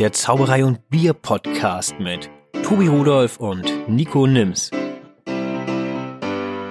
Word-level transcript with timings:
der 0.00 0.12
Zauberei 0.12 0.64
und 0.64 0.88
Bier 0.88 1.12
Podcast 1.12 2.00
mit 2.00 2.30
Tobi 2.64 2.86
Rudolf 2.86 3.36
und 3.36 3.86
Nico 3.86 4.26
Nims. 4.26 4.70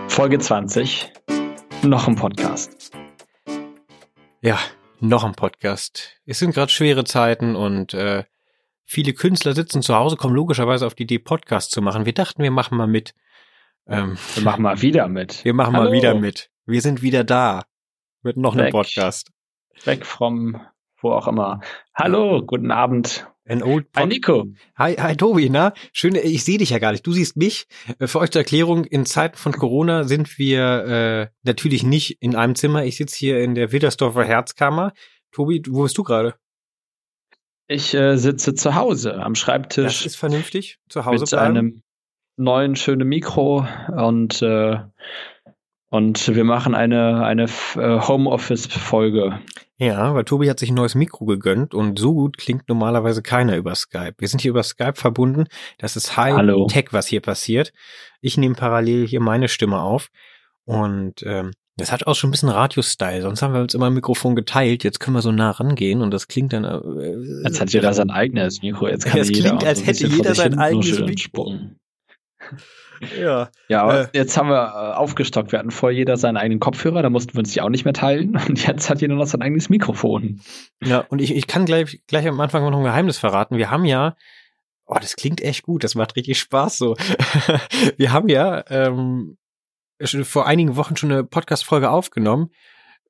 Folge 0.07 0.39
20. 0.39 1.13
Noch 1.83 2.07
ein 2.07 2.15
Podcast. 2.15 2.91
Ja, 4.41 4.57
noch 4.99 5.23
ein 5.23 5.33
Podcast. 5.33 6.19
Es 6.25 6.39
sind 6.39 6.55
gerade 6.55 6.71
schwere 6.71 7.03
Zeiten 7.03 7.55
und 7.55 7.93
äh, 7.93 8.23
viele 8.83 9.13
Künstler 9.13 9.53
sitzen 9.53 9.83
zu 9.83 9.93
Hause, 9.93 10.17
kommen 10.17 10.33
logischerweise 10.33 10.87
auf 10.87 10.95
die 10.95 11.03
Idee, 11.03 11.19
Podcast 11.19 11.69
zu 11.69 11.83
machen. 11.83 12.07
Wir 12.07 12.13
dachten, 12.15 12.41
wir 12.41 12.49
machen 12.49 12.79
mal 12.79 12.87
mit. 12.87 13.13
Ähm, 13.85 14.17
wir 14.33 14.43
machen 14.43 14.63
mal 14.63 14.81
wieder 14.81 15.07
mit. 15.07 15.45
Wir 15.45 15.53
machen 15.53 15.75
Hallo. 15.75 15.91
mal 15.91 15.95
wieder 15.95 16.15
mit. 16.15 16.49
Wir 16.65 16.81
sind 16.81 17.03
wieder 17.03 17.23
da. 17.23 17.65
Mit 18.23 18.37
noch 18.37 18.55
einem 18.55 18.71
Podcast. 18.71 19.31
Weg 19.85 20.03
vom 20.03 20.59
wo 21.01 21.11
auch 21.11 21.27
immer. 21.27 21.61
Hallo, 21.93 22.43
guten 22.45 22.71
Abend. 22.71 23.27
Ein 23.45 23.63
old 23.63 23.91
Pod 23.91 24.03
hi 24.03 24.07
Nico. 24.07 24.45
Hi, 24.77 24.93
hi 24.93 25.15
Tobi, 25.15 25.49
na? 25.49 25.73
Schön, 25.91 26.15
ich 26.15 26.43
sehe 26.43 26.59
dich 26.59 26.69
ja 26.69 26.77
gar 26.77 26.91
nicht. 26.91 27.05
Du 27.05 27.11
siehst 27.11 27.35
mich. 27.35 27.67
Äh, 27.97 28.07
für 28.07 28.19
euch 28.19 28.29
zur 28.29 28.41
Erklärung, 28.41 28.85
in 28.85 29.05
Zeiten 29.05 29.37
von 29.37 29.53
Corona 29.53 30.03
sind 30.03 30.37
wir 30.37 30.85
äh, 30.85 31.27
natürlich 31.43 31.83
nicht 31.83 32.21
in 32.21 32.35
einem 32.35 32.55
Zimmer. 32.55 32.85
Ich 32.85 32.97
sitze 32.97 33.17
hier 33.17 33.41
in 33.41 33.55
der 33.55 33.71
Wittersdorfer 33.71 34.23
Herzkammer. 34.23 34.93
Tobi, 35.31 35.63
wo 35.67 35.83
bist 35.83 35.97
du 35.97 36.03
gerade? 36.03 36.35
Ich 37.67 37.93
äh, 37.93 38.17
sitze 38.17 38.53
zu 38.53 38.75
Hause 38.75 39.15
am 39.15 39.35
Schreibtisch. 39.35 39.99
Das 39.99 40.05
ist 40.05 40.15
vernünftig, 40.15 40.77
zu 40.89 41.05
Hause 41.05 41.23
mit 41.23 41.29
bleiben. 41.29 41.57
einem 41.57 41.81
neuen 42.37 42.75
schönen 42.75 43.07
Mikro 43.07 43.67
und 43.95 44.41
äh, 44.41 44.77
und 45.91 46.35
wir 46.35 46.43
machen 46.43 46.75
eine, 46.75 47.25
eine 47.25 47.45
äh, 47.45 47.99
Homeoffice-Folge. 47.99 49.39
Ja, 49.79 50.13
weil 50.13 50.25
Tobi 50.25 50.49
hat 50.49 50.59
sich 50.59 50.69
ein 50.69 50.75
neues 50.75 50.93
Mikro 50.93 51.25
gegönnt 51.25 51.73
und 51.73 51.97
so 51.97 52.13
gut 52.13 52.37
klingt 52.37 52.67
normalerweise 52.67 53.21
keiner 53.23 53.55
über 53.55 53.73
Skype. 53.75 54.15
Wir 54.17 54.27
sind 54.27 54.41
hier 54.41 54.51
über 54.51 54.63
Skype 54.63 54.95
verbunden. 54.95 55.45
Das 55.77 55.95
ist 55.95 56.17
High-Tech, 56.17 56.87
was 56.91 57.07
hier 57.07 57.21
passiert. 57.21 57.71
Ich 58.19 58.37
nehme 58.37 58.55
parallel 58.55 59.07
hier 59.07 59.21
meine 59.21 59.47
Stimme 59.47 59.79
auf 59.79 60.09
und 60.65 61.23
ähm, 61.23 61.51
das 61.77 61.93
hat 61.93 62.07
auch 62.07 62.15
schon 62.15 62.27
ein 62.27 62.31
bisschen 62.31 62.49
Radio-Style. 62.49 63.21
Sonst 63.21 63.41
haben 63.41 63.53
wir 63.53 63.61
uns 63.61 63.73
immer 63.73 63.87
ein 63.87 63.93
Mikrofon 63.93 64.35
geteilt. 64.35 64.83
Jetzt 64.83 64.99
können 64.99 65.15
wir 65.15 65.21
so 65.21 65.31
nah 65.31 65.51
rangehen 65.51 66.01
und 66.01 66.11
das 66.11 66.27
klingt 66.27 66.51
dann. 66.51 66.65
Äh, 66.65 67.43
Jetzt 67.45 67.61
hat 67.61 67.71
jeder 67.71 67.93
sein 67.93 68.09
eigenes 68.09 68.61
Mikro. 68.61 68.89
Jetzt 68.89 69.05
kann 69.05 69.17
das 69.17 69.29
jeder 69.29 69.49
klingt, 69.49 69.63
als 69.63 69.85
hätte 69.85 70.07
jeder 70.07 70.35
sein 70.35 70.59
eigenes 70.59 70.99
Mikro. 70.99 71.53
Ja. 73.17 73.49
Ja, 73.67 73.83
aber 73.83 74.01
äh, 74.01 74.07
jetzt 74.13 74.37
haben 74.37 74.49
wir 74.49 74.61
äh, 74.61 74.95
aufgestockt. 74.95 75.51
Wir 75.51 75.59
hatten 75.59 75.71
vorher 75.71 75.97
jeder 75.97 76.17
seinen 76.17 76.37
eigenen 76.37 76.59
Kopfhörer, 76.59 77.01
da 77.01 77.09
mussten 77.09 77.33
wir 77.33 77.39
uns 77.39 77.53
die 77.53 77.61
auch 77.61 77.69
nicht 77.69 77.85
mehr 77.85 77.93
teilen. 77.93 78.35
Und 78.47 78.65
jetzt 78.67 78.89
hat 78.89 79.01
jeder 79.01 79.15
noch 79.15 79.25
sein 79.25 79.41
eigenes 79.41 79.69
Mikrofon. 79.69 80.41
Ja, 80.83 80.99
und 81.09 81.21
ich, 81.21 81.35
ich 81.35 81.47
kann 81.47 81.65
gleich, 81.65 82.01
gleich 82.07 82.27
am 82.27 82.39
Anfang 82.39 82.69
noch 82.69 82.77
ein 82.77 82.83
Geheimnis 82.83 83.17
verraten. 83.17 83.57
Wir 83.57 83.71
haben 83.71 83.85
ja, 83.85 84.15
oh, 84.85 84.97
das 84.99 85.15
klingt 85.15 85.41
echt 85.41 85.63
gut, 85.63 85.83
das 85.83 85.95
macht 85.95 86.15
richtig 86.15 86.39
Spaß 86.39 86.77
so. 86.77 86.95
wir 87.97 88.11
haben 88.11 88.27
ja 88.27 88.63
ähm, 88.69 89.37
vor 90.23 90.47
einigen 90.47 90.75
Wochen 90.75 90.97
schon 90.97 91.11
eine 91.11 91.23
Podcast-Folge 91.23 91.89
aufgenommen, 91.89 92.49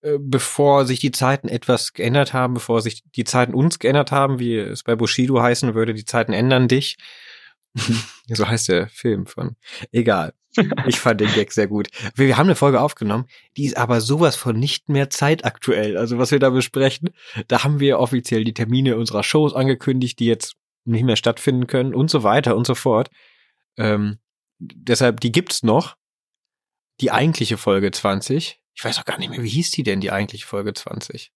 äh, 0.01 0.17
bevor 0.19 0.85
sich 0.85 0.99
die 0.99 1.11
Zeiten 1.11 1.47
etwas 1.47 1.93
geändert 1.93 2.33
haben, 2.33 2.53
bevor 2.53 2.81
sich 2.81 3.03
die 3.15 3.23
Zeiten 3.23 3.53
uns 3.53 3.79
geändert 3.79 4.11
haben, 4.11 4.39
wie 4.39 4.57
es 4.57 4.83
bei 4.83 4.95
Bushido 4.95 5.41
heißen 5.41 5.73
würde, 5.73 5.93
die 5.93 6.05
Zeiten 6.05 6.33
ändern 6.33 6.67
dich. 6.67 6.97
so 8.27 8.47
heißt 8.47 8.69
der 8.69 8.87
Film 8.89 9.25
von. 9.25 9.55
Egal. 9.91 10.33
Ich 10.87 10.99
fand 10.99 11.21
den 11.21 11.31
Gag 11.31 11.51
sehr 11.51 11.67
gut. 11.67 11.89
Wir 12.15 12.35
haben 12.37 12.47
eine 12.47 12.55
Folge 12.55 12.81
aufgenommen, 12.81 13.25
die 13.55 13.65
ist 13.65 13.77
aber 13.77 14.01
sowas 14.01 14.35
von 14.35 14.57
nicht 14.57 14.89
mehr 14.89 15.09
zeitaktuell. 15.09 15.95
Also 15.95 16.17
was 16.17 16.31
wir 16.31 16.39
da 16.39 16.49
besprechen, 16.49 17.11
da 17.47 17.63
haben 17.63 17.79
wir 17.79 17.99
offiziell 17.99 18.43
die 18.43 18.53
Termine 18.53 18.97
unserer 18.97 19.23
Shows 19.23 19.53
angekündigt, 19.53 20.19
die 20.19 20.25
jetzt 20.25 20.55
nicht 20.85 21.03
mehr 21.03 21.15
stattfinden 21.15 21.67
können 21.67 21.93
und 21.93 22.09
so 22.09 22.23
weiter 22.23 22.55
und 22.55 22.65
so 22.65 22.73
fort. 22.73 23.09
Ähm, 23.77 24.17
deshalb, 24.57 25.19
die 25.19 25.31
gibt's 25.31 25.63
noch. 25.63 25.95
Die 26.99 27.11
eigentliche 27.11 27.57
Folge 27.57 27.91
20. 27.91 28.59
Ich 28.75 28.83
weiß 28.83 28.99
auch 28.99 29.05
gar 29.05 29.17
nicht 29.19 29.29
mehr, 29.29 29.43
wie 29.43 29.49
hieß 29.49 29.71
die 29.71 29.83
denn, 29.83 30.01
die 30.01 30.11
eigentliche 30.11 30.45
Folge 30.45 30.73
20? 30.73 31.31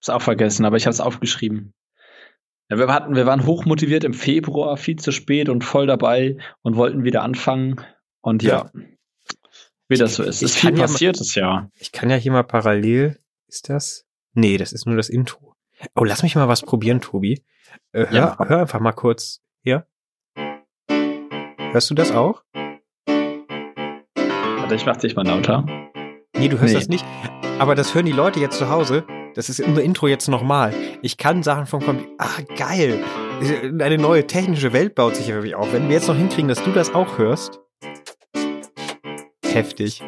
Ist 0.00 0.10
auch 0.10 0.22
vergessen, 0.22 0.64
aber 0.64 0.76
ich 0.76 0.86
habe 0.86 0.92
es 0.92 1.00
aufgeschrieben. 1.00 1.74
Ja, 2.70 2.78
wir, 2.78 2.88
hatten, 2.88 3.14
wir 3.14 3.26
waren 3.26 3.44
hochmotiviert 3.44 4.04
im 4.04 4.14
Februar, 4.14 4.76
viel 4.76 4.96
zu 4.96 5.12
spät 5.12 5.48
und 5.48 5.64
voll 5.64 5.86
dabei 5.86 6.38
und 6.62 6.76
wollten 6.76 7.04
wieder 7.04 7.22
anfangen. 7.22 7.80
Und 8.20 8.42
ja, 8.42 8.70
ja 8.74 8.84
wie 9.88 9.96
das 9.96 10.14
so 10.14 10.22
ist. 10.22 10.36
Es 10.36 10.42
ist 10.42 10.58
viel 10.58 10.72
passiert 10.72 11.20
das 11.20 11.34
Jahr. 11.34 11.70
Ich 11.78 11.92
kann 11.92 12.10
ja 12.10 12.16
hier 12.16 12.32
mal 12.32 12.42
parallel. 12.42 13.18
Ist 13.48 13.68
das? 13.68 14.06
Nee, 14.32 14.56
das 14.56 14.72
ist 14.72 14.86
nur 14.86 14.96
das 14.96 15.08
Intro. 15.08 15.54
Oh, 15.94 16.04
lass 16.04 16.22
mich 16.22 16.34
mal 16.34 16.48
was 16.48 16.62
probieren, 16.62 17.00
Tobi. 17.00 17.44
Äh, 17.92 18.06
hör, 18.06 18.12
ja. 18.12 18.38
hör 18.38 18.60
einfach 18.60 18.80
mal 18.80 18.92
kurz 18.92 19.42
hier. 19.62 19.86
Hörst 21.72 21.90
du 21.90 21.94
das 21.94 22.12
auch? 22.12 22.42
Warte, 23.06 24.74
ich 24.74 24.86
mach 24.86 24.96
dich 24.96 25.14
mal 25.14 25.26
lauter. 25.26 25.66
Nee, 26.36 26.48
du 26.48 26.58
hörst 26.58 26.72
nee. 26.72 26.78
das 26.78 26.88
nicht. 26.88 27.04
Aber 27.58 27.74
das 27.74 27.94
hören 27.94 28.06
die 28.06 28.12
Leute 28.12 28.40
jetzt 28.40 28.58
zu 28.58 28.70
Hause. 28.70 29.04
Das 29.34 29.48
ist 29.48 29.60
unser 29.60 29.82
Intro 29.82 30.06
jetzt 30.06 30.28
nochmal. 30.28 30.72
Ich 31.02 31.16
kann 31.16 31.42
Sachen 31.42 31.66
vom 31.66 31.84
Computer. 31.84 32.10
Ah, 32.18 32.40
geil. 32.56 33.02
Eine 33.80 33.98
neue 33.98 34.26
technische 34.26 34.72
Welt 34.72 34.94
baut 34.94 35.16
sich 35.16 35.28
wirklich 35.28 35.56
auf. 35.56 35.72
Wenn 35.72 35.88
wir 35.88 35.96
jetzt 35.96 36.06
noch 36.06 36.16
hinkriegen, 36.16 36.48
dass 36.48 36.62
du 36.62 36.70
das 36.70 36.94
auch 36.94 37.18
hörst. 37.18 37.60
Heftig. 39.44 40.02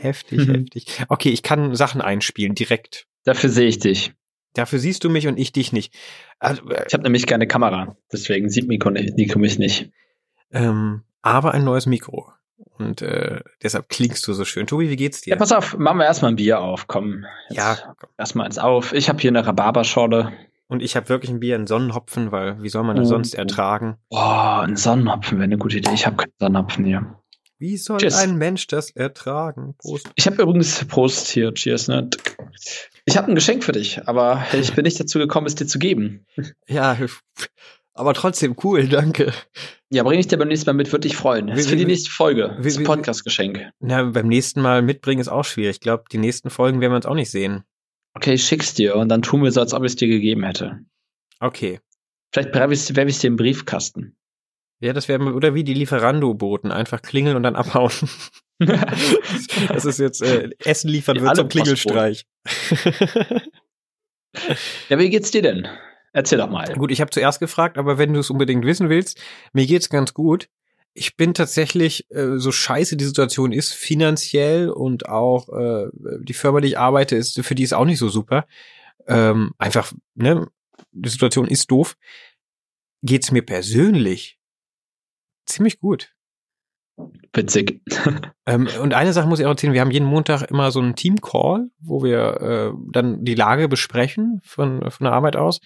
Heftig, 0.00 0.46
mhm. 0.46 0.54
heftig. 0.54 0.86
Okay, 1.08 1.30
ich 1.30 1.42
kann 1.42 1.74
Sachen 1.74 2.00
einspielen 2.00 2.54
direkt. 2.54 3.06
Dafür 3.24 3.50
sehe 3.50 3.68
ich 3.68 3.78
dich. 3.78 4.12
Dafür 4.54 4.78
siehst 4.78 5.04
du 5.04 5.10
mich 5.10 5.28
und 5.28 5.38
ich 5.38 5.52
dich 5.52 5.72
nicht. 5.72 5.94
Also, 6.38 6.68
äh, 6.68 6.84
ich 6.86 6.94
habe 6.94 7.04
nämlich 7.04 7.26
keine 7.26 7.46
Kamera, 7.46 7.96
deswegen 8.12 8.48
sieht 8.48 8.68
Nico, 8.68 8.90
Nico 8.90 9.38
mich 9.38 9.58
nicht. 9.58 9.90
Ähm, 10.50 11.02
aber 11.22 11.52
ein 11.54 11.64
neues 11.64 11.86
Mikro. 11.86 12.32
Und 12.78 13.02
äh, 13.02 13.40
deshalb 13.62 13.88
klingst 13.88 14.26
du 14.26 14.32
so 14.32 14.44
schön. 14.44 14.66
Tobi, 14.66 14.88
wie 14.88 14.96
geht's 14.96 15.22
dir? 15.22 15.30
Ja, 15.30 15.36
pass 15.36 15.52
auf, 15.52 15.76
machen 15.76 15.98
wir 15.98 16.04
erstmal 16.04 16.32
ein 16.32 16.36
Bier 16.36 16.60
auf. 16.60 16.86
Komm. 16.86 17.24
ja. 17.50 17.76
Erstmal 18.16 18.46
eins 18.46 18.58
auf. 18.58 18.92
Ich 18.92 19.08
habe 19.08 19.20
hier 19.20 19.30
eine 19.30 19.46
Rhabarberschorle. 19.46 20.32
Und 20.68 20.82
ich 20.82 20.96
habe 20.96 21.08
wirklich 21.08 21.30
ein 21.30 21.40
Bier 21.40 21.56
in 21.56 21.66
Sonnenhopfen, 21.66 22.30
weil 22.30 22.62
wie 22.62 22.68
soll 22.68 22.84
man 22.84 22.96
das 22.96 23.06
oh. 23.06 23.10
sonst 23.10 23.34
ertragen? 23.34 23.96
Boah, 24.10 24.62
ein 24.62 24.76
Sonnenhopfen 24.76 25.38
wäre 25.38 25.44
eine 25.44 25.58
gute 25.58 25.78
Idee. 25.78 25.92
Ich 25.94 26.06
habe 26.06 26.16
keinen 26.16 26.32
Sonnenhopfen 26.38 26.84
hier. 26.84 27.18
Wie 27.58 27.76
soll 27.76 27.98
Cheers. 27.98 28.14
ein 28.14 28.36
Mensch 28.36 28.68
das 28.68 28.90
ertragen? 28.90 29.74
Prost. 29.78 30.08
Ich 30.14 30.26
habe 30.26 30.40
übrigens 30.40 30.84
Prost 30.84 31.28
hier. 31.28 31.52
Cheers. 31.54 31.88
Ne? 31.88 32.08
Ich 33.04 33.16
habe 33.16 33.28
ein 33.28 33.34
Geschenk 33.34 33.64
für 33.64 33.72
dich, 33.72 34.06
aber 34.06 34.44
ich 34.52 34.74
bin 34.74 34.84
nicht 34.84 35.00
dazu 35.00 35.18
gekommen, 35.18 35.46
es 35.46 35.56
dir 35.56 35.66
zu 35.66 35.78
geben. 35.78 36.26
Ja, 36.68 36.96
aber 37.98 38.14
trotzdem 38.14 38.56
cool, 38.62 38.86
danke. 38.88 39.32
Ja, 39.90 40.02
bringe 40.02 40.20
ich 40.20 40.28
dir 40.28 40.36
beim 40.36 40.48
nächsten 40.48 40.68
Mal 40.68 40.74
mit, 40.74 40.92
würde 40.92 41.08
ich 41.08 41.16
freuen. 41.16 41.48
Das 41.48 41.58
ist 41.58 41.68
für 41.68 41.76
die 41.76 41.84
nächste 41.84 42.10
Folge. 42.10 42.54
Das 42.56 42.66
ist 42.66 42.78
ein 42.78 42.84
Podcast-Geschenk. 42.84 43.70
Na, 43.80 44.04
beim 44.04 44.28
nächsten 44.28 44.60
Mal 44.60 44.82
mitbringen 44.82 45.20
ist 45.20 45.28
auch 45.28 45.44
schwierig. 45.44 45.76
Ich 45.76 45.80
glaube, 45.80 46.04
die 46.12 46.18
nächsten 46.18 46.50
Folgen 46.50 46.80
werden 46.80 46.92
wir 46.92 46.96
uns 46.96 47.06
auch 47.06 47.14
nicht 47.14 47.30
sehen. 47.30 47.64
Okay, 48.14 48.34
ich 48.34 48.44
schick's 48.44 48.74
dir 48.74 48.96
und 48.96 49.08
dann 49.08 49.22
tun 49.22 49.42
wir 49.42 49.52
so, 49.52 49.60
als 49.60 49.74
ob 49.74 49.84
ich 49.84 49.92
es 49.92 49.96
dir 49.96 50.08
gegeben 50.08 50.44
hätte. 50.44 50.80
Okay. 51.40 51.80
Vielleicht 52.32 52.54
werfe 52.54 52.72
ich 52.72 52.90
es 52.90 53.18
dir 53.20 53.28
im 53.28 53.36
Briefkasten. 53.36 54.16
Ja, 54.80 54.92
das 54.92 55.08
wäre, 55.08 55.22
oder 55.32 55.54
wie 55.54 55.64
die 55.64 55.74
Lieferando-Boten, 55.74 56.70
einfach 56.70 57.02
klingeln 57.02 57.36
und 57.36 57.42
dann 57.42 57.56
abhauen. 57.56 57.92
das 58.58 59.84
ist 59.84 59.98
jetzt, 59.98 60.22
äh, 60.22 60.50
Essen 60.64 60.88
liefern 60.88 61.20
wird 61.20 61.36
zum 61.36 61.48
Klingelstreich. 61.48 62.26
ja, 64.88 64.98
wie 64.98 65.10
geht's 65.10 65.30
dir 65.30 65.42
denn? 65.42 65.68
Erzähl 66.12 66.38
doch 66.38 66.50
mal. 66.50 66.72
Gut, 66.74 66.90
ich 66.90 67.00
habe 67.00 67.10
zuerst 67.10 67.40
gefragt, 67.40 67.78
aber 67.78 67.98
wenn 67.98 68.12
du 68.12 68.20
es 68.20 68.30
unbedingt 68.30 68.64
wissen 68.64 68.88
willst, 68.88 69.20
mir 69.52 69.66
geht's 69.66 69.88
ganz 69.88 70.14
gut. 70.14 70.48
Ich 70.94 71.16
bin 71.16 71.34
tatsächlich, 71.34 72.10
äh, 72.10 72.38
so 72.38 72.50
scheiße 72.50 72.96
die 72.96 73.04
Situation 73.04 73.52
ist, 73.52 73.72
finanziell 73.72 74.70
und 74.70 75.08
auch 75.08 75.48
äh, 75.50 75.88
die 76.20 76.32
Firma, 76.32 76.60
die 76.60 76.68
ich 76.68 76.78
arbeite, 76.78 77.14
ist, 77.14 77.40
für 77.44 77.54
die 77.54 77.62
ist 77.62 77.74
auch 77.74 77.84
nicht 77.84 77.98
so 77.98 78.08
super. 78.08 78.46
Ähm, 79.06 79.52
einfach, 79.58 79.92
ne, 80.14 80.48
die 80.92 81.08
Situation 81.08 81.46
ist 81.46 81.70
doof. 81.70 81.96
Geht's 83.02 83.30
mir 83.30 83.42
persönlich 83.42 84.38
ziemlich 85.46 85.78
gut. 85.78 86.14
Witzig. 87.32 87.80
ähm, 88.46 88.68
und 88.82 88.94
eine 88.94 89.12
Sache 89.12 89.28
muss 89.28 89.38
ich 89.38 89.46
auch 89.46 89.50
erzählen, 89.50 89.72
wir 89.72 89.80
haben 89.80 89.90
jeden 89.90 90.06
Montag 90.06 90.42
immer 90.50 90.70
so 90.70 90.80
einen 90.80 90.96
Team-Call, 90.96 91.70
wo 91.78 92.02
wir 92.02 92.40
äh, 92.40 92.78
dann 92.92 93.24
die 93.24 93.34
Lage 93.34 93.68
besprechen 93.68 94.40
von, 94.44 94.90
von 94.90 95.04
der 95.04 95.12
Arbeit 95.12 95.36
aus. 95.36 95.60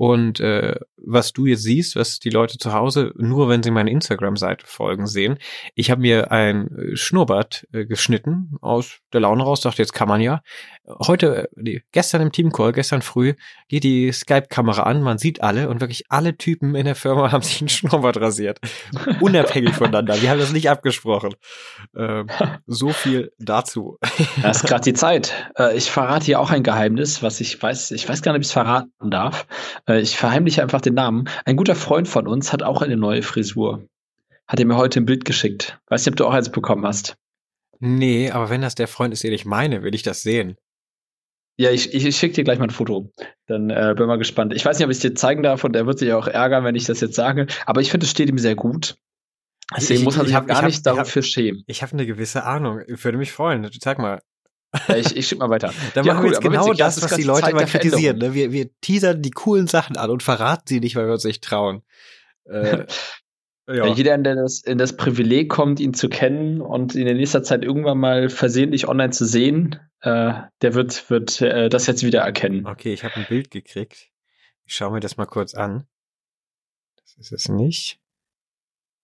Und 0.00 0.40
äh, 0.40 0.76
was 0.96 1.34
du 1.34 1.44
jetzt 1.44 1.62
siehst, 1.62 1.94
was 1.94 2.20
die 2.20 2.30
Leute 2.30 2.56
zu 2.56 2.72
Hause 2.72 3.12
nur, 3.16 3.50
wenn 3.50 3.62
sie 3.62 3.70
meine 3.70 3.90
Instagram-Seite 3.90 4.64
folgen, 4.66 5.06
sehen. 5.06 5.36
Ich 5.74 5.90
habe 5.90 6.00
mir 6.00 6.32
ein 6.32 6.68
äh, 6.74 6.96
Schnurrbart 6.96 7.68
äh, 7.74 7.84
geschnitten 7.84 8.56
aus 8.62 9.00
der 9.12 9.20
Laune 9.20 9.42
raus, 9.42 9.60
dachte, 9.60 9.82
jetzt 9.82 9.92
kann 9.92 10.08
man 10.08 10.22
ja. 10.22 10.40
Heute, 10.98 11.48
nee, 11.56 11.82
gestern 11.92 12.22
im 12.22 12.32
Teamcall, 12.32 12.72
gestern 12.72 13.02
früh, 13.02 13.34
geht 13.68 13.84
die 13.84 14.12
Skype-Kamera 14.12 14.82
an, 14.82 15.02
man 15.02 15.18
sieht 15.18 15.42
alle 15.42 15.68
und 15.68 15.80
wirklich 15.80 16.04
alle 16.08 16.36
Typen 16.36 16.74
in 16.74 16.84
der 16.84 16.94
Firma 16.94 17.32
haben 17.32 17.42
sich 17.42 17.60
einen 17.60 17.68
Schnurrbart 17.68 18.20
rasiert. 18.20 18.58
Unabhängig 19.20 19.74
voneinander. 19.74 20.20
Wir 20.20 20.30
haben 20.30 20.38
das 20.38 20.52
nicht 20.52 20.70
abgesprochen. 20.70 21.34
Ähm, 21.96 22.28
so 22.66 22.90
viel 22.90 23.32
dazu. 23.38 23.98
Das 24.42 24.58
ist 24.58 24.68
gerade 24.68 24.82
die 24.82 24.94
Zeit. 24.94 25.32
Äh, 25.58 25.76
ich 25.76 25.90
verrate 25.90 26.24
hier 26.24 26.40
auch 26.40 26.50
ein 26.50 26.62
Geheimnis, 26.62 27.22
was 27.22 27.40
ich 27.40 27.60
weiß, 27.60 27.90
ich 27.90 28.08
weiß 28.08 28.22
gar 28.22 28.32
nicht, 28.32 28.38
ob 28.38 28.42
ich 28.42 28.48
es 28.48 28.52
verraten 28.52 29.10
darf. 29.10 29.46
Äh, 29.88 30.00
ich 30.00 30.16
verheimliche 30.16 30.62
einfach 30.62 30.80
den 30.80 30.94
Namen. 30.94 31.28
Ein 31.44 31.56
guter 31.56 31.74
Freund 31.74 32.08
von 32.08 32.26
uns 32.26 32.52
hat 32.52 32.62
auch 32.62 32.82
eine 32.82 32.96
neue 32.96 33.22
Frisur. 33.22 33.86
Hat 34.46 34.58
er 34.58 34.66
mir 34.66 34.76
heute 34.76 35.00
ein 35.00 35.06
Bild 35.06 35.24
geschickt. 35.24 35.78
Weiß 35.88 36.04
nicht, 36.04 36.12
ob 36.12 36.16
du 36.16 36.26
auch 36.26 36.32
eins 36.32 36.50
bekommen 36.50 36.86
hast. 36.86 37.16
Nee, 37.80 38.30
aber 38.30 38.50
wenn 38.50 38.60
das 38.60 38.74
der 38.74 38.88
Freund 38.88 39.14
ist, 39.14 39.24
den 39.24 39.32
ich 39.32 39.46
meine, 39.46 39.82
will 39.82 39.94
ich 39.94 40.02
das 40.02 40.22
sehen. 40.22 40.56
Ja, 41.60 41.70
ich, 41.70 41.92
ich, 41.92 42.06
ich 42.06 42.16
schicke 42.16 42.36
dir 42.36 42.44
gleich 42.44 42.58
mal 42.58 42.68
ein 42.68 42.70
Foto. 42.70 43.12
Dann 43.46 43.68
äh, 43.68 43.94
bin 43.94 44.06
mal 44.06 44.16
gespannt. 44.16 44.54
Ich 44.54 44.64
weiß 44.64 44.78
nicht, 44.78 44.86
ob 44.86 44.90
ich 44.90 44.96
es 44.96 45.02
dir 45.02 45.14
zeigen 45.14 45.42
darf 45.42 45.62
und 45.62 45.76
er 45.76 45.84
wird 45.86 45.98
sich 45.98 46.10
auch 46.14 46.26
ärgern, 46.26 46.64
wenn 46.64 46.74
ich 46.74 46.84
das 46.84 47.00
jetzt 47.00 47.14
sage. 47.14 47.48
Aber 47.66 47.82
ich 47.82 47.90
finde, 47.90 48.04
es 48.04 48.10
steht 48.10 48.30
ihm 48.30 48.38
sehr 48.38 48.54
gut. 48.54 48.96
Deswegen 49.76 49.98
ich, 49.98 50.04
muss 50.06 50.16
man 50.16 50.24
sich 50.24 50.34
gar 50.46 50.64
nicht 50.64 50.86
dafür 50.86 51.20
schämen. 51.20 51.62
Ich 51.66 51.82
habe 51.82 51.92
eine 51.92 52.06
gewisse 52.06 52.44
Ahnung. 52.44 52.80
Ich 52.88 53.04
würde 53.04 53.18
mich 53.18 53.30
freuen. 53.30 53.68
Sag 53.78 53.98
mal. 53.98 54.22
Ja, 54.88 54.96
ich, 54.96 55.14
ich 55.14 55.28
schick 55.28 55.38
mal 55.38 55.50
weiter. 55.50 55.74
Dann 55.94 56.06
ja, 56.06 56.14
machen 56.14 56.24
wir 56.24 56.30
jetzt 56.30 56.40
genau 56.40 56.64
witzig, 56.64 56.78
das, 56.78 57.02
was 57.02 57.14
die 57.14 57.24
Leute 57.24 57.50
immer 57.50 57.66
kritisieren. 57.66 58.16
Ne? 58.16 58.32
Wir, 58.32 58.52
wir 58.52 58.70
teasern 58.80 59.20
die 59.20 59.30
coolen 59.30 59.66
Sachen 59.66 59.98
an 59.98 60.08
und 60.08 60.22
verraten 60.22 60.64
sie 60.66 60.80
nicht, 60.80 60.96
weil 60.96 61.08
wir 61.08 61.12
uns 61.12 61.24
nicht 61.24 61.44
trauen. 61.44 61.82
Äh, 62.50 62.86
Ja. 63.72 63.86
Jeder, 63.86 64.18
der 64.18 64.34
das, 64.34 64.62
in 64.62 64.78
das 64.78 64.96
Privileg 64.96 65.48
kommt, 65.48 65.78
ihn 65.78 65.94
zu 65.94 66.08
kennen 66.08 66.60
und 66.60 66.96
ihn 66.96 67.06
in 67.06 67.16
nächster 67.16 67.44
Zeit 67.44 67.62
irgendwann 67.62 67.98
mal 67.98 68.28
versehentlich 68.28 68.88
online 68.88 69.10
zu 69.10 69.24
sehen, 69.24 69.78
äh, 70.00 70.32
der 70.60 70.74
wird, 70.74 71.08
wird 71.08 71.40
äh, 71.40 71.68
das 71.68 71.86
jetzt 71.86 72.02
wieder 72.02 72.20
erkennen. 72.20 72.66
Okay, 72.66 72.92
ich 72.92 73.04
habe 73.04 73.14
ein 73.16 73.26
Bild 73.28 73.50
gekriegt. 73.50 74.10
Ich 74.64 74.74
schaue 74.74 74.92
mir 74.92 75.00
das 75.00 75.16
mal 75.16 75.26
kurz 75.26 75.54
an. 75.54 75.86
Das 76.96 77.16
ist 77.16 77.32
es 77.32 77.48
nicht. 77.48 78.00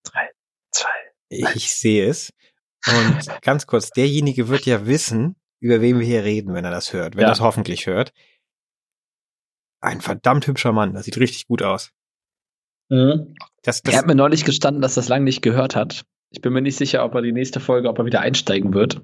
Drei, 0.03 0.31
zwei. 0.71 0.89
Ich 1.29 1.47
eins. 1.47 1.81
sehe 1.81 2.09
es. 2.09 2.33
Und 2.89 3.43
ganz 3.43 3.67
kurz, 3.67 3.91
derjenige 3.91 4.49
wird 4.49 4.67
ja 4.67 4.87
wissen, 4.87 5.37
über 5.61 5.81
wen 5.81 5.99
wir 5.99 6.07
hier 6.07 6.25
reden, 6.25 6.55
wenn 6.55 6.65
er 6.65 6.71
das 6.71 6.93
hört, 6.93 7.15
wenn 7.15 7.23
ja. 7.23 7.29
er 7.29 7.33
das 7.33 7.41
hoffentlich 7.41 7.87
hört. 7.87 8.13
Ein 9.81 10.01
verdammt 10.01 10.47
hübscher 10.47 10.73
Mann, 10.73 10.95
das 10.95 11.05
sieht 11.05 11.19
richtig 11.19 11.47
gut 11.47 11.63
aus. 11.63 11.93
Mhm. 12.89 13.35
Das, 13.63 13.83
das 13.83 13.95
er 13.95 13.99
hat 13.99 14.07
mir 14.07 14.15
neulich 14.15 14.45
gestanden, 14.45 14.83
dass 14.83 14.95
das 14.95 15.09
lange 15.09 15.25
nicht 15.25 15.43
gehört 15.43 15.77
hat. 15.77 16.05
Ich 16.31 16.41
bin 16.41 16.53
mir 16.53 16.63
nicht 16.63 16.77
sicher, 16.77 17.05
ob 17.05 17.15
er 17.15 17.23
die 17.23 17.33
nächste 17.33 17.61
Folge, 17.61 17.89
ob 17.89 17.99
er 17.99 18.07
wieder 18.07 18.21
einsteigen 18.21 18.75
wird. 18.75 19.01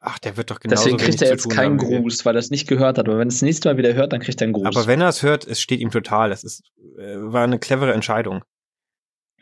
Ach, 0.00 0.18
der 0.18 0.36
wird 0.36 0.50
doch 0.50 0.58
genau 0.58 0.74
Deswegen 0.74 0.96
kriegt 0.96 1.22
er 1.22 1.28
jetzt 1.28 1.48
keinen 1.48 1.78
Gruß, 1.78 2.24
weil 2.24 2.34
er 2.34 2.40
es 2.40 2.50
nicht 2.50 2.66
gehört 2.66 2.98
hat. 2.98 3.08
Aber 3.08 3.18
wenn 3.18 3.28
es 3.28 3.36
das 3.36 3.42
nächste 3.42 3.68
Mal 3.68 3.76
wieder 3.76 3.94
hört, 3.94 4.12
dann 4.12 4.20
kriegt 4.20 4.40
er 4.40 4.46
einen 4.46 4.52
Gruß. 4.52 4.66
Aber 4.66 4.86
wenn 4.86 5.00
er 5.00 5.08
es 5.08 5.22
hört, 5.22 5.46
es 5.46 5.60
steht 5.60 5.80
ihm 5.80 5.90
total. 5.90 6.30
Das 6.30 6.42
ist, 6.42 6.62
äh, 6.98 7.14
war 7.18 7.44
eine 7.44 7.60
clevere 7.60 7.92
Entscheidung. 7.92 8.42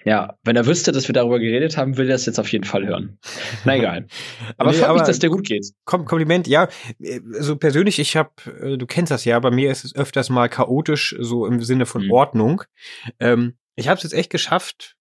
Ja, 0.05 0.39
wenn 0.45 0.57
er 0.57 0.67
wüsste, 0.67 0.93
dass 0.93 1.09
wir 1.09 1.13
darüber 1.13 1.39
geredet 1.39 1.77
haben, 1.77 1.97
will 1.97 2.09
er 2.09 2.15
es 2.15 2.25
jetzt 2.25 2.39
auf 2.39 2.51
jeden 2.51 2.65
Fall 2.65 2.87
hören. 2.87 3.19
Na 3.65 3.77
egal. 3.77 4.07
Aber 4.57 4.71
nee, 4.71 4.79
freut 4.79 4.95
mich, 4.95 5.03
dass 5.03 5.19
der 5.19 5.31
gut 5.31 5.47
geht. 5.47 5.67
Kom 5.85 6.07
Kompliment, 6.07 6.47
ja. 6.47 6.69
So 6.99 7.37
also 7.37 7.57
persönlich, 7.57 7.99
ich 7.99 8.17
habe, 8.17 8.31
äh, 8.61 8.79
du 8.79 8.87
kennst 8.87 9.11
das 9.11 9.25
ja, 9.25 9.39
bei 9.39 9.51
mir 9.51 9.71
ist 9.71 9.85
es 9.85 9.95
öfters 9.95 10.31
mal 10.31 10.49
chaotisch, 10.49 11.15
so 11.21 11.47
im 11.47 11.63
Sinne 11.63 11.85
von 11.85 12.05
mhm. 12.05 12.13
Ordnung. 12.13 12.63
Ähm, 13.19 13.55
ich 13.77 13.89
habe 13.89 13.97
es 13.97 14.03
jetzt 14.03 14.15
echt 14.15 14.31
geschafft, 14.31 14.97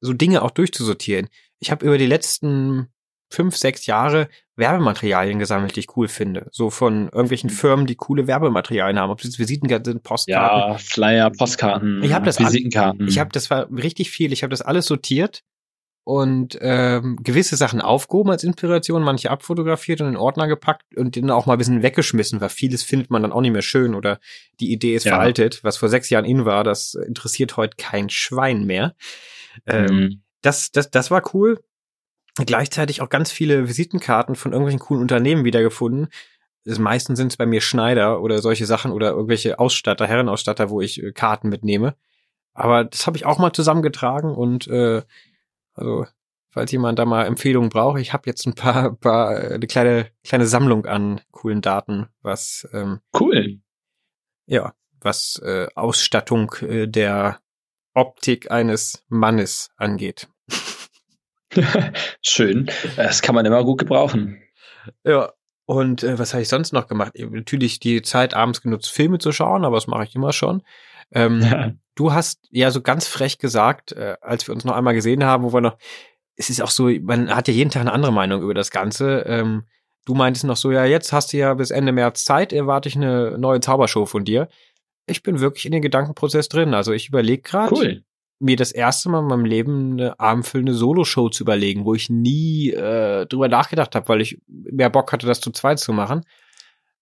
so 0.00 0.12
Dinge 0.12 0.42
auch 0.42 0.50
durchzusortieren. 0.50 1.28
Ich 1.58 1.70
habe 1.70 1.86
über 1.86 1.98
die 1.98 2.06
letzten 2.06 2.88
fünf, 3.30 3.56
sechs 3.56 3.86
Jahre 3.86 4.28
Werbematerialien 4.56 5.38
gesammelt, 5.38 5.74
die 5.76 5.80
ich 5.80 5.96
cool 5.96 6.08
finde. 6.08 6.48
So 6.52 6.70
von 6.70 7.08
irgendwelchen 7.08 7.50
mhm. 7.50 7.54
Firmen, 7.54 7.86
die 7.86 7.94
coole 7.94 8.26
Werbematerialien 8.26 8.98
haben, 8.98 9.10
ob 9.10 9.24
es 9.24 9.38
Visitenkarten 9.38 9.92
sind, 9.92 10.02
Postkarten. 10.02 10.72
Ja, 10.72 10.78
Flyer, 10.78 11.30
Postkarten, 11.30 12.02
ich 12.02 12.12
hab 12.12 12.24
das 12.24 12.38
Visitenkarten. 12.38 13.08
Ich 13.08 13.18
habe 13.18 13.30
das 13.32 13.50
war 13.50 13.70
richtig 13.70 14.10
viel. 14.10 14.32
Ich 14.32 14.42
habe 14.42 14.50
das 14.50 14.62
alles 14.62 14.86
sortiert 14.86 15.42
und 16.04 16.58
ähm, 16.60 17.18
gewisse 17.22 17.56
Sachen 17.56 17.80
aufgehoben 17.80 18.30
als 18.30 18.42
Inspiration, 18.42 19.04
manche 19.04 19.30
abfotografiert 19.30 20.00
und 20.00 20.08
in 20.08 20.16
Ordner 20.16 20.48
gepackt 20.48 20.96
und 20.96 21.16
dann 21.16 21.30
auch 21.30 21.46
mal 21.46 21.54
ein 21.54 21.58
bisschen 21.58 21.82
weggeschmissen, 21.82 22.40
weil 22.40 22.48
vieles 22.48 22.82
findet 22.82 23.10
man 23.10 23.22
dann 23.22 23.32
auch 23.32 23.40
nicht 23.40 23.52
mehr 23.52 23.62
schön 23.62 23.94
oder 23.94 24.18
die 24.58 24.72
Idee 24.72 24.96
ist 24.96 25.04
ja. 25.04 25.12
veraltet. 25.12 25.62
Was 25.62 25.76
vor 25.76 25.88
sechs 25.88 26.10
Jahren 26.10 26.24
in 26.24 26.44
war, 26.44 26.64
das 26.64 26.94
interessiert 26.94 27.56
heute 27.56 27.76
kein 27.76 28.10
Schwein 28.10 28.64
mehr. 28.64 28.96
Ähm, 29.66 29.94
mhm. 29.94 30.22
das, 30.40 30.72
das, 30.72 30.90
das 30.90 31.10
war 31.10 31.22
cool. 31.34 31.62
Gleichzeitig 32.34 33.00
auch 33.00 33.10
ganz 33.10 33.30
viele 33.30 33.68
Visitenkarten 33.68 34.34
von 34.34 34.52
irgendwelchen 34.52 34.80
coolen 34.80 35.02
Unternehmen 35.02 35.44
wiedergefunden. 35.44 36.08
Das 36.64 36.78
meisten 36.78 37.14
sind 37.14 37.28
es 37.28 37.36
bei 37.36 37.46
mir 37.46 37.60
Schneider 37.60 38.22
oder 38.22 38.40
solche 38.40 38.66
Sachen 38.66 38.90
oder 38.90 39.10
irgendwelche 39.10 39.58
Ausstatter, 39.58 40.06
Herrenausstatter, 40.06 40.70
wo 40.70 40.80
ich 40.80 41.02
äh, 41.02 41.12
Karten 41.12 41.48
mitnehme. 41.48 41.94
Aber 42.54 42.84
das 42.84 43.06
habe 43.06 43.16
ich 43.16 43.24
auch 43.24 43.38
mal 43.38 43.52
zusammengetragen 43.52 44.34
und 44.34 44.66
äh, 44.68 45.02
also, 45.74 46.06
falls 46.50 46.72
jemand 46.72 46.98
da 46.98 47.04
mal 47.04 47.26
Empfehlungen 47.26 47.70
braucht, 47.70 48.00
ich 48.00 48.12
habe 48.12 48.24
jetzt 48.26 48.46
ein 48.46 48.54
paar, 48.54 48.94
paar 49.00 49.28
eine 49.36 49.66
kleine 49.66 50.10
kleine 50.24 50.46
Sammlung 50.46 50.86
an 50.86 51.20
coolen 51.30 51.60
Daten, 51.60 52.08
was 52.22 52.68
ähm, 52.72 53.00
cool. 53.18 53.60
Ja, 54.46 54.74
was 55.00 55.40
äh, 55.44 55.68
Ausstattung 55.74 56.54
äh, 56.60 56.86
der 56.86 57.40
Optik 57.94 58.50
eines 58.50 59.04
Mannes 59.08 59.70
angeht. 59.76 60.28
Schön. 62.22 62.70
Das 62.96 63.22
kann 63.22 63.34
man 63.34 63.46
immer 63.46 63.64
gut 63.64 63.78
gebrauchen. 63.78 64.42
Ja. 65.04 65.32
Und 65.64 66.02
äh, 66.02 66.18
was 66.18 66.32
habe 66.34 66.42
ich 66.42 66.48
sonst 66.48 66.72
noch 66.72 66.88
gemacht? 66.88 67.12
Natürlich 67.16 67.78
die 67.78 68.02
Zeit 68.02 68.34
abends 68.34 68.62
genutzt, 68.62 68.90
Filme 68.90 69.18
zu 69.18 69.32
schauen, 69.32 69.64
aber 69.64 69.76
das 69.76 69.86
mache 69.86 70.04
ich 70.04 70.14
immer 70.14 70.32
schon. 70.32 70.62
Ähm, 71.12 71.40
ja. 71.40 71.72
Du 71.94 72.12
hast 72.12 72.40
ja 72.50 72.70
so 72.70 72.80
ganz 72.80 73.06
frech 73.06 73.38
gesagt, 73.38 73.92
äh, 73.92 74.16
als 74.20 74.46
wir 74.46 74.54
uns 74.54 74.64
noch 74.64 74.74
einmal 74.74 74.94
gesehen 74.94 75.24
haben, 75.24 75.44
wo 75.44 75.52
wir 75.52 75.60
noch, 75.60 75.76
es 76.36 76.48
ist 76.48 76.62
auch 76.62 76.70
so, 76.70 76.88
man 76.88 77.34
hat 77.34 77.48
ja 77.48 77.54
jeden 77.54 77.70
Tag 77.70 77.82
eine 77.82 77.92
andere 77.92 78.12
Meinung 78.12 78.42
über 78.42 78.54
das 78.54 78.70
Ganze. 78.70 79.20
Ähm, 79.26 79.64
du 80.06 80.14
meintest 80.14 80.44
noch 80.44 80.56
so, 80.56 80.72
ja, 80.72 80.84
jetzt 80.84 81.12
hast 81.12 81.32
du 81.32 81.36
ja 81.36 81.52
bis 81.54 81.70
Ende 81.70 81.92
März 81.92 82.24
Zeit, 82.24 82.52
erwarte 82.52 82.88
ich 82.88 82.96
eine 82.96 83.36
neue 83.38 83.60
Zaubershow 83.60 84.06
von 84.06 84.24
dir. 84.24 84.48
Ich 85.06 85.22
bin 85.22 85.40
wirklich 85.40 85.66
in 85.66 85.72
den 85.72 85.82
Gedankenprozess 85.82 86.48
drin. 86.48 86.74
Also 86.74 86.92
ich 86.92 87.08
überlege 87.08 87.42
gerade, 87.42 87.74
cool. 87.74 88.04
mir 88.38 88.56
das 88.56 88.72
erste 88.72 89.10
Mal 89.10 89.20
in 89.20 89.26
meinem 89.26 89.44
Leben 89.44 89.92
eine 89.92 90.18
abendfüllende 90.18 90.74
Solo-Show 90.74 91.28
zu 91.28 91.44
überlegen, 91.44 91.84
wo 91.84 91.94
ich 91.94 92.08
nie 92.08 92.70
äh, 92.70 93.26
drüber 93.26 93.48
nachgedacht 93.48 93.94
habe, 93.94 94.08
weil 94.08 94.22
ich 94.22 94.40
mehr 94.46 94.90
Bock 94.90 95.12
hatte, 95.12 95.26
das 95.26 95.40
zu 95.40 95.50
zweit 95.50 95.78
zu 95.78 95.92
machen. 95.92 96.22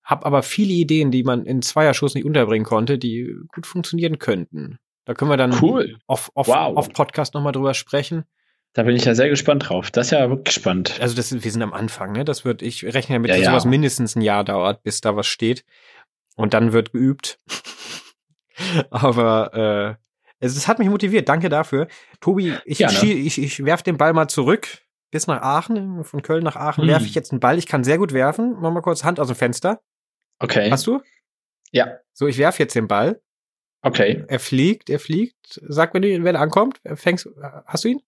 Hab 0.05 0.27
aber 0.27 0.43
viele 0.43 0.73
Ideen, 0.73 1.11
die 1.11 1.23
man 1.23 1.45
in 1.45 1.63
Zweierschuss 1.63 2.15
nicht 2.15 2.25
unterbringen 2.25 2.65
konnte, 2.65 2.99
die 2.99 3.35
gut 3.55 3.67
funktionieren 3.67 4.19
könnten. 4.19 4.79
Da 5.05 5.15
können 5.15 5.31
wir 5.31 5.37
dann 5.37 5.59
cool. 5.63 5.99
auf, 6.07 6.31
auf, 6.35 6.49
wow. 6.49 6.77
auf 6.77 6.93
Podcast 6.93 7.35
nochmal 7.35 7.53
drüber 7.53 7.75
sprechen. 7.75 8.25
Da 8.73 8.85
bin 8.85 8.95
ich 8.95 9.05
ja 9.05 9.15
sehr 9.15 9.29
gespannt 9.29 9.69
drauf. 9.69 9.91
Das 9.91 10.07
ist 10.07 10.11
ja 10.13 10.31
wirklich 10.31 10.55
spannend. 10.55 11.01
Also 11.01 11.17
das, 11.17 11.33
wir 11.33 11.51
sind 11.51 11.63
am 11.63 11.73
Anfang, 11.73 12.13
ne? 12.13 12.25
Das 12.25 12.45
wird, 12.45 12.63
ich 12.63 12.85
rechne 12.85 13.17
damit, 13.17 13.31
ja, 13.31 13.37
dass 13.37 13.45
ja. 13.45 13.51
sowas 13.51 13.65
mindestens 13.65 14.15
ein 14.15 14.21
Jahr 14.21 14.45
dauert, 14.45 14.83
bis 14.85 15.01
da 15.01 15.17
was 15.17 15.27
steht. 15.27 15.65
Und 16.37 16.55
dann 16.55 16.73
wird 16.73 16.93
geübt. 16.93 17.39
Aber 18.91 19.99
äh, 19.99 20.05
es, 20.39 20.57
es 20.57 20.69
hat 20.69 20.79
mich 20.79 20.89
motiviert. 20.89 21.29
Danke 21.29 21.49
dafür. 21.49 21.89
Tobi, 22.21 22.55
ich, 22.65 22.81
ich, 22.81 23.03
ich, 23.03 23.43
ich 23.43 23.65
werf 23.65 23.83
den 23.83 23.97
Ball 23.97 24.13
mal 24.13 24.29
zurück 24.29 24.69
bis 25.11 25.27
nach 25.27 25.43
Aachen. 25.43 26.05
Von 26.05 26.23
Köln 26.23 26.45
nach 26.45 26.57
Aachen 26.57 26.83
hm. 26.83 26.89
werfe 26.89 27.07
ich 27.07 27.15
jetzt 27.15 27.33
einen 27.33 27.41
Ball. 27.41 27.59
Ich 27.59 27.67
kann 27.67 27.83
sehr 27.83 27.99
gut 27.99 28.13
werfen. 28.13 28.57
Mach 28.61 28.71
mal 28.71 28.83
kurz 28.83 29.05
Hand 29.05 29.19
aus 29.19 29.27
dem 29.27 29.37
Fenster. 29.37 29.81
Okay. 30.41 30.71
Hast 30.71 30.87
du? 30.87 31.01
Ja. 31.71 31.99
So, 32.13 32.27
ich 32.27 32.39
werf 32.39 32.59
jetzt 32.59 32.75
den 32.75 32.89
Ball. 32.89 33.21
Okay. 33.83 34.25
Er 34.29 34.41
fliegt, 34.41 34.91
er 34.91 34.99
fliegt. 34.99 35.61
Sag 35.69 35.95
mir, 35.95 36.03
wenn 36.25 36.35
er 36.35 36.41
ankommt. 36.41 36.81
Fängst, 36.95 37.29
hast 37.67 37.85
du 37.85 37.89
ihn? 37.89 38.01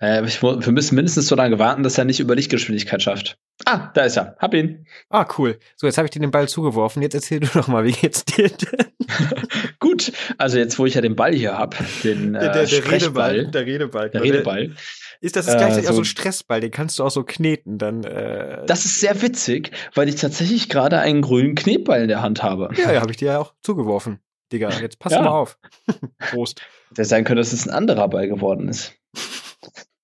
Äh, 0.00 0.24
ich, 0.24 0.42
wir 0.42 0.72
müssen 0.72 0.94
mindestens 0.94 1.26
so 1.26 1.34
lange 1.34 1.58
warten, 1.58 1.82
dass 1.82 1.98
er 1.98 2.04
nicht 2.04 2.20
über 2.20 2.36
Lichtgeschwindigkeit 2.36 3.02
schafft. 3.02 3.36
Ah, 3.64 3.90
da 3.94 4.02
ist 4.02 4.16
er. 4.16 4.36
Hab 4.38 4.54
ihn. 4.54 4.86
Ah, 5.08 5.26
cool. 5.36 5.58
So, 5.74 5.88
jetzt 5.88 5.98
habe 5.98 6.06
ich 6.06 6.12
dir 6.12 6.20
den 6.20 6.30
Ball 6.30 6.48
zugeworfen. 6.48 7.02
Jetzt 7.02 7.14
erzähl 7.14 7.40
du 7.40 7.48
noch 7.54 7.66
mal, 7.66 7.84
wie 7.84 7.92
geht's 7.92 8.24
dir 8.24 8.48
denn? 8.48 8.86
Gut, 9.80 10.12
also 10.36 10.58
jetzt, 10.58 10.78
wo 10.78 10.86
ich 10.86 10.94
ja 10.94 11.00
den 11.00 11.16
Ball 11.16 11.34
hier 11.34 11.58
hab, 11.58 11.74
den 12.04 12.36
äh, 12.36 12.40
der, 12.40 12.52
der, 12.52 12.66
der 12.66 12.92
Redeball, 12.92 13.50
der 13.50 13.66
Redeball, 13.66 14.10
der 14.10 14.22
Redeball, 14.22 14.76
ist 15.20 15.36
das, 15.36 15.46
das 15.46 15.56
gleichzeitig 15.56 15.84
äh, 15.84 15.86
so, 15.86 15.90
auch 15.92 15.96
so 15.96 16.02
ein 16.02 16.06
Stressball, 16.06 16.60
den 16.60 16.70
kannst 16.70 16.98
du 16.98 17.04
auch 17.04 17.10
so 17.10 17.24
kneten, 17.24 17.78
dann. 17.78 18.04
Äh 18.04 18.64
das 18.66 18.84
ist 18.84 19.00
sehr 19.00 19.20
witzig, 19.22 19.72
weil 19.94 20.08
ich 20.08 20.16
tatsächlich 20.16 20.68
gerade 20.68 20.98
einen 20.98 21.22
grünen 21.22 21.54
Knetball 21.54 22.02
in 22.02 22.08
der 22.08 22.22
Hand 22.22 22.42
habe. 22.42 22.70
Ja, 22.76 22.92
ja, 22.92 23.00
habe 23.00 23.10
ich 23.10 23.16
dir 23.16 23.32
ja 23.32 23.38
auch 23.38 23.54
zugeworfen. 23.62 24.20
Digga, 24.52 24.70
jetzt 24.80 24.98
pass 24.98 25.12
ja. 25.12 25.22
mal 25.22 25.28
auf. 25.28 25.58
Prost. 26.18 26.62
Der 26.96 27.04
sein 27.04 27.24
könnte, 27.24 27.40
dass 27.40 27.52
es 27.52 27.68
ein 27.68 27.74
anderer 27.74 28.08
Ball 28.08 28.28
geworden 28.28 28.68
ist. 28.68 28.94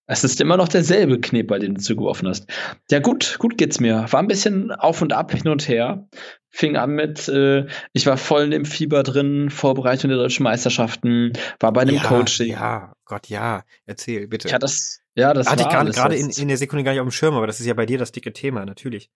Es 0.06 0.22
ist 0.22 0.40
immer 0.42 0.58
noch 0.58 0.68
derselbe 0.68 1.18
Knetball, 1.18 1.60
den 1.60 1.76
du 1.76 1.80
zugeworfen 1.80 2.28
hast. 2.28 2.46
Ja, 2.90 2.98
gut, 2.98 3.36
gut 3.38 3.56
geht's 3.56 3.80
mir. 3.80 4.04
War 4.10 4.20
ein 4.20 4.26
bisschen 4.26 4.70
auf 4.70 5.00
und 5.00 5.14
ab, 5.14 5.32
hin 5.32 5.48
und 5.48 5.66
her. 5.66 6.06
Fing 6.50 6.76
an 6.76 6.90
mit, 6.90 7.26
äh, 7.28 7.66
ich 7.94 8.06
war 8.06 8.18
voll 8.18 8.52
im 8.52 8.66
Fieber 8.66 9.02
drin, 9.02 9.48
Vorbereitung 9.48 10.10
der 10.10 10.18
deutschen 10.18 10.44
Meisterschaften, 10.44 11.32
war 11.58 11.72
bei 11.72 11.82
einem 11.82 11.96
ja, 11.96 12.02
Coaching. 12.02 12.52
Ja, 12.52 12.92
Gott, 13.06 13.28
ja. 13.28 13.64
Erzähl, 13.86 14.28
bitte. 14.28 14.48
Ja, 14.48 14.58
das, 14.58 15.00
ja, 15.14 15.32
das 15.32 15.48
Hatte 15.48 15.62
ich 15.62 15.68
gerade 15.68 16.16
in, 16.16 16.30
in 16.30 16.48
der 16.48 16.56
Sekunde 16.56 16.84
gar 16.84 16.92
nicht 16.92 17.00
auf 17.00 17.06
dem 17.06 17.12
Schirm, 17.12 17.34
aber 17.34 17.46
das 17.46 17.60
ist 17.60 17.66
ja 17.66 17.74
bei 17.74 17.86
dir 17.86 17.98
das 17.98 18.12
dicke 18.12 18.32
Thema, 18.32 18.64
natürlich. 18.64 19.10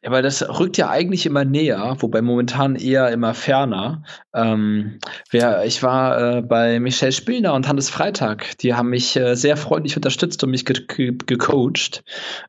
Ja, 0.00 0.12
weil 0.12 0.22
das 0.22 0.48
rückt 0.60 0.76
ja 0.76 0.90
eigentlich 0.90 1.26
immer 1.26 1.44
näher, 1.44 1.96
wobei 1.98 2.22
momentan 2.22 2.76
eher 2.76 3.10
immer 3.10 3.34
ferner. 3.34 4.04
Ähm, 4.32 5.00
wer, 5.32 5.64
ich 5.64 5.82
war 5.82 6.36
äh, 6.36 6.42
bei 6.42 6.78
Michelle 6.78 7.10
Spillner 7.10 7.52
und 7.54 7.66
Hannes 7.66 7.90
Freitag. 7.90 8.56
Die 8.58 8.74
haben 8.74 8.90
mich 8.90 9.16
äh, 9.16 9.34
sehr 9.34 9.56
freundlich 9.56 9.96
unterstützt 9.96 10.44
und 10.44 10.52
mich 10.52 10.64
ge 10.64 10.84
ge 10.86 11.16
gecoacht. 11.26 12.04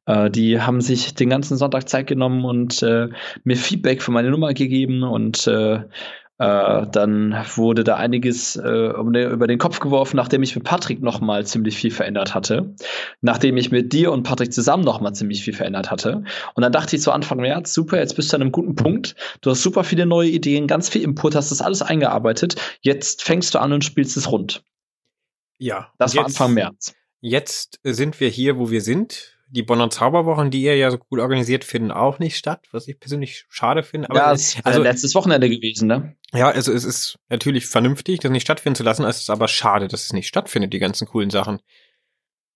Äh, 0.05 0.29
die 0.29 0.61
haben 0.61 0.79
sich 0.79 1.15
den 1.15 1.31
ganzen 1.31 1.57
Sonntag 1.57 1.89
Zeit 1.89 2.05
genommen 2.05 2.45
und 2.45 2.83
äh, 2.83 3.07
mir 3.43 3.57
Feedback 3.57 4.03
für 4.03 4.11
meine 4.11 4.29
Nummer 4.29 4.53
gegeben 4.53 5.01
und 5.01 5.47
äh, 6.39 6.87
dann 6.89 7.35
wurde 7.55 7.83
da 7.83 7.97
einiges 7.97 8.55
äh, 8.55 8.93
um 8.97 9.11
den, 9.11 9.29
über 9.29 9.45
den 9.45 9.59
Kopf 9.59 9.79
geworfen, 9.79 10.15
nachdem 10.15 10.41
ich 10.41 10.55
mit 10.55 10.63
Patrick 10.63 11.01
noch 11.01 11.19
mal 11.19 11.45
ziemlich 11.45 11.77
viel 11.77 11.91
verändert 11.91 12.33
hatte. 12.33 12.75
Nachdem 13.19 13.57
ich 13.57 13.71
mit 13.71 13.91
dir 13.91 14.13
und 14.13 14.23
Patrick 14.23 14.53
zusammen 14.53 14.85
noch 14.85 15.01
mal 15.01 15.13
ziemlich 15.13 15.43
viel 15.43 15.53
verändert 15.53 15.91
hatte. 15.91 16.23
Und 16.55 16.63
dann 16.63 16.71
dachte 16.71 16.95
ich 16.95 17.01
so 17.01 17.11
Anfang 17.11 17.39
März, 17.39 17.73
super, 17.73 17.97
jetzt 17.97 18.15
bist 18.15 18.31
du 18.31 18.37
an 18.37 18.41
einem 18.41 18.53
guten 18.53 18.75
Punkt. 18.75 19.15
Du 19.41 19.51
hast 19.51 19.61
super 19.61 19.83
viele 19.83 20.05
neue 20.05 20.29
Ideen, 20.29 20.67
ganz 20.67 20.87
viel 20.87 21.01
Input, 21.03 21.35
hast 21.35 21.51
das 21.51 21.61
alles 21.61 21.81
eingearbeitet. 21.81 22.55
Jetzt 22.81 23.21
fängst 23.21 23.53
du 23.53 23.59
an 23.59 23.73
und 23.73 23.83
spielst 23.83 24.15
es 24.15 24.31
rund. 24.31 24.63
Ja. 25.57 25.91
Das 25.97 26.15
war 26.15 26.25
Anfang 26.25 26.53
März. 26.53 26.95
Jetzt 27.19 27.81
sind 27.83 28.21
wir 28.21 28.29
hier, 28.29 28.57
wo 28.57 28.71
wir 28.71 28.79
sind 28.79 29.37
die 29.51 29.63
Bonner 29.63 29.89
Zauberwochen, 29.89 30.51
die 30.51 30.61
ihr 30.61 30.75
ja 30.75 30.91
so 30.91 30.97
gut 30.97 31.19
organisiert, 31.19 31.63
finden 31.63 31.91
auch 31.91 32.19
nicht 32.19 32.37
statt, 32.37 32.67
was 32.71 32.87
ich 32.87 32.99
persönlich 32.99 33.45
schade 33.49 33.83
finde. 33.83 34.09
Aber 34.09 34.19
ja, 34.19 34.31
es 34.31 34.55
ist 34.55 34.65
also 34.65 34.81
letztes 34.81 35.15
Wochenende 35.15 35.49
gewesen, 35.49 35.87
ne? 35.87 36.15
Ja, 36.33 36.49
also 36.49 36.71
es 36.71 36.83
ist 36.83 37.17
natürlich 37.29 37.65
vernünftig, 37.65 38.19
das 38.19 38.31
nicht 38.31 38.43
stattfinden 38.43 38.75
zu 38.75 38.83
lassen. 38.83 39.05
Es 39.05 39.19
ist 39.19 39.29
aber 39.29 39.47
schade, 39.47 39.87
dass 39.87 40.03
es 40.03 40.13
nicht 40.13 40.27
stattfindet, 40.27 40.73
die 40.73 40.79
ganzen 40.79 41.07
coolen 41.07 41.29
Sachen. 41.31 41.59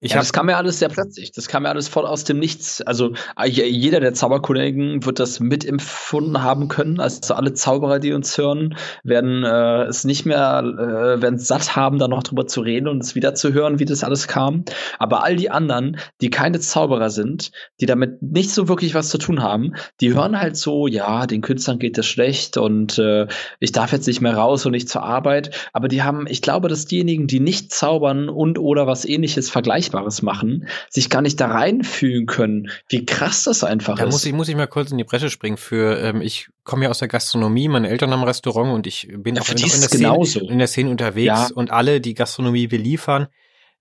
Ich 0.04 0.12
ja, 0.12 0.18
das 0.18 0.34
kam 0.34 0.50
ja 0.50 0.58
alles 0.58 0.80
sehr 0.80 0.90
plötzlich. 0.90 1.32
Das 1.32 1.48
kam 1.48 1.64
ja 1.64 1.70
alles 1.70 1.88
voll 1.88 2.06
aus 2.06 2.26
dem 2.26 2.38
Nichts. 2.38 2.82
Also 2.82 3.14
jeder 3.46 4.02
der 4.02 4.14
Zauberkollegen 4.14 5.06
wird 5.06 5.18
das 5.18 5.40
mitempfunden 5.40 6.44
haben 6.44 6.68
können. 6.68 7.00
Also 7.00 7.34
alle 7.34 7.54
Zauberer, 7.54 8.00
die 8.00 8.12
uns 8.12 8.38
hören, 8.38 8.76
werden 9.06 9.46
äh, 9.46 9.84
es 9.84 10.04
nicht 10.04 10.26
mehr, 10.26 10.60
äh, 10.62 11.22
werden 11.22 11.40
satt 11.40 11.78
haben, 11.78 12.00
da 12.00 12.10
noch 12.10 12.24
drüber 12.24 12.48
zu 12.48 12.60
reden 12.60 12.90
und 12.90 13.02
es 13.02 13.16
wieder 13.16 13.34
zu 13.34 13.54
hören, 13.54 13.80
wie 13.80 13.86
das 13.86 14.04
alles 14.04 14.28
kam. 14.28 14.66
Aber 15.00 15.24
all 15.24 15.38
die 15.38 15.50
anderen, 15.50 15.96
die 16.20 16.30
keine 16.30 16.60
Zauberer 16.60 17.10
sind, 17.10 17.52
die 17.80 17.86
damit 17.86 18.22
nicht 18.22 18.52
so 18.52 18.68
wirklich 18.68 18.96
was 18.96 19.08
zu 19.08 19.18
tun 19.18 19.42
haben, 19.42 19.74
die 20.02 20.14
hören 20.14 20.38
halt 20.38 20.58
so, 20.58 20.86
ja, 20.86 21.28
den 21.28 21.40
Künstlern 21.40 21.80
geht 21.80 21.98
es 21.98 22.08
schlecht 22.08 22.58
und 22.58 23.00
äh, 23.00 23.28
ich 23.62 23.72
darf 23.72 23.94
jetzt 23.94 24.08
nicht 24.08 24.20
mehr 24.20 24.36
raus 24.36 24.66
und 24.66 24.74
nicht 24.74 24.90
zur 24.90 25.04
Arbeit. 25.04 25.70
Aber 25.72 25.88
die 25.88 26.04
haben, 26.04 26.28
ich 26.28 26.42
glaube, 26.42 26.68
dass 26.68 26.88
diejenigen, 26.88 27.28
die 27.28 27.40
nicht 27.40 27.72
zaubern 27.72 28.28
und 28.28 28.60
oder 28.60 28.86
was 28.86 29.06
ähnliches 29.06 29.50
vergleichen, 29.50 29.93
Vergleichbares 29.94 30.22
machen, 30.22 30.68
sich 30.90 31.10
gar 31.10 31.22
nicht 31.22 31.40
da 31.40 31.48
reinfühlen 31.48 32.26
können, 32.26 32.70
wie 32.90 33.06
krass 33.06 33.44
das 33.44 33.64
einfach 33.64 33.98
da 33.98 34.06
ist. 34.06 34.12
Muss 34.12 34.26
ich, 34.26 34.34
muss 34.34 34.50
ich 34.50 34.56
mal 34.56 34.68
kurz 34.68 34.92
in 34.92 34.98
die 34.98 35.04
Bresche 35.04 35.30
springen 35.30 35.58
für, 35.58 36.00
ähm, 36.00 36.22
ich 36.22 36.50
komme 36.64 36.86
ja 36.86 36.90
aus 36.90 37.00
der 37.00 37.08
Gastronomie, 37.08 37.68
meine 37.68 37.90
Eltern 37.90 38.12
haben 38.12 38.22
ein 38.22 38.28
Restaurant 38.28 38.74
und 38.74 38.88
ich 38.88 39.08
bin 39.16 39.36
ja, 39.36 39.42
auch 39.42 39.50
in, 39.50 39.58
in, 39.58 39.62
der 39.62 39.70
Szene, 39.70 40.52
in, 40.52 40.60
der 40.60 40.68
Szene, 40.68 40.90
unterwegs 40.90 41.26
ja. 41.28 41.50
und 41.54 41.72
alle, 41.72 42.02
die 42.02 42.14
Gastronomie 42.14 42.68
beliefern, 42.68 43.28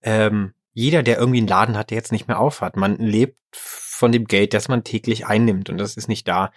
ähm, 0.02 0.52
jeder, 0.74 1.02
der 1.02 1.18
irgendwie 1.18 1.38
einen 1.38 1.48
Laden 1.48 1.76
hat, 1.76 1.90
der 1.90 1.96
jetzt 1.96 2.12
nicht 2.12 2.28
mehr 2.28 2.40
aufhat, 2.40 2.76
man 2.76 2.96
lebt 2.96 3.36
von 3.52 4.12
dem 4.12 4.24
Geld, 4.24 4.54
das 4.54 4.68
man 4.68 4.84
täglich 4.84 5.26
einnimmt 5.26 5.70
und 5.70 5.78
das 5.78 5.96
ist 5.96 6.08
nicht 6.08 6.26
da. 6.26 6.50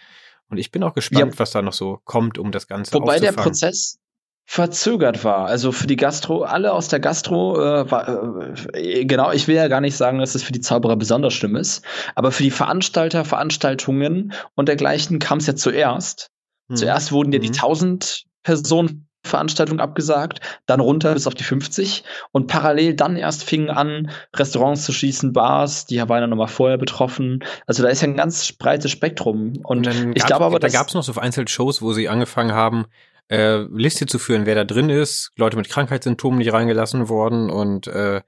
Und 0.50 0.58
ich 0.58 0.72
bin 0.72 0.84
auch 0.84 0.94
gespannt, 0.94 1.34
ja. 1.34 1.40
was 1.40 1.52
da 1.52 1.62
noch 1.62 1.74
so 1.74 2.00
kommt, 2.04 2.38
um 2.38 2.52
das 2.52 2.68
Ganze 2.68 2.94
Wobei 2.94 3.20
der 3.20 3.32
Prozess, 3.32 4.00
verzögert 4.46 5.24
war. 5.24 5.48
Also 5.48 5.72
für 5.72 5.88
die 5.88 5.96
Gastro, 5.96 6.44
alle 6.44 6.72
aus 6.72 6.88
der 6.88 7.00
Gastro, 7.00 7.60
äh, 7.60 7.90
war, 7.90 8.34
äh, 8.74 9.06
genau, 9.06 9.32
ich 9.32 9.48
will 9.48 9.56
ja 9.56 9.68
gar 9.68 9.82
nicht 9.82 9.98
sagen, 9.98 10.20
dass 10.20 10.36
es 10.36 10.44
für 10.44 10.54
die 10.54 10.62
Zauberer 10.62 10.96
besonders 10.96 11.34
schlimm 11.34 11.56
ist, 11.56 11.84
aber 12.14 12.32
für 12.32 12.44
die 12.44 12.52
Veranstalter, 12.52 13.26
Veranstaltungen 13.26 14.34
und 14.54 14.70
dergleichen 14.70 15.20
kam 15.20 15.40
es 15.40 15.48
ja 15.48 15.56
zuerst. 15.56 16.30
Mhm. 16.68 16.76
Zuerst 16.76 17.12
wurden 17.12 17.32
ja 17.32 17.40
die 17.40 17.50
1000 17.50 18.26
mhm. 18.26 18.30
Personen 18.44 19.08
Veranstaltung 19.26 19.80
abgesagt, 19.80 20.40
dann 20.68 20.80
runter 20.80 21.14
bis 21.16 21.26
auf 21.26 21.34
die 21.34 21.44
50 21.44 22.04
und 22.32 22.46
parallel 22.46 22.94
dann 22.94 23.18
erst 23.18 23.44
fingen 23.44 23.72
an, 23.72 24.12
Restaurants 24.36 24.86
zu 24.86 24.92
schließen, 24.92 25.34
Bars, 25.34 25.88
die 25.88 25.98
waren 25.98 26.22
ja 26.22 26.28
nochmal 26.28 26.48
vorher 26.48 26.78
betroffen. 26.78 27.44
Also 27.66 27.82
da 27.82 27.90
ist 27.90 28.02
ja 28.02 28.08
ein 28.08 28.16
ganz 28.16 28.52
breites 28.52 28.92
Spektrum. 28.92 29.54
Und, 29.64 29.88
und 29.88 30.16
ich 30.16 30.26
glaube 30.26 30.46
aber, 30.46 30.60
da 30.60 30.68
gab 30.68 30.88
es 30.88 30.94
noch 30.94 31.04
so 31.04 31.14
vereinzelt 31.14 31.50
Shows, 31.50 31.82
wo 31.82 31.94
sie 31.94 32.08
angefangen 32.08 32.54
haben, 32.54 32.86
äh, 33.30 33.64
Liste 33.64 34.06
zu 34.06 34.20
führen, 34.20 34.46
wer 34.46 34.56
da 34.56 34.64
drin 34.64 34.90
ist, 34.90 35.32
Leute 35.36 35.58
mit 35.58 35.70
Krankheitssymptomen 35.70 36.40
nicht 36.40 36.54
reingelassen 36.54 37.10
worden 37.10 37.50
und 37.50 37.88
äh, 37.88 38.22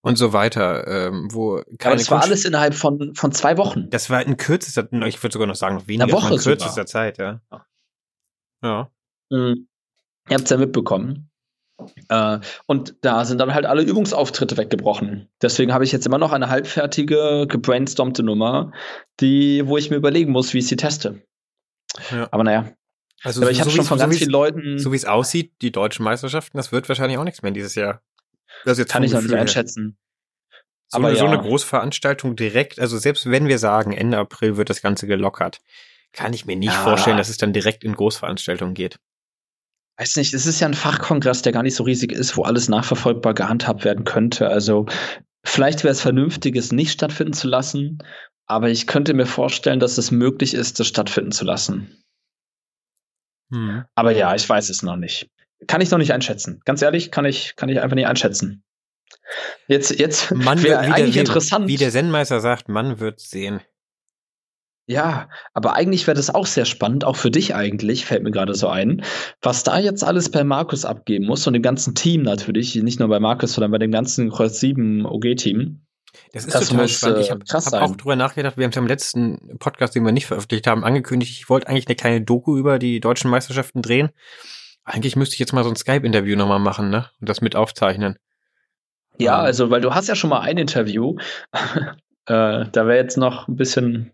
und 0.00 0.16
so 0.16 0.34
weiter, 0.34 0.86
ähm, 0.86 1.28
wo 1.32 1.62
keine 1.78 1.96
das 1.96 2.10
war 2.10 2.22
alles 2.22 2.44
innerhalb 2.44 2.74
von 2.74 3.14
von 3.14 3.32
zwei 3.32 3.56
Wochen. 3.56 3.88
Das 3.88 4.10
war 4.10 4.24
in 4.24 4.36
kürzester, 4.36 4.86
ich 5.06 5.22
würde 5.22 5.32
sogar 5.32 5.48
noch 5.48 5.54
sagen, 5.54 5.76
noch 5.76 5.88
weniger, 5.88 6.04
Eine 6.04 6.12
Woche 6.12 6.34
in 6.34 6.40
kürzester 6.40 6.70
sogar. 6.70 6.86
Zeit, 6.86 7.18
ja. 7.18 7.40
Ja. 8.62 8.90
Mhm. 9.30 9.66
Ihr 10.28 10.36
habt's 10.36 10.50
ja 10.50 10.56
mitbekommen. 10.58 11.30
Äh, 12.08 12.38
und 12.66 12.96
da 13.00 13.24
sind 13.24 13.38
dann 13.38 13.52
halt 13.54 13.66
alle 13.66 13.82
Übungsauftritte 13.82 14.56
weggebrochen. 14.56 15.28
Deswegen 15.42 15.72
habe 15.72 15.84
ich 15.84 15.92
jetzt 15.92 16.06
immer 16.06 16.18
noch 16.18 16.32
eine 16.32 16.48
halbfertige, 16.48 17.46
gebrainstormte 17.48 18.22
Nummer, 18.22 18.72
die, 19.20 19.66
wo 19.66 19.76
ich 19.76 19.90
mir 19.90 19.96
überlegen 19.96 20.32
muss, 20.32 20.54
wie 20.54 20.58
ich 20.58 20.68
sie 20.68 20.76
teste. 20.76 21.22
Ja. 22.10 22.28
Aber 22.30 22.44
naja, 22.44 22.70
also 23.22 23.42
aber 23.42 23.50
ich 23.50 23.58
so 23.58 23.62
habe 23.62 23.70
schon 23.70 23.84
von 23.84 23.98
ganz 23.98 24.18
vielen 24.18 24.30
Leuten. 24.30 24.78
So 24.78 24.92
wie 24.92 24.96
es 24.96 25.04
aussieht, 25.04 25.52
die 25.62 25.72
deutschen 25.72 26.04
Meisterschaften, 26.04 26.56
das 26.56 26.72
wird 26.72 26.88
wahrscheinlich 26.88 27.18
auch 27.18 27.24
nichts 27.24 27.42
mehr 27.42 27.52
dieses 27.52 27.74
Jahr. 27.74 28.02
Das 28.64 28.78
jetzt 28.78 28.90
Kann 28.90 29.02
ich 29.02 29.12
noch 29.12 29.22
nicht 29.22 29.34
einschätzen. 29.34 29.96
So, 30.88 30.98
aber 30.98 31.08
eine, 31.08 31.16
ja. 31.16 31.24
so 31.24 31.30
eine 31.30 31.40
Großveranstaltung 31.40 32.36
direkt, 32.36 32.78
also 32.78 32.98
selbst 32.98 33.30
wenn 33.30 33.48
wir 33.48 33.58
sagen, 33.58 33.92
Ende 33.92 34.18
April 34.18 34.56
wird 34.56 34.70
das 34.70 34.82
Ganze 34.82 35.06
gelockert, 35.06 35.60
kann 36.12 36.32
ich 36.32 36.46
mir 36.46 36.56
nicht 36.56 36.72
ja. 36.72 36.82
vorstellen, 36.82 37.16
dass 37.16 37.28
es 37.28 37.38
dann 37.38 37.52
direkt 37.52 37.84
in 37.84 37.94
Großveranstaltungen 37.94 38.74
geht. 38.74 38.98
Weiß 39.96 40.16
nicht, 40.16 40.34
es 40.34 40.46
ist 40.46 40.60
ja 40.60 40.66
ein 40.66 40.74
Fachkongress, 40.74 41.42
der 41.42 41.52
gar 41.52 41.62
nicht 41.62 41.76
so 41.76 41.84
riesig 41.84 42.12
ist, 42.12 42.36
wo 42.36 42.42
alles 42.42 42.68
nachverfolgbar 42.68 43.34
gehandhabt 43.34 43.84
werden 43.84 44.04
könnte. 44.04 44.48
Also 44.48 44.86
vielleicht 45.44 45.84
wäre 45.84 45.92
es 45.92 46.00
vernünftig, 46.00 46.56
es 46.56 46.72
nicht 46.72 46.92
stattfinden 46.92 47.32
zu 47.32 47.48
lassen, 47.48 47.98
aber 48.46 48.70
ich 48.70 48.86
könnte 48.86 49.14
mir 49.14 49.26
vorstellen, 49.26 49.80
dass 49.80 49.98
es 49.98 50.10
möglich 50.10 50.54
ist, 50.54 50.80
das 50.80 50.88
stattfinden 50.88 51.32
zu 51.32 51.44
lassen. 51.44 52.03
Hm. 53.54 53.84
Aber 53.94 54.10
ja, 54.10 54.34
ich 54.34 54.48
weiß 54.48 54.68
es 54.68 54.82
noch 54.82 54.96
nicht. 54.96 55.30
Kann 55.68 55.80
ich 55.80 55.90
noch 55.90 55.98
nicht 55.98 56.12
einschätzen. 56.12 56.60
Ganz 56.64 56.82
ehrlich, 56.82 57.10
kann 57.10 57.24
ich, 57.24 57.54
kann 57.56 57.68
ich 57.68 57.80
einfach 57.80 57.94
nicht 57.94 58.08
einschätzen. 58.08 58.64
Jetzt, 59.68 59.98
jetzt 59.98 60.30
wäre 60.62 60.80
eigentlich 60.80 61.14
der, 61.14 61.22
interessant. 61.22 61.68
Wie 61.68 61.76
der 61.76 61.90
Zen-Meister 61.90 62.40
sagt, 62.40 62.68
man 62.68 62.98
wird 62.98 63.20
sehen. 63.20 63.60
Ja, 64.86 65.30
aber 65.54 65.76
eigentlich 65.76 66.06
wäre 66.06 66.16
das 66.16 66.34
auch 66.34 66.44
sehr 66.44 66.66
spannend, 66.66 67.04
auch 67.04 67.16
für 67.16 67.30
dich 67.30 67.54
eigentlich, 67.54 68.04
fällt 68.04 68.22
mir 68.22 68.32
gerade 68.32 68.54
so 68.54 68.68
ein, 68.68 69.02
was 69.40 69.62
da 69.62 69.78
jetzt 69.78 70.04
alles 70.04 70.30
bei 70.30 70.44
Markus 70.44 70.84
abgeben 70.84 71.24
muss 71.24 71.46
und 71.46 71.54
dem 71.54 71.62
ganzen 71.62 71.94
Team 71.94 72.20
natürlich, 72.22 72.74
nicht 72.74 73.00
nur 73.00 73.08
bei 73.08 73.18
Markus, 73.18 73.54
sondern 73.54 73.70
bei 73.70 73.78
dem 73.78 73.92
ganzen 73.92 74.30
Kreuz 74.30 74.60
7 74.60 75.06
OG-Team. 75.06 75.80
Das 76.32 76.44
ist 76.44 76.54
das 76.54 76.68
total 76.68 76.82
muss, 76.82 76.96
spannend. 76.96 77.20
Ich 77.20 77.30
habe 77.30 77.44
hab 77.46 77.72
auch 77.74 77.96
drüber 77.96 78.16
nachgedacht. 78.16 78.56
Wir 78.56 78.64
haben 78.64 78.70
es 78.70 78.76
im 78.76 78.86
letzten 78.86 79.58
Podcast, 79.58 79.94
den 79.94 80.04
wir 80.04 80.12
nicht 80.12 80.26
veröffentlicht 80.26 80.66
haben, 80.66 80.84
angekündigt. 80.84 81.32
Ich 81.32 81.48
wollte 81.48 81.68
eigentlich 81.68 81.86
eine 81.86 81.96
kleine 81.96 82.20
Doku 82.22 82.56
über 82.56 82.78
die 82.78 83.00
deutschen 83.00 83.30
Meisterschaften 83.30 83.82
drehen. 83.82 84.10
Eigentlich 84.84 85.16
müsste 85.16 85.34
ich 85.34 85.38
jetzt 85.38 85.52
mal 85.52 85.64
so 85.64 85.70
ein 85.70 85.76
Skype-Interview 85.76 86.36
nochmal 86.36 86.58
machen, 86.58 86.90
ne? 86.90 87.08
Und 87.20 87.28
das 87.28 87.40
mit 87.40 87.56
aufzeichnen. 87.56 88.18
Ja, 89.18 89.38
ähm. 89.38 89.46
also, 89.46 89.70
weil 89.70 89.80
du 89.80 89.94
hast 89.94 90.08
ja 90.08 90.14
schon 90.14 90.30
mal 90.30 90.40
ein 90.40 90.58
Interview. 90.58 91.16
äh, 91.52 91.94
da 92.26 92.72
wäre 92.74 92.96
jetzt 92.96 93.16
noch 93.16 93.48
ein 93.48 93.56
bisschen. 93.56 94.12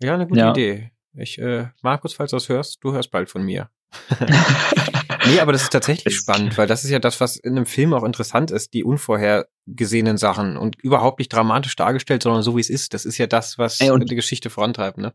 Ja, 0.00 0.14
eine 0.14 0.26
gute 0.26 0.40
ja. 0.40 0.50
Idee. 0.50 0.92
Ich, 1.14 1.38
äh, 1.38 1.68
Markus, 1.82 2.14
falls 2.14 2.30
du 2.30 2.36
das 2.36 2.48
hörst, 2.48 2.84
du 2.84 2.92
hörst 2.92 3.10
bald 3.10 3.30
von 3.30 3.42
mir. 3.42 3.70
nee, 5.26 5.40
aber 5.40 5.52
das 5.52 5.62
ist 5.62 5.72
tatsächlich 5.72 6.16
spannend, 6.16 6.56
weil 6.58 6.66
das 6.66 6.84
ist 6.84 6.90
ja 6.90 6.98
das, 6.98 7.20
was 7.20 7.36
in 7.36 7.56
einem 7.56 7.66
Film 7.66 7.94
auch 7.94 8.04
interessant 8.04 8.50
ist, 8.50 8.74
die 8.74 8.84
unvorhergesehenen 8.84 10.16
Sachen 10.16 10.56
und 10.56 10.76
überhaupt 10.82 11.18
nicht 11.18 11.32
dramatisch 11.32 11.76
dargestellt, 11.76 12.22
sondern 12.22 12.42
so 12.42 12.56
wie 12.56 12.60
es 12.60 12.70
ist. 12.70 12.94
Das 12.94 13.04
ist 13.04 13.18
ja 13.18 13.26
das, 13.26 13.58
was 13.58 13.80
Ey, 13.80 13.90
die 14.00 14.14
Geschichte 14.14 14.50
vorantreibt, 14.50 14.98
ne? 14.98 15.12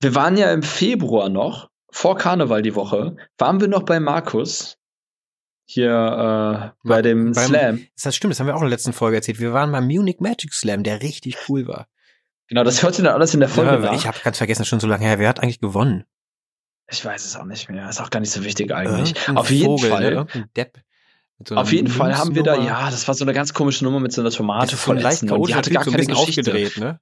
Wir 0.00 0.14
waren 0.14 0.36
ja 0.36 0.52
im 0.52 0.62
Februar 0.62 1.28
noch, 1.28 1.70
vor 1.90 2.16
Karneval 2.16 2.62
die 2.62 2.74
Woche, 2.74 3.16
waren 3.36 3.60
wir 3.60 3.68
noch 3.68 3.82
bei 3.82 4.00
Markus. 4.00 4.76
Hier 5.64 6.72
äh, 6.82 6.88
bei 6.88 7.02
dem 7.02 7.32
beim, 7.32 7.46
Slam. 7.46 7.86
Das 8.02 8.16
stimmt, 8.16 8.32
das 8.32 8.40
haben 8.40 8.46
wir 8.46 8.54
auch 8.54 8.60
in 8.60 8.66
der 8.66 8.70
letzten 8.70 8.94
Folge 8.94 9.16
erzählt. 9.16 9.38
Wir 9.38 9.52
waren 9.52 9.70
beim 9.70 9.86
Munich 9.86 10.20
Magic 10.20 10.54
Slam, 10.54 10.82
der 10.82 11.02
richtig 11.02 11.36
cool 11.48 11.66
war. 11.66 11.88
Genau, 12.48 12.64
das 12.64 12.82
hört 12.82 12.94
sich 12.94 13.04
dann 13.04 13.12
alles 13.12 13.34
in 13.34 13.40
der 13.40 13.50
Folge 13.50 13.84
ja, 13.84 13.92
Ich 13.92 14.06
habe 14.06 14.18
ganz 14.24 14.38
vergessen, 14.38 14.64
schon 14.64 14.80
so 14.80 14.86
lange 14.86 15.04
her. 15.04 15.18
Wer 15.18 15.28
hat 15.28 15.40
eigentlich 15.40 15.60
gewonnen? 15.60 16.04
Ich 16.90 17.04
weiß 17.04 17.24
es 17.24 17.36
auch 17.36 17.44
nicht 17.44 17.68
mehr. 17.68 17.88
Ist 17.88 18.00
auch 18.00 18.10
gar 18.10 18.20
nicht 18.20 18.30
so 18.30 18.44
wichtig 18.44 18.72
eigentlich. 18.72 19.10
Irgendein 19.10 19.36
Auf 19.36 19.50
jeden 19.50 19.64
Vogel, 19.66 19.90
Fall. 19.90 20.14
Ne? 20.14 20.26
Depp. 20.56 20.78
So 21.46 21.54
Auf 21.54 21.72
jeden 21.72 21.88
Fall 21.88 22.18
haben 22.18 22.34
wir 22.34 22.42
da, 22.42 22.56
ja, 22.56 22.90
das 22.90 23.06
war 23.06 23.14
so 23.14 23.24
eine 23.24 23.32
ganz 23.32 23.54
komische 23.54 23.84
Nummer 23.84 24.00
mit 24.00 24.12
so 24.12 24.22
einer 24.22 24.30
Tomate 24.30 24.76
von 24.76 24.98
Essen 24.98 25.30
und 25.30 25.48
die 25.48 25.54
hatte 25.54 25.70
gar 25.70 25.84
keine 25.84 26.04
Geschichte. 26.04 26.80
Ne? 26.80 26.98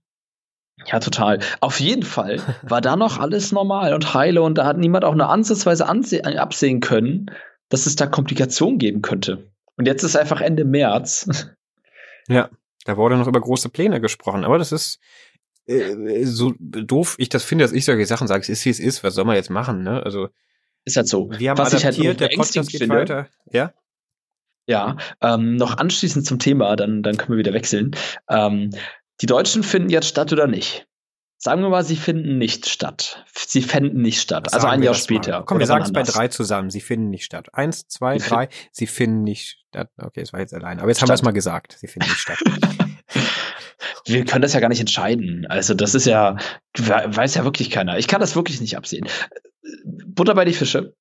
Ja, 0.85 1.01
total. 1.01 1.39
Auf 1.61 1.81
jeden 1.81 2.03
Fall 2.03 2.43
war 2.63 2.83
da 2.83 2.97
noch 2.97 3.19
alles 3.19 3.53
normal 3.53 3.95
und 3.95 4.13
heile 4.13 4.43
und 4.43 4.59
da 4.59 4.67
hat 4.67 4.77
niemand 4.77 5.05
auch 5.07 5.13
eine 5.13 5.29
ansatzweise 5.29 5.89
absehen 5.89 6.81
können, 6.81 7.31
dass 7.71 7.87
es 7.87 7.97
da 7.97 8.07
Komplikationen 8.07 8.79
geben 8.79 9.01
könnte. 9.01 9.51
Und 9.77 9.87
jetzt 9.87 10.03
ist 10.03 10.17
einfach 10.17 10.43
Ende 10.43 10.65
März. 10.65 11.29
Ja, 12.29 12.51
da 12.85 12.97
wurde 12.97 13.17
noch 13.17 13.29
über 13.29 13.41
große 13.41 13.71
Pläne 13.71 14.01
gesprochen, 14.01 14.45
aber 14.45 14.59
das 14.59 14.73
ist 14.73 14.99
äh, 15.67 16.25
so 16.25 16.55
doof 16.59 17.17
ich 17.19 17.29
das 17.29 17.45
finde, 17.45 17.65
dass 17.65 17.73
ich 17.73 17.85
solche 17.85 18.07
Sachen 18.07 18.29
sage, 18.29 18.43
es 18.43 18.49
ist 18.49 18.65
wie 18.65 18.71
es 18.71 18.81
ist, 18.81 19.05
was 19.05 19.15
soll 19.15 19.25
man 19.25 19.37
jetzt 19.37 19.51
machen, 19.51 19.83
ne? 19.83 20.03
Also 20.03 20.29
ist 20.85 20.97
halt 20.97 21.09
so. 21.09 21.31
Wir 21.37 21.51
haben 21.51 21.59
was 21.59 21.75
adaptiert, 21.75 21.99
ich 21.99 22.07
halt 22.07 22.21
der 22.21 22.37
Podcast 22.37 22.71
geht 22.71 22.81
finde, 22.81 22.97
weiter. 22.97 23.29
Ja? 23.51 23.75
Ja, 24.69 24.97
ähm, 25.21 25.57
noch 25.57 25.77
anschließend 25.79 26.27
zum 26.27 26.39
Thema, 26.39 26.75
dann, 26.77 27.03
dann 27.03 27.17
können 27.17 27.33
wir 27.33 27.39
wieder 27.39 27.53
wechseln. 27.53 27.93
Ähm, 28.29 28.71
die 29.21 29.27
Deutschen 29.27 29.63
finden 29.63 29.91
jetzt 29.91 30.09
statt 30.09 30.33
oder 30.33 30.47
nicht? 30.47 30.87
Sagen 31.39 31.63
wir 31.63 31.69
mal, 31.69 31.85
sie 31.85 31.97
finden 31.97 32.39
nicht 32.39 32.69
statt. 32.69 33.25
Sie 33.35 33.63
fänden 33.63 34.01
nicht 34.01 34.21
statt. 34.21 34.53
Also 34.53 34.63
sagen 34.63 34.65
also 34.65 34.75
ein 34.75 34.83
Jahr 34.83 34.95
später. 34.95 35.33
Mal. 35.33 35.45
Komm, 35.45 35.59
wir 35.59 35.67
sagen 35.67 35.85
es 35.85 35.93
bei 35.93 36.03
drei 36.03 36.29
zusammen. 36.29 36.71
Sie 36.71 36.81
finden 36.81 37.11
nicht 37.11 37.25
statt. 37.25 37.53
Eins, 37.53 37.87
zwei, 37.89 38.19
drei. 38.19 38.49
Sie 38.73 38.87
finden 38.87 39.23
nicht 39.23 39.59
statt. 39.69 39.91
Okay, 39.99 40.23
es 40.23 40.33
war 40.33 40.41
jetzt 40.41 40.55
allein. 40.55 40.79
Aber 40.79 40.89
jetzt 40.89 40.99
statt. 40.99 41.09
haben 41.09 41.11
wir 41.11 41.15
es 41.15 41.23
mal 41.23 41.33
gesagt. 41.33 41.77
Sie 41.79 41.89
finden 41.89 42.09
nicht 42.09 42.21
statt. 42.21 42.39
wir 44.07 44.25
können 44.25 44.43
das 44.43 44.53
ja 44.53 44.61
gar 44.61 44.69
nicht 44.69 44.81
entscheiden. 44.81 45.47
Also 45.49 45.75
das 45.75 45.95
ist 45.95 46.07
ja, 46.07 46.37
weiß 46.77 47.35
ja 47.35 47.45
wirklich 47.45 47.71
keiner. 47.71 47.99
Ich 47.99 48.09
kann 48.09 48.21
das 48.21 48.37
wirklich 48.37 48.61
nicht 48.61 48.77
absehen. 48.77 49.07
Butter 49.85 50.35
bei 50.35 50.45
die 50.45 50.53
Fische. 50.53 50.95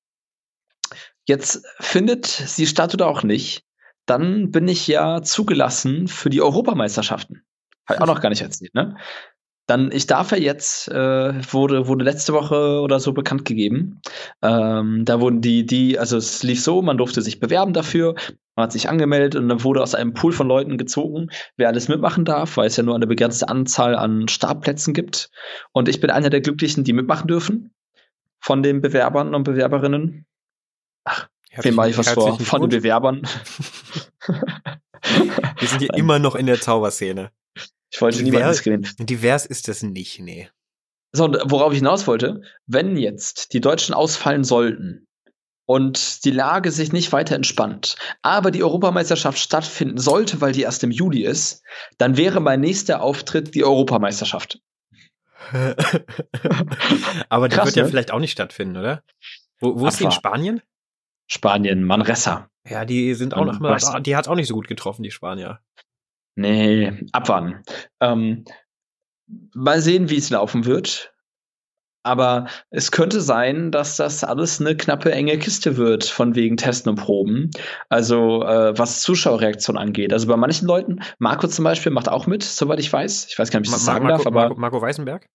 Jetzt 1.28 1.66
findet 1.80 2.26
sie 2.26 2.68
statt 2.68 2.94
oder 2.94 3.08
auch 3.08 3.24
nicht. 3.24 3.64
Dann 4.06 4.52
bin 4.52 4.68
ich 4.68 4.88
ja 4.88 5.22
zugelassen 5.22 6.08
für 6.08 6.30
die 6.30 6.42
Europameisterschaften. 6.42 7.44
Habe 7.88 8.02
auch 8.02 8.08
noch 8.08 8.22
gar 8.22 8.30
nicht 8.30 8.42
erzählt, 8.42 8.74
ne? 8.74 8.98
Dann, 9.68 9.92
ich 9.92 10.06
darf 10.06 10.32
ja 10.32 10.38
jetzt, 10.38 10.88
äh, 10.90 11.34
wurde, 11.52 11.88
wurde 11.88 12.06
letzte 12.06 12.34
Woche 12.34 12.82
oder 12.82 13.00
so 13.00 13.14
bekannt 13.14 13.46
gegeben. 13.46 14.02
Ähm, 14.42 15.06
da 15.06 15.20
wurden 15.20 15.42
die, 15.42 15.66
die, 15.66 15.98
also 15.98 16.18
es 16.18 16.44
lief 16.44 16.62
so, 16.62 16.82
man 16.82 16.98
durfte 16.98 17.22
sich 17.22 17.40
bewerben 17.40 17.74
dafür, 17.74 18.16
man 18.56 18.66
hat 18.66 18.72
sich 18.72 18.90
angemeldet 18.90 19.36
und 19.36 19.50
dann 19.50 19.64
wurde 19.64 19.82
aus 19.82 19.96
einem 19.96 20.14
Pool 20.14 20.32
von 20.34 20.48
Leuten 20.48 20.78
gezogen, 20.78 21.30
wer 21.58 21.68
alles 21.68 21.88
mitmachen 21.88 22.26
darf, 22.26 22.58
weil 22.58 22.68
es 22.68 22.78
ja 22.78 22.84
nur 22.84 22.96
eine 22.96 23.08
begrenzte 23.08 23.50
Anzahl 23.50 23.96
an 23.96 24.28
Startplätzen 24.28 24.94
gibt. 24.94 25.32
Und 25.72 25.90
ich 25.90 26.00
bin 26.00 26.12
einer 26.12 26.30
der 26.30 26.42
Glücklichen, 26.42 26.84
die 26.84 26.94
mitmachen 26.94 27.28
dürfen 27.28 27.74
von 28.40 28.62
den 28.62 28.82
Bewerbern 28.82 29.34
und 29.34 29.44
Bewerberinnen. 29.44 30.26
Ach, 31.06 31.28
wem 31.62 31.76
mache 31.76 31.90
ich 31.90 31.98
was 31.98 32.10
vor? 32.10 32.40
Von 32.40 32.62
den 32.62 32.70
Bewerbern. 32.70 33.28
Wir 35.58 35.68
sind 35.68 35.80
hier 35.80 35.94
immer 35.96 36.20
noch 36.20 36.36
in 36.36 36.46
der 36.46 36.60
Zauberszene. 36.60 37.32
Ich 37.92 38.02
wollte 38.02 38.24
niemanden 38.24 38.50
diskriminieren. 38.50 39.06
Divers 39.06 39.46
ist 39.46 39.68
das 39.68 39.84
nicht, 39.84 40.20
nee. 40.20 40.50
So, 41.14 41.32
worauf 41.46 41.72
ich 41.72 41.80
hinaus 41.80 42.08
wollte, 42.08 42.42
wenn 42.68 42.98
jetzt 42.98 43.54
die 43.54 43.62
Deutschen 43.62 43.96
ausfallen 43.96 44.44
sollten 44.44 45.08
und 45.66 46.26
die 46.26 46.32
Lage 46.32 46.72
sich 46.72 46.92
nicht 46.92 47.14
weiter 47.14 47.36
entspannt, 47.36 47.96
aber 48.22 48.52
die 48.52 48.64
Europameisterschaft 48.64 49.40
stattfinden 49.40 49.98
sollte, 49.98 50.42
weil 50.42 50.52
die 50.52 50.64
erst 50.64 50.84
im 50.84 50.92
Juli 50.92 51.24
ist, 51.24 51.64
dann 51.98 52.18
wäre 52.18 52.42
mein 52.42 52.60
nächster 52.60 53.02
Auftritt 53.02 53.56
die 53.56 53.64
Europameisterschaft. 53.64 54.60
aber 57.30 57.50
der 57.50 57.66
wird 57.66 57.76
ja 57.76 57.84
ne? 57.84 57.90
vielleicht 57.90 58.12
auch 58.12 58.20
nicht 58.20 58.32
stattfinden, 58.32 58.78
oder? 58.78 59.04
Wo, 59.60 59.80
wo 59.80 59.88
ist 59.88 60.00
die 60.00 60.06
in 60.06 60.12
Spanien? 60.12 60.62
Spanien, 61.28 61.84
Manresa. 61.84 62.50
Ja, 62.68 62.84
die 62.86 63.14
sind 63.14 63.34
auch 63.34 63.46
noch 63.46 63.60
mal, 63.60 63.78
die 64.02 64.16
hat 64.16 64.28
auch 64.28 64.36
nicht 64.36 64.48
so 64.48 64.56
gut 64.56 64.68
getroffen, 64.68 65.04
die 65.04 65.12
Spanier. 65.12 65.60
Nee, 66.36 66.94
abwarten. 67.12 67.64
Ähm, 68.02 68.46
mal 69.54 69.82
sehen, 69.82 70.10
wie 70.10 70.18
es 70.18 70.30
laufen 70.30 70.66
wird. 70.66 71.12
Aber 72.04 72.46
es 72.70 72.92
könnte 72.92 73.20
sein, 73.20 73.72
dass 73.72 73.98
das 73.98 74.24
alles 74.24 74.62
eine 74.62 74.78
knappe, 74.78 75.12
enge 75.12 75.40
Kiste 75.40 75.76
wird, 75.76 76.06
von 76.06 76.36
wegen 76.36 76.56
Testen 76.56 76.92
und 76.92 76.98
Proben. 76.98 77.50
Also 77.90 78.44
äh, 78.44 78.78
was 78.78 79.02
Zuschauerreaktion 79.02 79.76
angeht. 79.76 80.14
Also 80.14 80.28
bei 80.28 80.38
manchen 80.38 80.68
Leuten, 80.68 81.00
Marco 81.18 81.48
zum 81.48 81.64
Beispiel 81.66 81.92
macht 81.92 82.08
auch 82.08 82.28
mit, 82.28 82.44
soweit 82.44 82.80
ich 82.80 82.94
weiß. 82.94 83.26
Ich 83.30 83.40
weiß 83.40 83.50
gar 83.50 83.60
nicht, 83.60 83.70
ob 83.70 83.72
ich 83.72 83.78
das 83.78 83.86
sagen 83.86 84.06
Marco, 84.06 84.18
darf, 84.18 84.28
aber. 84.28 84.42
Marco, 84.42 84.60
Marco 84.60 84.82
Weißenberg? 84.82 85.26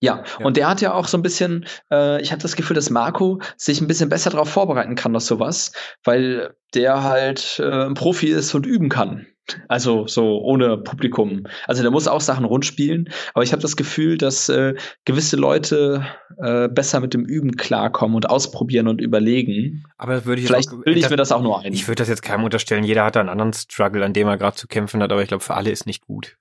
Ja, 0.00 0.22
ja, 0.38 0.44
und 0.44 0.58
der 0.58 0.68
hat 0.68 0.82
ja 0.82 0.92
auch 0.92 1.08
so 1.08 1.16
ein 1.16 1.22
bisschen, 1.22 1.64
äh, 1.90 2.20
ich 2.20 2.30
habe 2.30 2.42
das 2.42 2.56
Gefühl, 2.56 2.74
dass 2.74 2.90
Marco 2.90 3.40
sich 3.56 3.80
ein 3.80 3.86
bisschen 3.86 4.10
besser 4.10 4.28
darauf 4.28 4.50
vorbereiten 4.50 4.96
kann 4.96 5.16
auf 5.16 5.22
sowas, 5.22 5.72
weil 6.04 6.54
der 6.74 7.02
halt 7.02 7.58
äh, 7.58 7.86
ein 7.86 7.94
Profi 7.94 8.26
ist 8.26 8.54
und 8.54 8.66
üben 8.66 8.90
kann. 8.90 9.26
Also 9.68 10.06
so 10.06 10.40
ohne 10.40 10.76
Publikum. 10.78 11.46
Also 11.66 11.82
der 11.82 11.90
muss 11.90 12.08
auch 12.08 12.20
Sachen 12.20 12.44
rundspielen, 12.44 13.10
aber 13.34 13.44
ich 13.44 13.52
habe 13.52 13.62
das 13.62 13.76
Gefühl, 13.76 14.18
dass 14.18 14.48
äh, 14.48 14.74
gewisse 15.04 15.36
Leute 15.36 16.06
äh, 16.38 16.68
besser 16.68 17.00
mit 17.00 17.14
dem 17.14 17.24
Üben 17.24 17.56
klarkommen 17.56 18.16
und 18.16 18.28
ausprobieren 18.28 18.88
und 18.88 19.00
überlegen. 19.00 19.84
Aber 19.98 20.24
würde 20.24 20.40
ich 20.40 20.46
vielleicht 20.46 20.70
bilde 20.84 20.98
ich 20.98 21.10
mir 21.10 21.16
das 21.16 21.32
auch 21.32 21.42
nur 21.42 21.60
ein. 21.60 21.72
Ich 21.72 21.86
würde 21.86 22.00
das 22.00 22.08
jetzt 22.08 22.22
keinem 22.22 22.44
unterstellen. 22.44 22.84
Jeder 22.84 23.04
hat 23.04 23.16
da 23.16 23.20
einen 23.20 23.28
anderen 23.28 23.52
Struggle, 23.52 24.04
an 24.04 24.12
dem 24.12 24.26
er 24.26 24.36
gerade 24.36 24.56
zu 24.56 24.66
kämpfen 24.66 25.02
hat, 25.02 25.12
aber 25.12 25.22
ich 25.22 25.28
glaube, 25.28 25.44
für 25.44 25.54
alle 25.54 25.70
ist 25.70 25.86
nicht 25.86 26.06
gut. 26.06 26.36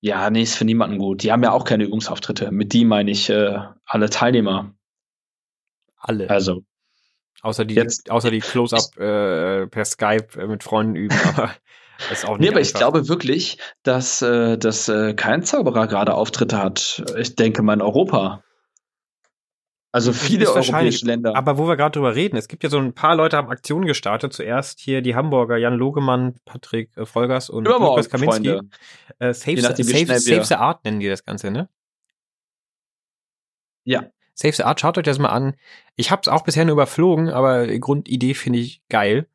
Ja, 0.00 0.30
nee, 0.30 0.42
ist 0.42 0.56
für 0.56 0.64
niemanden 0.64 0.98
gut. 0.98 1.22
Die 1.22 1.32
haben 1.32 1.42
ja 1.42 1.52
auch 1.52 1.64
keine 1.64 1.84
Übungsauftritte. 1.84 2.52
Mit 2.52 2.72
die 2.72 2.84
meine 2.84 3.10
ich 3.10 3.28
äh, 3.30 3.58
alle 3.86 4.10
Teilnehmer. 4.10 4.74
Alle. 5.96 6.30
Also. 6.30 6.62
Außer 7.42 7.64
die, 7.64 7.74
Jetzt, 7.74 8.10
außer 8.10 8.30
die 8.30 8.38
Close-Up 8.40 8.96
äh, 8.98 9.66
per 9.66 9.84
Skype 9.84 10.40
äh, 10.40 10.46
mit 10.46 10.62
Freunden 10.62 10.96
üben. 10.96 11.16
Aber 11.34 11.50
ist 12.10 12.24
auch 12.26 12.38
nicht 12.38 12.40
nee, 12.40 12.48
aber 12.48 12.58
einfach. 12.58 12.70
ich 12.70 12.74
glaube 12.74 13.08
wirklich, 13.08 13.58
dass, 13.82 14.22
äh, 14.22 14.58
dass 14.58 14.88
äh, 14.88 15.14
kein 15.14 15.42
Zauberer 15.42 15.86
gerade 15.86 16.14
Auftritte 16.14 16.58
hat. 16.58 17.04
Ich 17.16 17.36
denke 17.36 17.62
mal 17.62 17.74
in 17.74 17.82
Europa. 17.82 18.42
Also 19.96 20.12
viele 20.12 20.50
europäische 20.50 21.06
Länder. 21.06 21.34
Aber 21.34 21.56
wo 21.56 21.66
wir 21.66 21.76
gerade 21.76 21.92
drüber 21.92 22.14
reden, 22.14 22.36
es 22.36 22.48
gibt 22.48 22.62
ja 22.62 22.68
so 22.68 22.78
ein 22.78 22.92
paar 22.92 23.16
Leute 23.16 23.38
haben 23.38 23.48
Aktionen 23.48 23.86
gestartet. 23.86 24.34
Zuerst 24.34 24.78
hier 24.78 25.00
die 25.00 25.14
Hamburger 25.14 25.56
Jan 25.56 25.72
Logemann, 25.72 26.34
Patrick 26.44 26.94
äh, 26.98 27.06
Volgers 27.06 27.48
und 27.48 27.64
Lukas 27.64 28.10
Kaminski. 28.10 28.60
Äh, 29.18 29.32
Save, 29.32 29.62
nachdem, 29.62 29.86
Save, 29.86 30.18
Save 30.18 30.44
the 30.44 30.56
Art 30.56 30.84
nennen 30.84 31.00
die 31.00 31.08
das 31.08 31.24
Ganze, 31.24 31.50
ne? 31.50 31.70
Ja. 33.84 34.04
Save 34.34 34.52
the 34.52 34.64
Art, 34.64 34.80
schaut 34.80 34.98
euch 34.98 35.04
das 35.04 35.18
mal 35.18 35.30
an. 35.30 35.54
Ich 35.94 36.10
habe 36.10 36.20
es 36.20 36.28
auch 36.28 36.42
bisher 36.42 36.66
nur 36.66 36.74
überflogen, 36.74 37.30
aber 37.30 37.66
die 37.66 37.80
Grundidee 37.80 38.34
finde 38.34 38.58
ich 38.58 38.82
geil. 38.90 39.26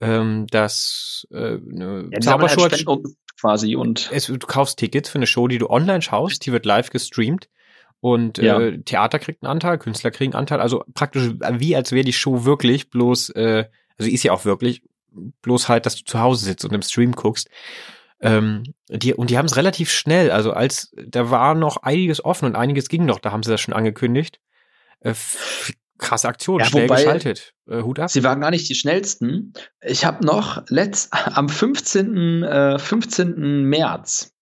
Ähm, 0.00 0.46
dass 0.48 1.26
äh, 1.32 1.56
eine 1.56 2.08
ja, 2.12 2.20
Zaubershow 2.20 2.62
halt 2.62 2.86
quasi 3.40 3.74
und 3.74 4.10
es, 4.12 4.26
du 4.26 4.38
kaufst 4.38 4.78
Tickets 4.78 5.08
für 5.08 5.18
eine 5.18 5.26
Show, 5.26 5.48
die 5.48 5.58
du 5.58 5.68
online 5.68 6.02
schaust, 6.02 6.46
die 6.46 6.52
wird 6.52 6.66
live 6.66 6.90
gestreamt 6.90 7.48
und 8.00 8.38
ja. 8.38 8.60
äh, 8.60 8.78
Theater 8.78 9.18
kriegt 9.18 9.42
einen 9.42 9.50
Anteil, 9.50 9.78
Künstler 9.78 10.10
kriegen 10.10 10.32
einen 10.32 10.40
Anteil, 10.40 10.60
also 10.60 10.84
praktisch 10.94 11.30
wie 11.40 11.74
als 11.74 11.92
wäre 11.92 12.04
die 12.04 12.12
Show 12.12 12.44
wirklich, 12.44 12.90
bloß, 12.90 13.30
äh, 13.30 13.64
also 13.98 14.10
ist 14.10 14.22
ja 14.22 14.32
auch 14.32 14.44
wirklich, 14.44 14.82
bloß 15.42 15.68
halt, 15.68 15.86
dass 15.86 15.96
du 15.96 16.04
zu 16.04 16.20
Hause 16.20 16.44
sitzt 16.44 16.64
und 16.64 16.74
im 16.74 16.82
Stream 16.82 17.12
guckst. 17.12 17.48
Ähm, 18.20 18.62
die, 18.88 19.14
und 19.14 19.30
die 19.30 19.38
haben 19.38 19.46
es 19.46 19.56
relativ 19.56 19.90
schnell, 19.90 20.30
also 20.30 20.52
als 20.52 20.92
da 20.96 21.30
war 21.30 21.54
noch 21.54 21.78
einiges 21.78 22.24
offen 22.24 22.46
und 22.46 22.56
einiges 22.56 22.88
ging 22.88 23.04
noch, 23.04 23.18
da 23.18 23.32
haben 23.32 23.42
sie 23.42 23.50
das 23.50 23.60
schon 23.60 23.74
angekündigt. 23.74 24.40
Äh, 25.00 25.14
krasse 25.98 26.28
Aktion, 26.28 26.60
ja, 26.60 26.66
schnell 26.66 26.88
geschaltet. 26.88 27.54
Äh, 27.68 27.82
Hut 27.82 27.98
ab. 27.98 28.10
Sie 28.10 28.22
waren 28.24 28.40
gar 28.40 28.50
nicht 28.50 28.68
die 28.68 28.74
schnellsten. 28.74 29.52
Ich 29.82 30.04
habe 30.04 30.24
noch 30.24 30.62
letzt, 30.68 31.12
am 31.12 31.48
15. 31.48 32.42
Äh, 32.42 32.78
15. 32.78 33.64
März 33.64 34.32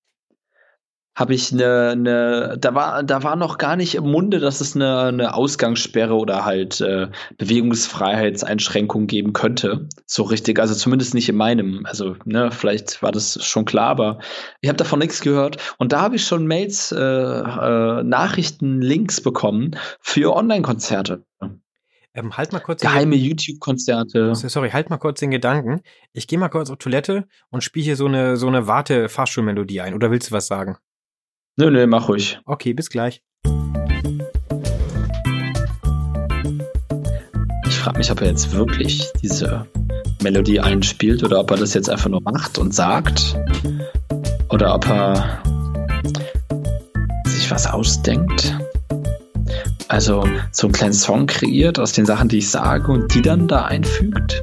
habe 1.16 1.32
ich 1.34 1.50
eine, 1.50 1.90
eine, 1.92 2.56
da 2.60 2.74
war, 2.74 3.02
da 3.02 3.22
war 3.22 3.36
noch 3.36 3.56
gar 3.56 3.74
nicht 3.74 3.94
im 3.94 4.04
Munde, 4.04 4.38
dass 4.38 4.60
es 4.60 4.76
eine, 4.76 5.00
eine 5.00 5.34
Ausgangssperre 5.34 6.14
oder 6.14 6.44
halt 6.44 6.82
äh, 6.82 7.08
Bewegungsfreiheitseinschränkung 7.38 9.06
geben 9.06 9.32
könnte. 9.32 9.88
So 10.04 10.24
richtig, 10.24 10.60
also 10.60 10.74
zumindest 10.74 11.14
nicht 11.14 11.30
in 11.30 11.36
meinem. 11.36 11.86
Also, 11.86 12.16
ne, 12.26 12.50
vielleicht 12.50 13.02
war 13.02 13.12
das 13.12 13.42
schon 13.42 13.64
klar, 13.64 13.88
aber 13.88 14.18
ich 14.60 14.68
habe 14.68 14.76
davon 14.76 14.98
nichts 14.98 15.22
gehört. 15.22 15.56
Und 15.78 15.92
da 15.92 16.02
habe 16.02 16.16
ich 16.16 16.26
schon 16.26 16.46
Mails, 16.46 16.92
äh, 16.92 16.98
äh, 16.98 18.02
Nachrichten, 18.02 18.82
Links 18.82 19.22
bekommen 19.22 19.76
für 20.00 20.36
Online-Konzerte. 20.36 21.24
Ähm, 22.12 22.36
halt 22.36 22.52
mal 22.52 22.60
kurz. 22.60 22.82
Geheime 22.82 23.16
YouTube-Konzerte. 23.16 24.34
Sorry, 24.34 24.70
halt 24.70 24.90
mal 24.90 24.96
kurz 24.98 25.20
den 25.20 25.30
Gedanken. 25.30 25.80
Ich 26.12 26.26
gehe 26.26 26.38
mal 26.38 26.48
kurz 26.48 26.70
auf 26.70 26.78
Toilette 26.78 27.26
und 27.50 27.64
spiele 27.64 27.84
hier 27.84 27.96
so 27.96 28.06
eine, 28.06 28.36
so 28.36 28.48
eine 28.48 28.66
Warte-Fahrstuhlmelodie 28.66 29.80
ein. 29.80 29.94
Oder 29.94 30.10
willst 30.10 30.30
du 30.30 30.32
was 30.32 30.46
sagen? 30.46 30.76
Nö, 31.58 31.70
nö, 31.70 31.86
mach 31.86 32.10
ruhig. 32.10 32.38
Okay, 32.44 32.74
bis 32.74 32.90
gleich. 32.90 33.22
Ich 37.66 37.78
frage 37.78 37.96
mich, 37.96 38.12
ob 38.12 38.20
er 38.20 38.26
jetzt 38.26 38.52
wirklich 38.52 39.10
diese 39.22 39.66
Melodie 40.22 40.60
einspielt 40.60 41.24
oder 41.24 41.40
ob 41.40 41.50
er 41.52 41.56
das 41.56 41.72
jetzt 41.72 41.88
einfach 41.88 42.10
nur 42.10 42.20
macht 42.20 42.58
und 42.58 42.74
sagt. 42.74 43.38
Oder 44.50 44.74
ob 44.74 44.86
er 44.86 45.42
sich 47.26 47.50
was 47.50 47.66
ausdenkt. 47.66 48.54
Also 49.88 50.28
so 50.52 50.66
einen 50.66 50.74
kleinen 50.74 50.92
Song 50.92 51.24
kreiert 51.24 51.78
aus 51.78 51.92
den 51.92 52.04
Sachen, 52.04 52.28
die 52.28 52.38
ich 52.38 52.50
sage 52.50 52.92
und 52.92 53.14
die 53.14 53.22
dann 53.22 53.48
da 53.48 53.64
einfügt. 53.64 54.42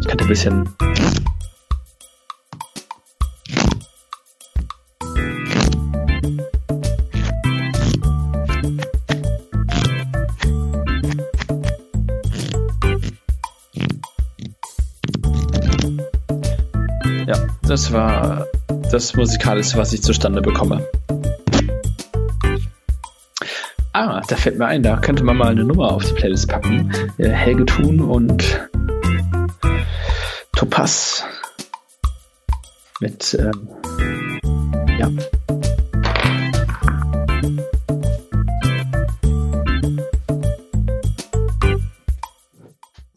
Ich 0.00 0.06
könnte 0.06 0.24
ein 0.24 0.28
bisschen 0.28 0.68
das 17.92 18.00
war 18.00 18.46
das 18.90 19.14
Musikalische, 19.14 19.76
was 19.76 19.92
ich 19.92 20.02
zustande 20.02 20.40
bekomme. 20.40 20.88
Ah, 23.92 24.22
da 24.26 24.36
fällt 24.36 24.58
mir 24.58 24.64
ein, 24.64 24.82
da 24.82 24.96
könnte 24.96 25.22
man 25.24 25.36
mal 25.36 25.48
eine 25.48 25.62
Nummer 25.62 25.92
auf 25.92 26.02
die 26.02 26.14
Playlist 26.14 26.48
packen. 26.48 26.90
Äh, 27.18 27.28
Helge 27.28 27.66
Thun 27.66 28.00
und 28.00 28.66
Topaz 30.52 31.26
mit 33.00 33.34
ähm, 33.34 33.68
ja. 34.98 35.10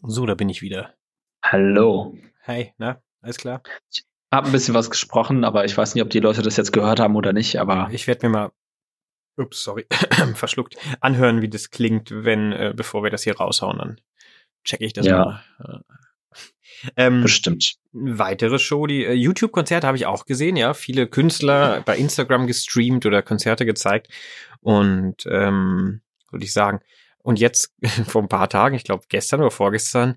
So, 0.02 0.26
da 0.26 0.34
bin 0.34 0.50
ich 0.50 0.60
wieder. 0.60 0.92
Hallo. 1.42 2.14
Hi, 2.46 2.74
na, 2.76 3.00
alles 3.22 3.38
klar? 3.38 3.62
Habe 4.32 4.46
ein 4.46 4.52
bisschen 4.52 4.74
was 4.74 4.90
gesprochen, 4.90 5.44
aber 5.44 5.64
ich 5.64 5.76
weiß 5.76 5.94
nicht, 5.94 6.02
ob 6.02 6.10
die 6.10 6.20
Leute 6.20 6.42
das 6.42 6.56
jetzt 6.56 6.72
gehört 6.72 7.00
haben 7.00 7.16
oder 7.16 7.32
nicht, 7.32 7.60
aber. 7.60 7.88
Ich 7.92 8.06
werde 8.06 8.26
mir 8.26 8.32
mal, 8.32 8.52
ups, 9.36 9.62
sorry, 9.62 9.86
verschluckt, 10.34 10.76
anhören, 11.00 11.42
wie 11.42 11.48
das 11.48 11.70
klingt, 11.70 12.10
wenn, 12.12 12.52
äh, 12.52 12.72
bevor 12.74 13.02
wir 13.02 13.10
das 13.10 13.22
hier 13.22 13.36
raushauen, 13.36 13.78
dann 13.78 14.00
checke 14.64 14.84
ich 14.84 14.92
das 14.92 15.06
ja. 15.06 15.42
mal. 15.62 15.84
Ähm, 16.96 17.22
Bestimmt. 17.22 17.76
Weitere 17.92 18.58
Show, 18.58 18.86
die 18.86 19.04
äh, 19.04 19.12
YouTube-Konzerte 19.12 19.86
habe 19.86 19.96
ich 19.96 20.06
auch 20.06 20.26
gesehen, 20.26 20.56
ja. 20.56 20.74
Viele 20.74 21.06
Künstler 21.06 21.82
bei 21.84 21.96
Instagram 21.96 22.46
gestreamt 22.46 23.06
oder 23.06 23.22
Konzerte 23.22 23.64
gezeigt. 23.64 24.08
Und 24.60 25.26
ähm, 25.30 26.02
würde 26.30 26.44
ich 26.44 26.52
sagen, 26.52 26.80
und 27.22 27.38
jetzt 27.38 27.74
vor 28.06 28.22
ein 28.22 28.28
paar 28.28 28.48
Tagen, 28.48 28.74
ich 28.76 28.84
glaube 28.84 29.04
gestern 29.08 29.40
oder 29.40 29.50
vorgestern, 29.50 30.16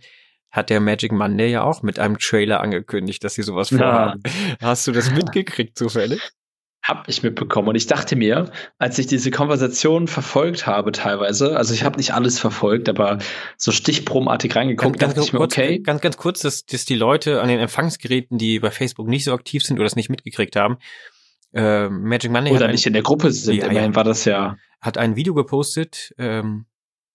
hat 0.52 0.70
der 0.70 0.80
Magic 0.80 1.12
Monday 1.12 1.52
ja 1.52 1.64
auch 1.64 1.84
mit 1.84 2.00
einem 2.00 2.18
Trailer 2.18 2.62
angekündigt, 2.62 3.24
dass 3.24 3.36
sie 3.36 3.44
sowas 3.44 3.70
vorhaben. 3.70 4.22
Ja. 4.26 4.56
Hast 4.62 4.88
du 4.88 4.92
das 4.92 5.12
mitgekriegt 5.12 5.78
zufällig? 5.78 6.22
Hab 6.82 7.08
ich 7.08 7.22
mitbekommen. 7.22 7.68
Und 7.68 7.76
ich 7.76 7.88
dachte 7.88 8.16
mir, 8.16 8.50
als 8.78 8.98
ich 8.98 9.06
diese 9.06 9.32
Konversation 9.32 10.08
verfolgt 10.08 10.66
habe 10.66 10.92
teilweise, 10.92 11.56
also 11.56 11.74
ich 11.74 11.84
habe 11.84 11.98
nicht 11.98 12.14
alles 12.14 12.40
verfolgt, 12.40 12.90
aber 12.90 13.20
so 13.58 13.72
stichprobenartig 13.72 14.56
reingekommen, 14.56 14.94
ganz, 14.94 15.14
dachte 15.14 15.16
ganz 15.16 15.28
ich 15.28 15.34
mir, 15.34 15.40
kurz, 15.40 15.54
okay. 15.54 15.80
Ganz, 15.80 16.02
ganz 16.02 16.18
kurz, 16.18 16.40
dass, 16.40 16.66
dass 16.66 16.86
die 16.86 16.96
Leute 16.96 17.42
an 17.42 17.50
den 17.50 17.60
Empfangsgeräten, 17.60 18.38
die 18.38 18.60
bei 18.60 18.72
Facebook 18.72 19.08
nicht 19.08 19.26
so 19.26 19.34
aktiv 19.34 19.64
sind 19.64 19.78
oder 19.78 19.86
es 19.88 19.98
nicht 19.98 20.10
mitgekriegt 20.10 20.56
haben, 20.56 20.78
äh, 21.54 21.90
Magic 21.90 22.32
Monday 22.32 22.54
Oder 22.54 22.66
hat 22.66 22.72
nicht 22.72 22.88
in 22.88 22.94
der 22.94 23.04
Gruppe 23.04 23.32
sind, 23.32 23.56
Ja, 23.56 23.66
immerhin 23.66 23.92
ja. 23.92 23.96
war 23.96 24.04
das 24.04 24.26
ja, 24.26 24.56
hat 24.82 24.98
ein 24.98 25.16
Video 25.16 25.34
gepostet, 25.34 26.14
ähm, 26.18 26.66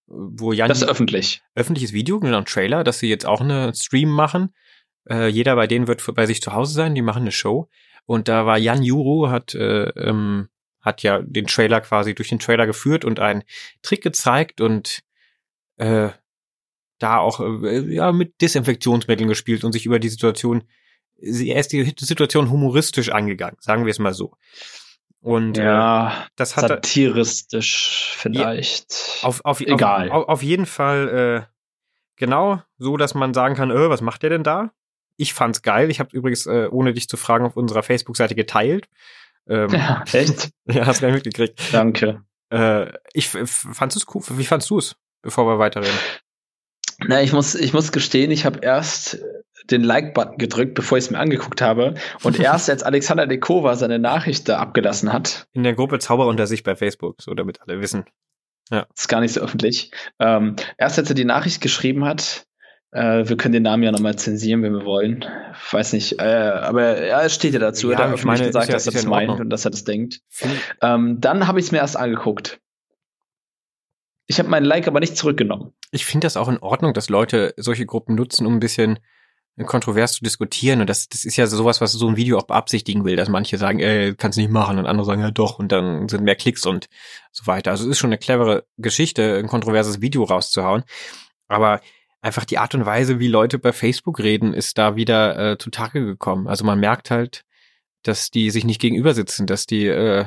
wo 0.07 0.53
Jan 0.53 0.69
das 0.69 0.83
ist 0.83 0.89
öffentlich. 0.89 1.43
öffentliches 1.55 1.93
Video, 1.93 2.21
genau 2.21 2.39
ein 2.39 2.45
Trailer, 2.45 2.85
dass 2.85 2.99
sie 2.99 3.09
jetzt 3.09 3.27
auch 3.27 3.41
eine 3.41 3.75
Stream 3.75 4.11
machen. 4.11 4.55
Äh, 5.09 5.29
jeder 5.29 5.57
bei 5.57 5.67
denen 5.67 5.87
wird 5.87 6.03
bei 6.15 6.27
sich 6.27 6.43
zu 6.43 6.53
Hause 6.53 6.75
sein, 6.75 6.95
die 6.95 7.03
machen 7.03 7.23
eine 7.23 7.33
Show. 7.33 7.69
Und 8.07 8.29
da 8.29 8.47
war 8.47 8.59
Jan 8.59 8.83
Juro, 8.83 9.31
hat, 9.31 9.55
äh, 9.55 9.89
ähm, 9.91 10.49
hat 10.81 11.03
ja 11.03 11.21
den 11.23 11.47
Trailer 11.47 11.81
quasi 11.81 12.15
durch 12.15 12.29
den 12.29 12.39
Trailer 12.39 12.67
geführt 12.67 13.05
und 13.05 13.19
einen 13.19 13.45
Trick 13.83 14.03
gezeigt 14.03 14.61
und 14.61 15.03
äh, 15.77 16.11
da 16.99 17.19
auch 17.19 17.41
äh, 17.41 17.81
ja 17.93 18.13
mit 18.13 18.41
Desinfektionsmitteln 18.41 19.29
gespielt 19.29 19.65
und 19.65 19.73
sich 19.73 19.87
über 19.87 19.99
die 19.99 20.09
Situation, 20.09 20.65
er 21.17 21.61
ist 21.61 21.73
die 21.73 21.95
Situation 21.97 22.51
humoristisch 22.51 23.09
angegangen, 23.09 23.57
sagen 23.61 23.87
wir 23.87 23.91
es 23.91 23.99
mal 23.99 24.13
so. 24.15 24.37
Und 25.25 25.57
äh, 25.57 25.65
Ja, 25.65 26.27
das 26.37 26.55
hat 26.55 26.65
er, 26.65 26.69
satiristisch 26.69 28.15
vielleicht. 28.19 29.21
auf, 29.23 29.43
auf, 29.43 29.59
Egal. 29.63 30.11
Auf, 30.11 30.29
auf, 30.29 30.43
jeden 30.43 30.67
Fall 30.67 31.47
äh, 31.49 31.55
genau 32.17 32.61
so, 32.77 32.99
dass 32.99 33.15
man 33.15 33.33
sagen 33.33 33.55
kann, 33.55 33.71
äh, 33.71 33.89
was 33.89 34.03
macht 34.03 34.23
der 34.23 34.29
denn 34.29 34.43
da? 34.43 34.73
Ich 35.17 35.33
fand's 35.33 35.63
geil. 35.63 35.91
Ich 35.91 35.99
habe 35.99 36.15
übrigens, 36.15 36.45
äh, 36.45 36.69
ohne 36.71 36.93
dich 36.93 37.09
zu 37.09 37.17
fragen, 37.17 37.47
auf 37.47 37.57
unserer 37.57 37.83
Facebook-Seite 37.83 38.35
geteilt. 38.35 38.87
Ähm, 39.49 39.71
ja, 39.73 40.05
echt? 40.13 40.51
ja, 40.67 40.85
hast 40.85 40.99
du 40.99 41.07
gar 41.07 41.13
nicht 41.13 41.25
mitgekriegt. 41.25 41.59
Danke. 41.73 42.23
Äh, 42.51 42.93
ich 43.15 43.31
fand's 43.31 43.97
es 43.97 44.05
cool. 44.15 44.23
Wie 44.29 44.45
fandst 44.45 44.69
du 44.69 44.77
es, 44.77 44.95
bevor 45.23 45.47
wir 45.47 45.59
weiterreden? 45.59 45.99
Na, 46.99 47.23
ich 47.23 47.33
muss, 47.33 47.55
ich 47.55 47.73
muss 47.73 47.93
gestehen, 47.93 48.31
ich 48.31 48.45
habe 48.45 48.61
erst 48.63 49.19
den 49.71 49.83
Like-Button 49.83 50.39
gedrückt, 50.39 50.75
bevor 50.75 50.99
ich 50.99 51.05
es 51.05 51.11
mir 51.11 51.19
angeguckt 51.19 51.63
habe. 51.63 51.95
Und 52.23 52.39
erst 52.41 52.69
als 52.69 52.83
Alexander 52.83 53.27
Dekova 53.27 53.77
seine 53.77 53.99
Nachricht 53.99 54.49
da 54.49 54.59
abgelassen 54.59 55.13
hat, 55.13 55.47
In 55.53 55.63
der 55.63 55.75
Gruppe 55.75 55.99
Zauber 55.99 56.27
unter 56.27 56.47
sich 56.47 56.63
bei 56.63 56.77
Facebook, 56.77 57.23
so 57.23 57.33
damit 57.35 57.61
alle 57.63 57.81
wissen. 57.81 58.05
ist 58.71 59.09
gar 59.09 59.21
nicht 59.21 59.33
so 59.35 59.41
öffentlich, 59.41 59.91
ähm, 60.19 60.57
erst 60.79 60.99
als 60.99 61.09
er 61.09 61.15
die 61.15 61.25
Nachricht 61.25 61.61
geschrieben 61.61 62.05
hat, 62.05 62.47
äh, 62.93 63.27
wir 63.29 63.37
können 63.37 63.53
den 63.53 63.63
Namen 63.65 63.83
ja 63.83 63.91
nochmal 63.91 64.17
zensieren, 64.17 64.63
wenn 64.63 64.73
wir 64.73 64.85
wollen. 64.85 65.25
Weiß 65.73 65.93
nicht, 65.95 66.21
äh, 66.21 66.23
aber 66.25 67.05
ja, 67.05 67.23
es 67.23 67.35
steht 67.35 67.53
ja 67.55 67.59
dazu. 67.59 67.91
Ja, 67.91 67.95
er 67.95 67.99
hat 67.99 68.07
ich 68.09 68.15
öffentlich 68.15 68.39
meine, 68.41 68.47
gesagt, 68.47 68.69
ja- 68.69 68.75
dass 68.75 68.87
er 68.87 68.93
ja 68.93 68.97
das 68.97 69.05
in 69.05 69.11
meint 69.11 69.41
und 69.41 69.51
dass 69.51 69.65
er 69.65 69.71
das 69.73 69.85
denkt. 69.85 70.21
Ähm, 70.81 71.21
dann 71.21 71.47
habe 71.49 71.59
ich 71.59 71.67
es 71.67 71.73
mir 71.73 71.79
erst 71.79 71.97
angeguckt. 71.97 72.61
Ich 74.27 74.39
habe 74.39 74.49
meinen 74.49 74.65
Like 74.65 74.89
aber 74.89 75.01
nicht 75.01 75.17
zurückgenommen. 75.17 75.73
ich 75.91 76.07
finde 76.07 76.25
das 76.27 76.37
auch 76.37 76.49
in 76.49 76.59
Ordnung, 76.59 76.95
dass 76.95 77.09
Leute 77.09 77.55
solche 77.57 77.87
Gruppen 77.87 78.15
nutzen, 78.15 78.47
um 78.47 78.55
ein 78.55 78.61
bisschen 78.61 78.99
kontrovers 79.63 80.15
zu 80.15 80.25
diskutieren. 80.25 80.81
Und 80.81 80.91
das, 80.91 81.09
das 81.09 81.25
ist 81.25 81.37
ja 81.37 81.47
sowas, 81.47 81.81
was 81.81 81.93
so 81.93 82.09
ein 82.09 82.17
Video 82.17 82.39
auch 82.39 82.47
beabsichtigen 82.47 83.05
will, 83.05 83.15
dass 83.15 83.29
manche 83.29 83.57
sagen, 83.57 83.79
ey, 83.79 84.15
kannst 84.15 84.37
nicht 84.37 84.51
machen 84.51 84.79
und 84.79 84.87
andere 84.87 85.07
sagen, 85.07 85.21
ja 85.21 85.31
doch, 85.31 85.59
und 85.61 85.71
dann 85.71 86.09
sind 86.09 86.25
mehr 86.25 86.35
Klicks 86.35 86.67
und 86.67 86.89
so 87.31 87.47
weiter. 87.47 87.71
Also 87.71 87.85
es 87.85 87.91
ist 87.91 87.99
schon 87.99 88.09
eine 88.09 88.19
clevere 88.19 88.67
Geschichte, 88.79 89.37
ein 89.37 89.47
kontroverses 89.47 90.01
Video 90.01 90.25
rauszuhauen. 90.25 90.83
Aber 91.47 91.81
einfach 92.21 92.45
die 92.45 92.59
Art 92.59 92.75
und 92.75 92.85
Weise, 92.85 93.21
wie 93.21 93.29
Leute 93.29 93.59
bei 93.59 93.73
Facebook 93.73 94.19
reden, 94.19 94.55
ist 94.55 94.77
da 94.77 94.97
wieder 94.97 95.53
äh, 95.53 95.59
zutage 95.59 96.05
gekommen. 96.05 96.49
Also 96.49 96.65
man 96.65 96.81
merkt 96.81 97.13
halt, 97.13 97.45
dass 98.03 98.31
die 98.31 98.51
sich 98.51 98.65
nicht 98.65 98.81
gegenüber 98.81 99.15
sitzen, 99.15 99.47
dass 99.47 99.67
die 99.67 99.87
äh, 99.87 100.27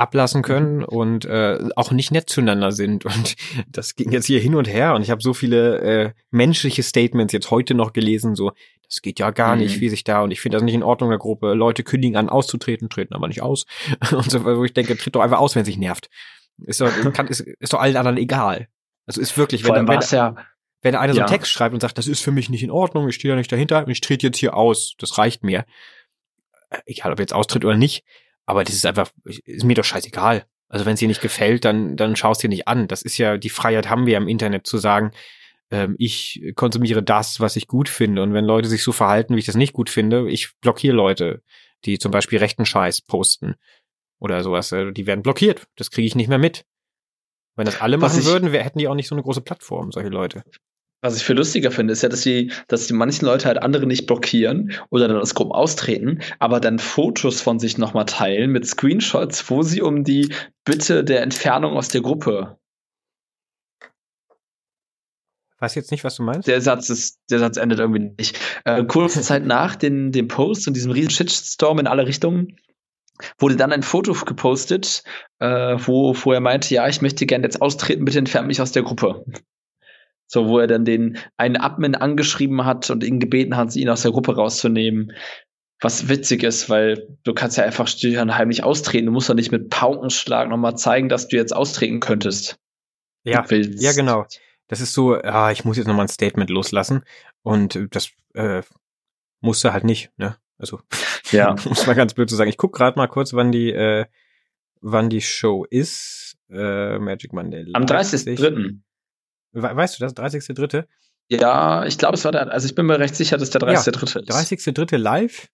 ablassen 0.00 0.42
können 0.42 0.82
und 0.82 1.24
äh, 1.26 1.58
auch 1.76 1.90
nicht 1.92 2.10
nett 2.10 2.28
zueinander 2.30 2.72
sind. 2.72 3.04
Und 3.14 3.36
das 3.68 3.94
ging 3.96 4.10
jetzt 4.12 4.26
hier 4.26 4.40
hin 4.40 4.54
und 4.54 4.66
her. 4.68 4.94
Und 4.94 5.02
ich 5.02 5.10
habe 5.10 5.22
so 5.22 5.34
viele 5.34 5.78
äh, 5.80 6.12
menschliche 6.30 6.82
Statements 6.82 7.32
jetzt 7.32 7.50
heute 7.50 7.74
noch 7.74 7.92
gelesen, 7.92 8.34
so, 8.34 8.52
das 8.88 9.02
geht 9.02 9.18
ja 9.20 9.30
gar 9.30 9.54
Mhm. 9.54 9.62
nicht, 9.62 9.80
wie 9.80 9.88
sich 9.88 10.02
da, 10.02 10.22
und 10.22 10.30
ich 10.30 10.40
finde 10.40 10.56
das 10.56 10.64
nicht 10.64 10.74
in 10.74 10.82
Ordnung 10.82 11.10
der 11.10 11.18
Gruppe. 11.18 11.54
Leute 11.54 11.84
kündigen 11.84 12.16
an, 12.16 12.28
auszutreten, 12.28 12.88
treten 12.88 13.14
aber 13.14 13.28
nicht 13.28 13.42
aus. 13.42 13.66
Und 14.12 14.30
so, 14.30 14.44
wo 14.44 14.64
ich 14.64 14.72
denke, 14.74 14.96
tritt 14.96 15.14
doch 15.14 15.20
einfach 15.20 15.38
aus, 15.38 15.54
wenn 15.54 15.62
es 15.62 15.66
sich 15.66 15.78
nervt. 15.78 16.08
Ist 16.64 16.80
doch, 16.80 16.90
kann, 17.12 17.28
ist, 17.28 17.40
ist 17.40 17.72
doch 17.72 17.80
allen 17.80 17.96
anderen 17.96 18.16
egal. 18.16 18.68
Also 19.06 19.20
ist 19.20 19.36
wirklich, 19.38 19.64
wenn, 19.64 19.86
wenn, 19.86 20.00
ja, 20.10 20.34
wenn 20.82 20.94
einer 20.94 21.12
so 21.12 21.18
Ja. 21.20 21.26
einen 21.26 21.32
Text 21.32 21.52
schreibt 21.52 21.74
und 21.74 21.80
sagt, 21.80 21.98
das 21.98 22.06
ist 22.08 22.22
für 22.22 22.32
mich 22.32 22.48
nicht 22.48 22.62
in 22.62 22.70
Ordnung, 22.70 23.08
ich 23.08 23.14
stehe 23.16 23.32
da 23.32 23.36
nicht 23.36 23.52
dahinter 23.52 23.84
und 23.84 23.90
ich 23.90 24.00
trete 24.00 24.26
jetzt 24.28 24.38
hier 24.38 24.54
aus, 24.56 24.94
das 24.98 25.18
reicht 25.18 25.44
mir. 25.44 25.64
Egal, 26.86 27.12
ob 27.12 27.18
jetzt 27.18 27.32
austritt 27.34 27.64
oder 27.64 27.76
nicht, 27.76 28.04
aber 28.50 28.64
das 28.64 28.74
ist 28.74 28.86
einfach, 28.86 29.10
ist 29.24 29.64
mir 29.64 29.74
doch 29.74 29.84
scheißegal. 29.84 30.44
Also 30.68 30.86
wenn 30.86 30.94
es 30.94 31.00
dir 31.00 31.08
nicht 31.08 31.20
gefällt, 31.20 31.64
dann, 31.64 31.96
dann 31.96 32.14
schaust 32.16 32.42
dir 32.42 32.48
nicht 32.48 32.68
an. 32.68 32.86
Das 32.86 33.02
ist 33.02 33.18
ja, 33.18 33.36
die 33.38 33.50
Freiheit 33.50 33.88
haben 33.88 34.06
wir 34.06 34.16
im 34.16 34.28
Internet 34.28 34.66
zu 34.66 34.78
sagen, 34.78 35.10
ähm, 35.70 35.96
ich 35.98 36.52
konsumiere 36.54 37.02
das, 37.02 37.40
was 37.40 37.56
ich 37.56 37.66
gut 37.66 37.88
finde. 37.88 38.22
Und 38.22 38.34
wenn 38.34 38.44
Leute 38.44 38.68
sich 38.68 38.82
so 38.82 38.92
verhalten, 38.92 39.34
wie 39.34 39.40
ich 39.40 39.46
das 39.46 39.56
nicht 39.56 39.72
gut 39.72 39.90
finde, 39.90 40.28
ich 40.30 40.52
blockiere 40.60 40.94
Leute, 40.94 41.42
die 41.84 41.98
zum 41.98 42.12
Beispiel 42.12 42.38
rechten 42.38 42.66
Scheiß 42.66 43.02
posten 43.02 43.54
oder 44.20 44.42
sowas. 44.42 44.70
äh, 44.72 44.92
Die 44.92 45.06
werden 45.06 45.22
blockiert. 45.22 45.66
Das 45.76 45.90
kriege 45.90 46.06
ich 46.06 46.14
nicht 46.14 46.28
mehr 46.28 46.38
mit. 46.38 46.64
Wenn 47.56 47.66
das 47.66 47.80
alle 47.80 47.98
machen 47.98 48.24
würden, 48.24 48.52
wär, 48.52 48.62
hätten 48.62 48.78
die 48.78 48.88
auch 48.88 48.94
nicht 48.94 49.08
so 49.08 49.14
eine 49.14 49.22
große 49.22 49.40
Plattform, 49.40 49.90
solche 49.92 50.08
Leute. 50.08 50.44
Was 51.02 51.16
ich 51.16 51.24
viel 51.24 51.36
lustiger 51.36 51.70
finde, 51.70 51.92
ist 51.92 52.02
ja, 52.02 52.08
dass 52.08 52.22
die, 52.22 52.52
dass 52.68 52.86
die 52.86 52.92
manchen 52.92 53.24
Leute 53.24 53.46
halt 53.46 53.62
andere 53.62 53.86
nicht 53.86 54.06
blockieren 54.06 54.72
oder 54.90 55.08
dann 55.08 55.16
aus 55.16 55.34
Gruppen 55.34 55.52
austreten, 55.52 56.20
aber 56.38 56.60
dann 56.60 56.78
Fotos 56.78 57.40
von 57.40 57.58
sich 57.58 57.78
nochmal 57.78 58.04
teilen 58.04 58.50
mit 58.50 58.66
Screenshots, 58.66 59.48
wo 59.50 59.62
sie 59.62 59.82
um 59.82 60.04
die 60.04 60.34
Bitte 60.64 61.02
der 61.04 61.22
Entfernung 61.22 61.76
aus 61.76 61.88
der 61.88 62.02
Gruppe. 62.02 62.58
Weiß 65.58 65.74
jetzt 65.74 65.90
nicht, 65.90 66.04
was 66.04 66.16
du 66.16 66.22
meinst? 66.22 66.48
Der 66.48 66.60
Satz 66.60 66.88
ist, 66.88 67.18
der 67.30 67.38
Satz 67.38 67.58
endet 67.58 67.80
irgendwie 67.80 68.12
nicht. 68.18 68.38
Äh, 68.64 68.84
kurze 68.84 69.20
Zeit 69.22 69.44
nach 69.44 69.76
den, 69.76 70.10
dem 70.12 70.28
Post 70.28 70.66
und 70.66 70.74
diesem 70.74 70.92
riesen 70.92 71.10
Shitstorm 71.10 71.78
in 71.78 71.86
alle 71.86 72.06
Richtungen 72.06 72.56
wurde 73.38 73.56
dann 73.56 73.72
ein 73.72 73.82
Foto 73.82 74.12
gepostet, 74.12 75.02
äh, 75.38 75.76
wo, 75.76 76.14
wo 76.22 76.32
er 76.32 76.40
meinte, 76.40 76.74
ja, 76.74 76.88
ich 76.88 77.02
möchte 77.02 77.26
gerne 77.26 77.44
jetzt 77.44 77.60
austreten, 77.60 78.06
bitte 78.06 78.18
entfernt 78.18 78.46
mich 78.46 78.62
aus 78.62 78.72
der 78.72 78.82
Gruppe. 78.82 79.24
So, 80.32 80.46
wo 80.46 80.60
er 80.60 80.68
dann 80.68 80.84
den 80.84 81.18
einen 81.36 81.56
Admin 81.56 81.96
angeschrieben 81.96 82.64
hat 82.64 82.88
und 82.88 83.02
ihn 83.02 83.18
gebeten 83.18 83.56
hat, 83.56 83.74
ihn 83.74 83.88
aus 83.88 84.02
der 84.02 84.12
Gruppe 84.12 84.36
rauszunehmen. 84.36 85.12
Was 85.80 86.08
witzig 86.08 86.44
ist, 86.44 86.70
weil 86.70 87.16
du 87.24 87.34
kannst 87.34 87.56
ja 87.56 87.64
einfach 87.64 87.88
Stillhirn 87.88 88.36
heimlich 88.36 88.62
austreten. 88.62 89.06
Du 89.06 89.12
musst 89.12 89.28
doch 89.28 89.34
nicht 89.34 89.50
mit 89.50 89.70
Paukenschlag 89.70 90.48
nochmal 90.48 90.76
zeigen, 90.76 91.08
dass 91.08 91.26
du 91.26 91.36
jetzt 91.36 91.50
austreten 91.50 91.98
könntest. 91.98 92.60
Ja, 93.24 93.44
ja, 93.50 93.92
genau. 93.92 94.24
Das 94.68 94.80
ist 94.80 94.92
so, 94.92 95.14
ah, 95.14 95.50
ich 95.50 95.64
muss 95.64 95.78
jetzt 95.78 95.88
nochmal 95.88 96.04
ein 96.04 96.08
Statement 96.08 96.48
loslassen. 96.48 97.02
Und 97.42 97.88
das 97.90 98.10
äh, 98.34 98.62
musste 99.40 99.72
halt 99.72 99.82
nicht, 99.82 100.16
ne? 100.16 100.36
Also, 100.58 100.78
ja. 101.32 101.56
muss 101.68 101.88
mal 101.88 101.96
ganz 101.96 102.14
blöd 102.14 102.30
zu 102.30 102.36
sagen. 102.36 102.50
Ich 102.50 102.56
guck 102.56 102.72
gerade 102.72 102.96
mal 102.96 103.08
kurz, 103.08 103.32
wann 103.32 103.50
die, 103.50 103.72
äh, 103.72 104.06
wann 104.80 105.10
die 105.10 105.22
Show 105.22 105.64
ist. 105.68 106.36
Äh, 106.50 107.00
Magic 107.00 107.32
Monday. 107.32 107.66
Am 107.72 107.84
30.3 107.84 108.78
weißt 109.52 109.98
du 109.98 110.04
das? 110.04 110.14
30.3. 110.16 110.84
Ja, 111.28 111.84
ich 111.86 111.96
glaube, 111.98 112.14
es 112.16 112.24
war 112.24 112.32
der, 112.32 112.50
also 112.50 112.66
ich 112.66 112.74
bin 112.74 112.86
mir 112.86 112.98
recht 112.98 113.14
sicher, 113.14 113.36
dass 113.38 113.50
der 113.50 113.60
30.03. 113.60 114.20
ist. 114.20 114.30
30.3. 114.30 114.96
live 114.96 115.48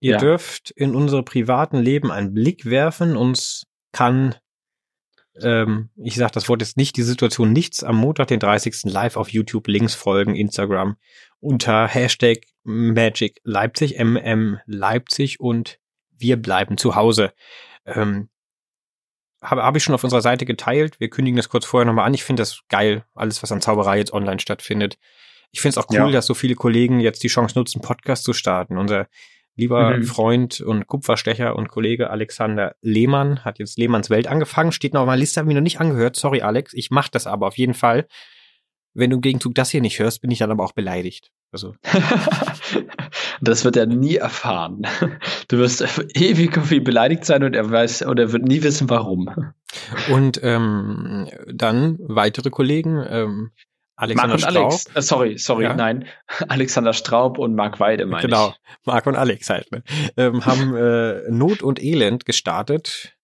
Ihr 0.00 0.12
Ja. 0.12 0.18
dürft 0.18 0.70
in 0.72 0.94
unsere 0.94 1.22
privaten 1.22 1.78
Leben 1.78 2.10
einen 2.12 2.34
Blick 2.34 2.66
werfen. 2.66 3.16
Uns 3.16 3.64
kann, 3.92 4.34
ähm, 5.40 5.90
ich 5.96 6.16
sage 6.16 6.32
das 6.32 6.48
Wort 6.48 6.60
jetzt 6.60 6.76
nicht, 6.76 6.96
die 6.96 7.02
Situation 7.02 7.52
nichts 7.52 7.82
am 7.82 7.96
Montag, 7.96 8.28
den 8.28 8.38
30. 8.40 8.90
live 8.92 9.16
auf 9.16 9.30
YouTube 9.30 9.66
links 9.68 9.94
folgen, 9.94 10.34
Instagram 10.36 10.96
unter 11.40 11.88
Hashtag 11.88 12.38
Magic 12.64 13.40
Leipzig, 13.44 13.98
MM 13.98 14.58
Leipzig 14.66 15.40
und 15.40 15.78
wir 16.10 16.36
bleiben 16.36 16.76
zu 16.76 16.94
Hause. 16.96 17.32
Ähm, 17.86 18.28
habe 19.44 19.62
hab 19.62 19.76
ich 19.76 19.82
schon 19.84 19.94
auf 19.94 20.02
unserer 20.04 20.22
Seite 20.22 20.44
geteilt. 20.46 20.98
Wir 21.00 21.10
kündigen 21.10 21.36
das 21.36 21.48
kurz 21.48 21.64
vorher 21.66 21.84
nochmal 21.86 22.06
an. 22.06 22.14
Ich 22.14 22.24
finde 22.24 22.40
das 22.42 22.60
geil, 22.68 23.04
alles, 23.14 23.42
was 23.42 23.52
an 23.52 23.60
Zauberei 23.60 23.98
jetzt 23.98 24.12
online 24.12 24.40
stattfindet. 24.40 24.96
Ich 25.52 25.60
finde 25.60 25.78
es 25.78 25.84
auch 25.84 25.88
cool, 25.90 25.96
Ja. 25.96 26.10
dass 26.10 26.26
so 26.26 26.34
viele 26.34 26.54
Kollegen 26.56 26.98
jetzt 27.00 27.22
die 27.22 27.28
Chance 27.28 27.56
nutzen, 27.58 27.80
Podcast 27.80 28.24
zu 28.24 28.32
starten. 28.32 28.76
Unser 28.78 29.06
lieber 29.56 29.96
Mhm. 29.98 30.02
Freund 30.04 30.60
und 30.60 30.88
Kupferstecher 30.88 31.54
und 31.54 31.68
Kollege 31.68 32.10
Alexander 32.10 32.74
Lehmann 32.80 33.44
hat 33.44 33.60
jetzt 33.60 33.78
Lehmanns 33.78 34.10
Welt 34.10 34.26
angefangen, 34.26 34.72
steht 34.72 34.94
noch 34.94 35.02
auf 35.02 35.06
meiner 35.06 35.18
Liste, 35.20 35.38
habe 35.40 35.48
ich 35.50 35.54
noch 35.54 35.62
nicht 35.62 35.78
angehört. 35.80 36.16
Sorry, 36.16 36.42
Alex, 36.42 36.72
ich 36.74 36.90
mach 36.90 37.08
das 37.08 37.28
aber 37.28 37.46
auf 37.46 37.56
jeden 37.56 37.74
Fall. 37.74 38.08
Wenn 38.94 39.10
du 39.10 39.16
im 39.16 39.22
Gegenzug 39.22 39.54
das 39.54 39.70
hier 39.70 39.80
nicht 39.80 39.98
hörst, 40.00 40.22
bin 40.22 40.30
ich 40.32 40.38
dann 40.38 40.50
aber 40.50 40.64
auch 40.64 40.72
beleidigt. 40.72 41.30
Also, 41.52 41.74
das 43.48 43.64
wird 43.64 43.76
er 43.76 43.86
nie 43.86 44.16
erfahren. 44.16 44.82
Du 45.48 45.58
wirst 45.58 45.82
ewig 46.14 46.56
ihn 46.72 46.84
beleidigt 46.84 47.24
sein 47.24 47.44
und 47.44 47.54
er 47.54 47.70
weiß 47.70 48.02
und 48.02 48.18
er 48.18 48.32
wird 48.32 48.44
nie 48.44 48.62
wissen, 48.62 48.88
warum. 48.90 49.28
und 50.10 50.40
ähm, 50.42 51.28
dann 51.52 51.98
weitere 52.00 52.50
Kollegen, 52.50 53.04
ähm, 53.08 53.50
Alexander 53.96 54.34
Marc 54.38 54.42
und 54.46 54.50
Straub. 54.50 54.70
Alex. 54.72 54.86
Äh, 54.96 55.02
sorry, 55.02 55.38
sorry, 55.38 55.64
Ja. 55.64 55.74
nein. 55.74 56.06
Alexander 56.48 56.92
Straub 56.94 57.38
und 57.38 57.54
Marc 57.54 57.78
Weide, 57.78 58.06
meine 58.06 58.22
Genau, 58.26 58.48
ich. 58.48 58.86
Marc 58.86 59.06
und 59.06 59.16
Alex 59.16 59.50
halt, 59.50 59.70
ne? 59.70 59.82
ähm, 60.16 60.44
haben 60.46 60.74
äh, 60.76 61.30
Not 61.30 61.62
und 61.62 61.82
Elend 61.82 62.24
gestartet 62.24 63.14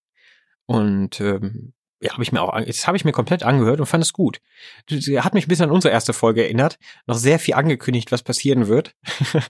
und 0.66 1.20
ähm, 1.20 1.72
ja, 2.02 2.12
habe 2.12 2.22
ich 2.22 2.32
mir 2.32 2.40
auch, 2.40 2.58
jetzt 2.58 2.86
habe 2.86 2.96
ich 2.96 3.04
mir 3.04 3.12
komplett 3.12 3.42
angehört 3.42 3.78
und 3.78 3.86
fand 3.86 4.02
es 4.02 4.14
gut. 4.14 4.40
Sie 4.88 5.20
hat 5.20 5.34
mich 5.34 5.46
ein 5.46 5.48
bisschen 5.48 5.66
an 5.66 5.70
unsere 5.70 5.92
erste 5.92 6.14
Folge 6.14 6.42
erinnert, 6.42 6.78
noch 7.06 7.16
sehr 7.16 7.38
viel 7.38 7.54
angekündigt, 7.54 8.10
was 8.10 8.22
passieren 8.22 8.68
wird. 8.68 8.94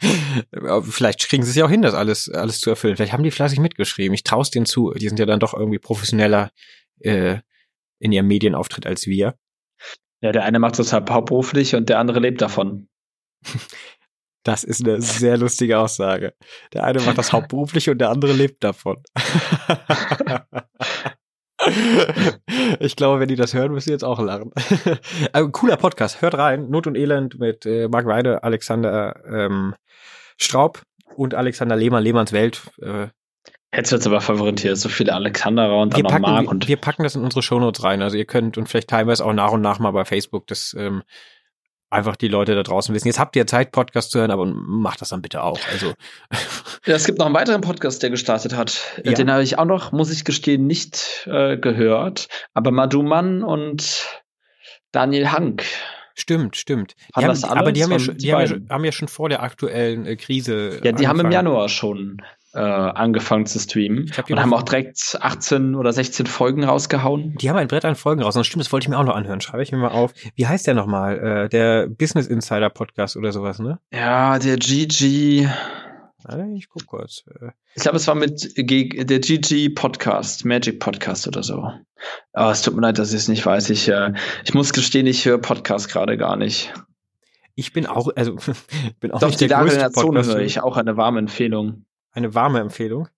Vielleicht 0.83 1.29
kriegen 1.29 1.45
sie 1.45 1.51
es 1.51 1.57
ja 1.57 1.65
auch 1.65 1.71
hin, 1.71 1.83
das 1.83 1.95
alles 1.95 2.29
alles 2.29 2.61
zu 2.61 2.71
erfüllen. 2.71 2.97
Vielleicht 2.97 3.13
haben 3.13 3.23
die 3.23 3.31
fleißig 3.31 3.61
mitgeschrieben. 3.61 4.15
Ich 4.15 4.25
traue 4.25 4.43
es 4.43 4.51
denen 4.51 4.67
zu. 4.67 4.93
Die 4.93 5.09
sind 5.09 5.21
ja 5.21 5.27
dann 5.27 5.39
doch 5.39 5.55
irgendwie 5.55 5.79
professioneller 5.79 6.51
äh, 6.99 7.39
in 8.01 8.11
ihrem 8.11 8.27
Medienauftritt 8.27 8.87
als 8.87 9.07
wir. 9.07 9.37
Ja, 10.21 10.33
der 10.33 10.45
eine 10.45 10.59
macht 10.59 10.79
das 10.79 10.93
halt 10.93 11.09
hauptberuflich 11.09 11.77
und 11.77 11.89
der 11.89 12.01
andere 12.01 12.21
lebt 12.21 12.43
davon. 12.43 12.89
Das 14.43 14.65
ist 14.65 14.83
eine 14.83 15.03
sehr 15.03 15.37
lustige 15.37 15.79
Aussage. 15.79 16.33
Der 16.73 16.85
eine 16.85 17.03
macht 17.03 17.19
das 17.19 17.31
hauptberuflich 17.31 17.91
und 17.91 17.99
der 17.99 18.09
andere 18.09 18.33
lebt 18.33 18.65
davon. 18.65 19.03
Ich 22.81 22.97
glaube, 22.97 23.21
wenn 23.21 23.29
die 23.29 23.37
das 23.37 23.55
hören, 23.55 23.73
müssen 23.73 23.89
sie 23.89 23.93
jetzt 23.93 24.05
auch 24.05 24.21
lachen. 24.21 24.53
Aber 25.33 25.49
cooler 25.53 25.77
Podcast. 25.77 26.23
Hört 26.23 26.35
rein. 26.35 26.71
Not 26.71 26.87
und 26.87 26.97
Elend 26.97 27.39
mit 27.39 27.67
äh, 27.67 27.89
Marc 27.89 28.07
Weide, 28.07 28.43
Alexander 28.43 29.17
ähm, 29.27 29.75
Straub 30.37 30.83
und 31.17 31.35
Alexander 31.35 31.77
Lehmann, 31.77 32.03
Lehmanns 32.03 32.33
Welt. 32.33 32.63
Äh, 32.81 33.09
Jetzt 33.75 33.93
wird's 33.93 34.07
aber 34.07 34.21
verwirrend 34.21 34.61
hier. 34.61 34.75
So 34.75 34.89
viele 34.89 35.15
Alexanderer 35.15 35.79
und 35.79 35.97
wir, 35.97 36.03
dann 36.03 36.23
noch 36.23 36.29
Marc 36.29 36.35
packen, 36.37 36.49
und 36.49 36.69
wir 36.69 36.77
packen 36.77 37.03
das 37.05 37.15
in 37.15 37.23
unsere 37.23 37.43
Shownotes 37.43 37.85
rein. 37.85 38.03
Also 38.03 38.17
ihr 38.17 38.25
könnt 38.25 38.59
und 38.59 38.69
vielleicht 38.69 38.89
teilweise 38.89 39.25
auch 39.25 39.33
nach 39.33 39.53
und 39.53 39.61
nach 39.61 39.79
mal 39.79 39.93
bei 39.93 40.05
Facebook 40.05 40.47
das 40.47 40.75
ähm, 40.79 41.03
einfach 41.91 42.17
die 42.17 42.29
Leute 42.29 42.55
da 42.55 42.63
draußen 42.63 42.95
wissen. 42.95 43.09
Jetzt 43.09 43.19
habt 43.19 43.37
ihr 43.37 43.47
Zeit, 43.47 43.73
Podcast 43.73 44.13
zu 44.13 44.21
hören, 44.21 44.31
aber 44.31 44.47
macht 44.47 45.01
das 45.01 45.11
dann 45.11 45.23
bitte 45.23 45.43
auch. 45.43 45.61
Also 45.71 45.93
Ja, 46.87 46.95
es 46.95 47.05
gibt 47.05 47.19
noch 47.19 47.27
einen 47.27 47.35
weiteren 47.35 47.61
Podcast, 47.61 48.03
der 48.03 48.11
gestartet 48.11 48.57
hat. 48.57 48.81
Ja. 49.05 49.13
Den 49.13 49.31
habe 49.31 49.43
ich 49.43 49.59
auch 49.59 49.65
noch, 49.65 49.93
muss 49.93 50.11
ich 50.11 50.25
gestehen, 50.25 50.67
nicht 50.67 51.27
äh, 51.27 51.59
gehört. 51.59 52.29
Aber 52.55 52.71
Madhu 52.71 53.03
Mann 53.03 53.43
und 53.43 54.07
Daniel 54.93 55.31
Hank. 55.33 55.65
Stimmt, 56.15 56.57
stimmt. 56.57 56.95
Haben 57.15 57.23
Die 57.23 57.27
das 57.29 57.43
haben, 57.45 57.59
aber 57.59 57.73
die 57.73 57.83
haben 57.83 57.93
ja, 57.93 57.99
schon, 57.99 58.17
die 58.17 58.33
haben, 58.33 58.67
ja, 58.69 58.75
haben 58.75 58.85
ja 58.85 58.93
schon 58.93 59.09
vor 59.09 59.29
der 59.29 59.43
aktuellen 59.43 60.07
äh, 60.07 60.17
Krise. 60.17 60.81
Ja, 60.83 60.93
die 60.93 61.09
haben 61.09 61.19
im 61.19 61.27
angefangen. 61.27 61.33
Januar 61.33 61.69
schon 61.69 62.23
äh, 62.53 62.59
angefangen 62.59 63.47
zu 63.47 63.59
streamen 63.59 64.07
glaub, 64.07 64.31
und 64.31 64.41
haben 64.41 64.53
auch 64.55 64.63
direkt 64.63 65.17
18 65.21 65.75
oder 65.75 65.93
16 65.93 66.27
Folgen 66.27 66.65
rausgehauen. 66.65 67.37
Die 67.41 67.49
haben 67.49 67.57
ein 67.57 67.69
Brett 67.69 67.85
an 67.85 67.95
Folgen 67.95 68.23
raus. 68.23 68.37
Und 68.37 68.45
stimmt, 68.45 68.65
das 68.65 68.73
wollte 68.73 68.85
ich 68.85 68.89
mir 68.89 68.99
auch 68.99 69.05
noch 69.05 69.15
anhören. 69.15 69.41
Schreibe 69.41 69.63
ich 69.63 69.71
mir 69.73 69.79
mal 69.79 69.89
auf. 69.91 70.13
Wie 70.35 70.47
heißt 70.47 70.67
der 70.67 70.75
nochmal? 70.75 71.19
Äh, 71.19 71.49
der 71.49 71.87
Business 71.89 72.27
Insider 72.27 72.71
Podcast 72.71 73.17
oder 73.17 73.33
sowas, 73.33 73.59
ne? 73.61 73.79
Ja, 73.93 74.39
der 74.39 74.57
GG. 74.57 75.49
Warte, 76.25 76.47
ich 76.55 76.69
guck 76.69 76.87
kurz. 76.87 77.25
Äh, 77.41 77.51
Ich 77.77 77.83
glaube, 77.83 77.97
es 77.97 78.07
war 78.07 78.15
mit 78.15 78.57
der 78.57 78.65
GG 79.21 79.71
Podcast, 79.71 80.45
Magic 80.45 80.81
Podcast 80.81 81.29
oder 81.29 81.43
so. 81.43 81.71
Aber 82.33 82.51
es 82.51 82.63
tut 82.63 82.75
mir 82.75 82.83
leid, 82.83 82.99
dass 82.99 83.11
ich 83.13 83.21
es 83.21 83.29
nicht 83.29 83.47
weiß. 83.47 83.71
Ich, 83.71 83.89
äh, 83.89 84.13
ich 84.45 84.55
muss 84.55 84.73
gestehen, 84.73 85.07
ich 85.07 85.25
höre 85.25 85.39
Podcast 85.39 85.89
gerade 85.89 86.17
gar 86.17 86.37
nicht. 86.37 86.73
Ich 87.55 87.73
bin 87.73 87.87
auch, 87.87 88.11
also 88.17 88.37
bin 89.01 89.13
auch 89.13 89.21
Doch, 89.21 89.29
nicht 89.29 89.41
die 89.41 89.49
der 89.49 89.61
größte 89.61 89.79
der 89.79 89.93
Zone 89.93 90.25
höre 90.25 90.41
ich 90.41 90.61
auch 90.61 90.77
eine 90.77 90.97
warme 90.97 91.19
Empfehlung. 91.21 91.85
Eine 92.13 92.35
warme 92.35 92.61
Empfehlung. 92.61 93.09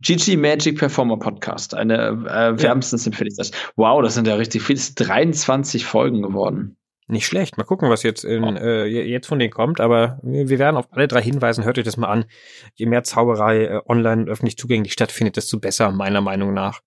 GG 0.00 0.36
Magic 0.36 0.78
Performer 0.78 1.18
Podcast. 1.18 1.74
Eine 1.74 2.08
äh, 2.28 2.62
wärmstens 2.62 3.06
empfehle 3.06 3.30
ich 3.30 3.36
das. 3.36 3.50
Wow, 3.76 4.00
das 4.02 4.14
sind 4.14 4.26
ja 4.28 4.36
richtig 4.36 4.62
viele. 4.62 4.78
Es 4.78 4.86
sind 4.88 5.08
23 5.08 5.84
Folgen 5.84 6.22
geworden. 6.22 6.76
Nicht 7.08 7.26
schlecht. 7.26 7.56
Mal 7.56 7.64
gucken, 7.64 7.88
was 7.88 8.02
jetzt 8.02 8.22
in, 8.24 8.44
äh, 8.56 8.84
jetzt 8.84 9.26
von 9.26 9.38
denen 9.38 9.50
kommt. 9.50 9.80
Aber 9.80 10.20
wir, 10.22 10.58
werden 10.58 10.76
auf 10.76 10.86
alle 10.92 11.08
drei 11.08 11.22
hinweisen. 11.22 11.64
Hört 11.64 11.78
euch 11.78 11.84
das 11.84 11.96
mal 11.96 12.08
an. 12.08 12.26
Je 12.74 12.86
mehr 12.86 13.02
Zauberei 13.02 13.64
äh, 13.64 13.80
online 13.86 14.26
öffentlich 14.30 14.58
zugänglich 14.58 14.92
stattfindet, 14.92 15.36
desto 15.36 15.58
besser, 15.58 15.90
meiner 15.90 16.20
Meinung 16.20 16.52
nach. 16.52 16.80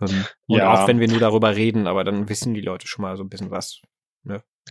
Ähm, 0.00 0.24
und 0.48 0.58
Ja. 0.58 0.74
auch 0.74 0.88
wenn 0.88 0.98
wir 0.98 1.08
nur 1.08 1.20
darüber 1.20 1.54
reden, 1.54 1.86
aber 1.86 2.02
dann 2.02 2.28
wissen 2.28 2.54
die 2.54 2.60
Leute 2.60 2.88
schon 2.88 3.02
mal 3.02 3.16
so 3.16 3.22
ein 3.22 3.28
bisschen 3.28 3.52
was. 3.52 3.80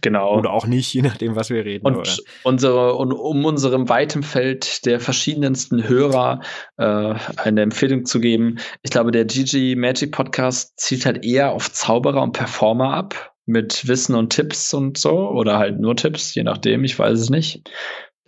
Genau. 0.01 0.37
Oder 0.37 0.51
auch 0.51 0.67
nicht, 0.67 0.93
je 0.93 1.01
nachdem, 1.01 1.35
was 1.35 1.49
wir 1.49 1.63
reden. 1.63 1.85
Und 1.85 2.21
unsere 2.43 2.95
und 2.95 3.13
um 3.13 3.45
unserem 3.45 3.89
weiten 3.89 4.23
Feld 4.23 4.85
der 4.85 4.99
verschiedensten 4.99 5.87
Hörer 5.87 6.41
äh, 6.77 7.15
eine 7.37 7.61
Empfehlung 7.61 8.05
zu 8.05 8.19
geben. 8.19 8.59
Ich 8.83 8.91
glaube, 8.91 9.11
der 9.11 9.25
GG 9.25 9.75
Magic 9.75 10.11
Podcast 10.11 10.79
zielt 10.79 11.05
halt 11.05 11.25
eher 11.25 11.51
auf 11.51 11.71
Zauberer 11.71 12.21
und 12.21 12.33
Performer 12.33 12.93
ab 12.93 13.33
mit 13.45 13.87
Wissen 13.87 14.15
und 14.15 14.31
Tipps 14.31 14.73
und 14.73 14.97
so 14.97 15.29
oder 15.29 15.57
halt 15.57 15.79
nur 15.79 15.95
Tipps, 15.95 16.35
je 16.35 16.43
nachdem. 16.43 16.83
Ich 16.83 16.97
weiß 16.97 17.19
es 17.19 17.29
nicht. 17.29 17.69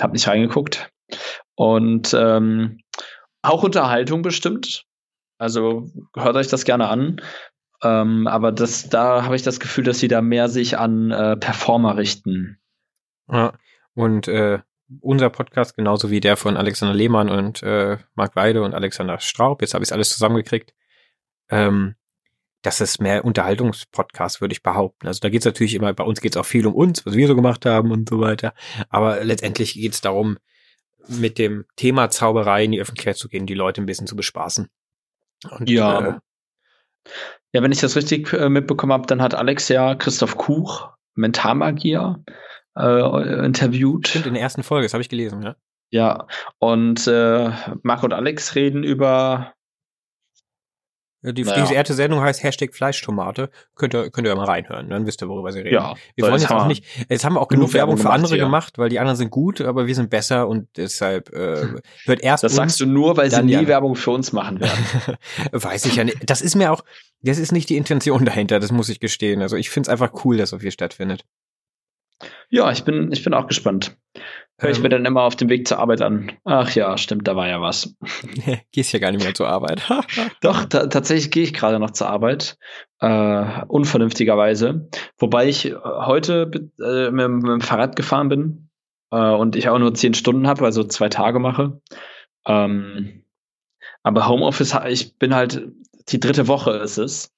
Hab 0.01 0.13
nicht 0.13 0.27
reingeguckt. 0.27 0.89
Und 1.55 2.13
ähm, 2.17 2.79
auch 3.41 3.63
Unterhaltung 3.63 4.21
bestimmt. 4.21 4.83
Also 5.39 5.91
hört 6.15 6.35
euch 6.35 6.47
das 6.47 6.65
gerne 6.65 6.87
an. 6.87 7.21
Ähm, 7.83 8.27
aber 8.27 8.51
das, 8.51 8.89
da 8.89 9.23
habe 9.23 9.35
ich 9.35 9.43
das 9.43 9.59
Gefühl, 9.59 9.83
dass 9.83 9.99
sie 9.99 10.07
da 10.07 10.21
mehr 10.21 10.49
sich 10.49 10.77
an 10.77 11.11
äh, 11.11 11.37
Performer 11.37 11.97
richten. 11.97 12.59
Ja, 13.29 13.53
und 13.93 14.27
äh, 14.27 14.59
unser 15.01 15.29
Podcast, 15.29 15.75
genauso 15.75 16.09
wie 16.09 16.19
der 16.19 16.37
von 16.37 16.57
Alexander 16.57 16.95
Lehmann 16.95 17.29
und 17.29 17.61
äh, 17.61 17.97
Marc 18.15 18.35
Weide 18.35 18.63
und 18.63 18.73
Alexander 18.73 19.19
Straub, 19.19 19.61
jetzt 19.61 19.73
habe 19.73 19.83
ich 19.83 19.89
es 19.89 19.91
alles 19.91 20.09
zusammengekriegt, 20.09 20.73
ähm, 21.49 21.95
das 22.61 22.81
ist 22.81 22.99
mehr 22.99 23.23
Unterhaltungspodcast, 23.23 24.41
würde 24.41 24.53
ich 24.53 24.63
behaupten. 24.63 25.07
Also 25.07 25.19
da 25.19 25.29
geht 25.29 25.41
es 25.41 25.45
natürlich 25.45 25.75
immer, 25.75 25.93
bei 25.93 26.03
uns 26.03 26.21
geht 26.21 26.35
es 26.35 26.37
auch 26.37 26.45
viel 26.45 26.65
um 26.65 26.75
uns, 26.75 27.05
was 27.05 27.13
wir 27.13 27.27
so 27.27 27.35
gemacht 27.35 27.65
haben 27.65 27.91
und 27.91 28.09
so 28.09 28.19
weiter. 28.19 28.53
Aber 28.89 29.23
letztendlich 29.23 29.73
geht 29.73 29.93
es 29.93 30.01
darum, 30.01 30.37
mit 31.07 31.37
dem 31.37 31.65
Thema 31.75 32.09
Zauberei 32.09 32.65
in 32.65 32.71
die 32.71 32.81
Öffentlichkeit 32.81 33.17
zu 33.17 33.29
gehen, 33.29 33.45
die 33.45 33.53
Leute 33.53 33.81
ein 33.81 33.85
bisschen 33.85 34.07
zu 34.07 34.15
bespaßen. 34.15 34.69
Und, 35.51 35.69
Ja. 35.69 35.99
Äh, 35.99 36.19
Ja, 37.53 37.63
wenn 37.63 37.71
ich 37.71 37.79
das 37.79 37.95
richtig 37.95 38.33
äh, 38.33 38.49
mitbekommen 38.49 38.93
habe, 38.93 39.07
dann 39.07 39.21
hat 39.21 39.35
Alex 39.35 39.69
ja 39.69 39.95
Christoph 39.95 40.37
Kuch, 40.37 40.89
Mentalmagier, 41.15 42.23
äh, 42.77 43.45
interviewt. 43.45 44.09
stimmt, 44.09 44.27
in 44.27 44.33
der 44.33 44.43
ersten 44.43 44.63
Folge, 44.63 44.85
das 44.85 44.93
habe 44.93 45.01
ich 45.01 45.09
gelesen, 45.09 45.41
ja. 45.41 45.55
Ja, 45.89 46.27
und 46.59 47.07
äh, 47.07 47.49
Marc 47.83 48.03
und 48.03 48.13
Alex 48.13 48.55
reden 48.55 48.83
über 48.83 49.53
Die, 51.23 51.43
Naja. 51.43 51.61
Diese 51.61 51.73
erste 51.73 51.93
Sendung 51.95 52.21
heißt 52.21 52.43
Hashtag 52.43 52.75
Fleischtomate. 52.75 53.49
Könnt 53.75 53.95
ihr, 53.95 54.11
könnt 54.11 54.27
ihr 54.27 54.35
mal 54.35 54.45
reinhören, 54.45 54.89
dann 54.89 55.07
wisst 55.07 55.21
ihr, 55.23 55.27
worüber 55.27 55.51
sie 55.51 55.59
reden. 55.59 55.73
ja. 55.73 55.95
Wir 56.15 56.25
wollen 56.25 56.39
jetzt 56.39 56.51
auch 56.51 56.67
nicht, 56.67 56.85
jetzt 57.09 57.25
haben 57.25 57.33
wir 57.33 57.41
auch 57.41 57.47
genug 57.47 57.67
genug 57.69 57.73
Werbung 57.73 57.97
für 57.97 58.11
andere 58.11 58.37
gemacht, 58.37 58.73
gemacht, 58.73 58.77
weil 58.77 58.89
die 58.89 58.99
anderen 58.99 59.17
sind 59.17 59.31
gut, 59.31 59.61
aber 59.61 59.87
wir 59.87 59.95
sind 59.95 60.09
besser 60.11 60.47
und 60.47 60.67
deshalb 60.77 61.33
äh, 61.33 61.65
hört 62.05 62.21
erst 62.21 62.43
Das 62.43 62.51
uns, 62.51 62.57
sagst 62.57 62.79
du 62.79 62.85
nur, 62.85 63.17
weil 63.17 63.31
sie 63.31 63.41
nie 63.43 63.67
Werbung 63.67 63.95
für 63.95 64.11
uns 64.11 64.31
machen 64.31 64.59
werden. 64.59 65.17
weiß 65.51 65.85
ich 65.85 65.95
ja 65.95 66.03
nicht. 66.03 66.17
Das 66.29 66.41
ist 66.41 66.55
mir 66.55 66.71
auch, 66.71 66.83
das 67.21 67.39
ist 67.39 67.51
nicht 67.51 67.69
die 67.69 67.77
Intention 67.77 68.23
dahinter, 68.23 68.59
das 68.59 68.71
muss 68.71 68.89
ich 68.89 68.99
gestehen. 68.99 69.41
Also 69.41 69.55
ich 69.55 69.69
finde 69.71 69.87
es 69.87 69.91
einfach 69.91 70.23
cool, 70.23 70.37
dass 70.37 70.51
so 70.51 70.59
viel 70.59 70.71
stattfindet. 70.71 71.25
ja, 72.49 72.71
ich 72.71 72.83
bin, 72.83 73.11
ich 73.11 73.23
bin 73.23 73.33
auch 73.33 73.47
gespannt. 73.47 73.97
Hör 74.59 74.71
ich 74.71 74.77
Ähm. 74.77 74.83
mir 74.83 74.89
dann 74.89 75.05
immer 75.05 75.21
auf 75.21 75.35
dem 75.35 75.49
Weg 75.49 75.67
zur 75.67 75.77
Arbeit 75.77 76.01
an. 76.01 76.31
Ach 76.43 76.73
ja, 76.73 76.97
stimmt, 76.97 77.27
da 77.27 77.35
war 77.35 77.47
ja 77.47 77.61
was. 77.61 77.95
Gehst 78.71 78.91
ja 78.91 78.99
gar 78.99 79.11
nicht 79.11 79.23
mehr 79.23 79.35
zur 79.35 79.47
Arbeit. 79.47 79.83
Doch, 80.41 80.65
ta 80.65 80.87
tatsächlich 80.87 81.29
gehe 81.31 81.43
ich 81.43 81.53
gerade 81.53 81.79
noch 81.79 81.91
zur 81.91 82.09
Arbeit. 82.09 82.57
Äh, 82.99 83.65
unvernünftigerweise. 83.67 84.89
Wobei 85.19 85.47
ich 85.47 85.65
äh, 85.67 85.75
heute 85.83 86.49
äh, 86.81 87.11
mit, 87.11 87.29
mit 87.29 87.51
dem 87.51 87.61
Fahrrad 87.61 87.95
gefahren 87.95 88.29
bin 88.29 88.69
äh, 89.11 89.17
und 89.31 89.55
ich 89.55 89.69
auch 89.69 89.77
nur 89.77 89.93
zehn 89.93 90.15
Stunden 90.15 90.47
habe, 90.47 90.65
also 90.65 90.83
zwei 90.83 91.09
Tage 91.09 91.37
mache. 91.37 91.79
Ähm, 92.47 93.23
aber 94.01 94.27
Homeoffice, 94.27 94.75
ich 94.87 95.17
bin 95.19 95.35
halt, 95.35 95.67
die 96.09 96.19
dritte 96.19 96.47
Woche 96.47 96.71
ist 96.71 96.97
es. 96.97 97.31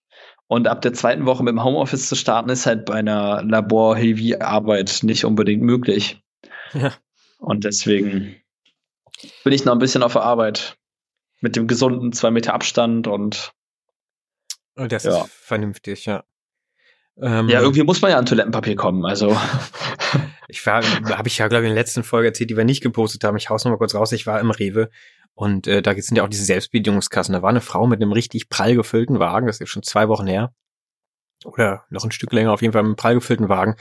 Und 0.48 0.68
ab 0.68 0.82
der 0.82 0.94
zweiten 0.94 1.26
Woche 1.26 1.44
mit 1.44 1.52
dem 1.52 1.64
Homeoffice 1.64 2.08
zu 2.08 2.16
starten, 2.16 2.50
ist 2.50 2.66
halt 2.66 2.86
bei 2.86 2.96
einer 2.96 3.44
Labor-Heavy-Arbeit 3.44 5.00
nicht 5.04 5.26
unbedingt 5.26 5.62
möglich. 5.62 6.24
Ja. 6.74 6.94
Und 7.40 7.64
deswegen 7.64 8.36
bin 9.44 9.54
ich 9.54 9.66
noch 9.66 9.74
ein 9.74 9.80
bisschen 9.80 10.04
auf 10.04 10.14
der 10.14 10.24
Arbeit. 10.24 10.78
Mit 11.42 11.56
dem 11.56 11.68
gesunden 11.68 12.12
zwei 12.12 12.32
Meter 12.32 12.54
Abstand 12.54 13.08
und. 13.08 13.54
Oh, 14.76 14.88
das 14.88 15.04
ja. 15.04 15.24
ist 15.24 15.32
vernünftig, 15.32 16.06
ja. 16.06 16.26
Ähm, 17.22 17.50
ja, 17.50 17.62
irgendwie 17.62 17.84
muss 17.84 18.02
man 18.02 18.12
ja 18.12 18.18
an 18.18 18.26
Toilettenpapier 18.26 18.76
kommen, 18.76 19.06
also. 19.06 19.38
ich 20.50 20.66
war, 20.66 20.84
habe 20.84 21.28
ich 21.28 21.38
ja, 21.38 21.48
glaube 21.48 21.64
ich, 21.64 21.70
in 21.70 21.76
der 21.76 21.82
letzten 21.82 22.04
Folge 22.04 22.28
erzählt, 22.28 22.50
die 22.50 22.58
wir 22.58 22.66
nicht 22.66 22.82
gepostet 22.82 23.24
haben. 23.24 23.38
Ich 23.38 23.50
hau's 23.50 23.64
noch 23.64 23.72
mal 23.72 23.78
kurz 23.78 23.96
raus. 23.96 24.12
Ich 24.12 24.28
war 24.28 24.40
im 24.40 24.52
Rewe 24.52 24.90
und 25.40 25.68
äh, 25.68 25.82
da 25.82 25.94
sind 25.96 26.18
ja 26.18 26.24
auch 26.24 26.30
diese 26.30 26.44
Selbstbedienungskassen. 26.44 27.32
Da 27.32 27.42
war 27.42 27.50
eine 27.50 27.62
Frau 27.62 27.88
mit 27.88 28.02
einem 28.02 28.12
richtig 28.12 28.50
prall 28.50 28.76
gefüllten 28.76 29.20
Wagen, 29.20 29.48
das 29.48 29.56
ist 29.56 29.60
jetzt 29.62 29.70
schon 29.70 29.84
zwei 29.84 30.10
Wochen 30.10 30.28
her. 30.28 30.54
Oder 31.46 31.86
noch 31.90 32.04
ein 32.04 32.12
Stück 32.12 32.34
länger, 32.34 32.52
auf 32.52 32.62
jeden 32.62 32.74
Fall 32.74 32.84
mit 32.84 32.90
einem 32.90 32.96
prall 32.98 33.14
gefüllten 33.14 33.48
Wagen. 33.48 33.76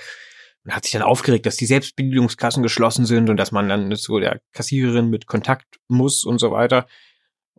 Und 0.64 0.74
hat 0.74 0.84
sich 0.84 0.92
dann 0.92 1.02
aufgeregt, 1.02 1.46
dass 1.46 1.56
die 1.56 1.66
Selbstbedienungskassen 1.66 2.62
geschlossen 2.62 3.06
sind 3.06 3.30
und 3.30 3.36
dass 3.36 3.52
man 3.52 3.68
dann 3.68 3.94
zu 3.96 4.18
der 4.18 4.40
Kassiererin 4.52 5.08
mit 5.08 5.26
Kontakt 5.26 5.78
muss 5.88 6.24
und 6.24 6.38
so 6.38 6.50
weiter. 6.50 6.86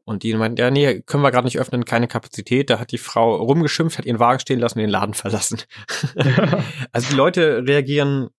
Und 0.10 0.24
die 0.24 0.34
meint, 0.34 0.58
ja, 0.58 0.72
nee, 0.72 1.02
können 1.02 1.22
wir 1.22 1.32
gerade 1.32 1.46
nicht 1.46 1.60
öffnen, 1.60 1.86
keine 1.86 2.08
Kapazität. 2.08 2.70
Da 2.70 2.80
hat 2.80 2.92
die 2.92 2.98
Frau 2.98 3.36
rumgeschimpft, 3.36 4.00
hat 4.00 4.06
ihren 4.06 4.20
Wagen 4.20 4.40
stehen 4.40 4.60
lassen 4.60 4.80
und 4.80 4.82
den 4.82 4.90
Laden 4.90 5.14
verlassen. 5.14 5.62
also 6.92 7.10
die 7.10 7.16
Leute 7.16 7.64
reagieren 7.68 8.30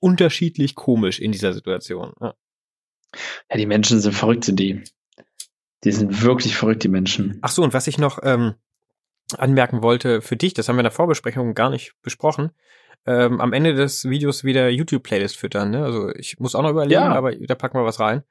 unterschiedlich 0.00 0.74
komisch 0.74 1.20
in 1.20 1.30
dieser 1.30 1.52
Situation. 1.52 2.14
Ja. 2.20 2.34
ja, 3.50 3.56
die 3.58 3.66
Menschen 3.66 4.00
sind 4.00 4.14
verrückt, 4.14 4.44
sind 4.44 4.58
die. 4.58 4.82
Die 5.84 5.92
sind 5.92 6.22
wirklich 6.22 6.56
verrückt, 6.56 6.82
die 6.84 6.88
Menschen. 6.88 7.38
Ach 7.42 7.50
so, 7.50 7.62
und 7.62 7.74
was 7.74 7.86
ich 7.86 7.98
noch 7.98 8.18
ähm, 8.22 8.54
anmerken 9.36 9.82
wollte 9.82 10.22
für 10.22 10.36
dich, 10.36 10.54
das 10.54 10.68
haben 10.68 10.76
wir 10.76 10.80
in 10.80 10.84
der 10.84 10.90
Vorbesprechung 10.90 11.52
gar 11.54 11.68
nicht 11.68 11.94
besprochen. 12.00 12.50
Ähm, 13.06 13.40
am 13.40 13.52
Ende 13.52 13.74
des 13.74 14.08
Videos 14.08 14.44
wieder 14.44 14.68
YouTube-Playlist 14.70 15.36
füttern. 15.36 15.70
Ne? 15.70 15.84
Also 15.84 16.10
ich 16.14 16.38
muss 16.38 16.54
auch 16.54 16.62
noch 16.62 16.70
überlegen, 16.70 17.02
ja. 17.02 17.14
aber 17.14 17.34
da 17.34 17.54
packen 17.54 17.78
wir 17.78 17.84
was 17.84 18.00
rein. 18.00 18.22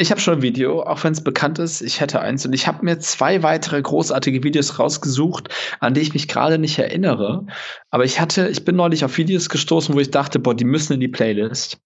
Ich 0.00 0.12
habe 0.12 0.20
schon 0.20 0.34
ein 0.34 0.42
Video, 0.42 0.82
auch 0.82 1.02
wenn 1.02 1.12
es 1.12 1.24
bekannt 1.24 1.58
ist. 1.58 1.80
Ich 1.80 2.00
hätte 2.00 2.20
eins 2.20 2.46
und 2.46 2.52
ich 2.52 2.68
habe 2.68 2.84
mir 2.84 3.00
zwei 3.00 3.42
weitere 3.42 3.82
großartige 3.82 4.44
Videos 4.44 4.78
rausgesucht, 4.78 5.48
an 5.80 5.92
die 5.92 6.00
ich 6.00 6.14
mich 6.14 6.28
gerade 6.28 6.58
nicht 6.58 6.78
erinnere. 6.78 7.46
Aber 7.90 8.04
ich 8.04 8.20
hatte, 8.20 8.48
ich 8.48 8.64
bin 8.64 8.76
neulich 8.76 9.04
auf 9.04 9.18
Videos 9.18 9.48
gestoßen, 9.48 9.94
wo 9.94 9.98
ich 9.98 10.12
dachte, 10.12 10.38
boah, 10.38 10.54
die 10.54 10.64
müssen 10.64 10.92
in 10.92 11.00
die 11.00 11.08
Playlist. 11.08 11.80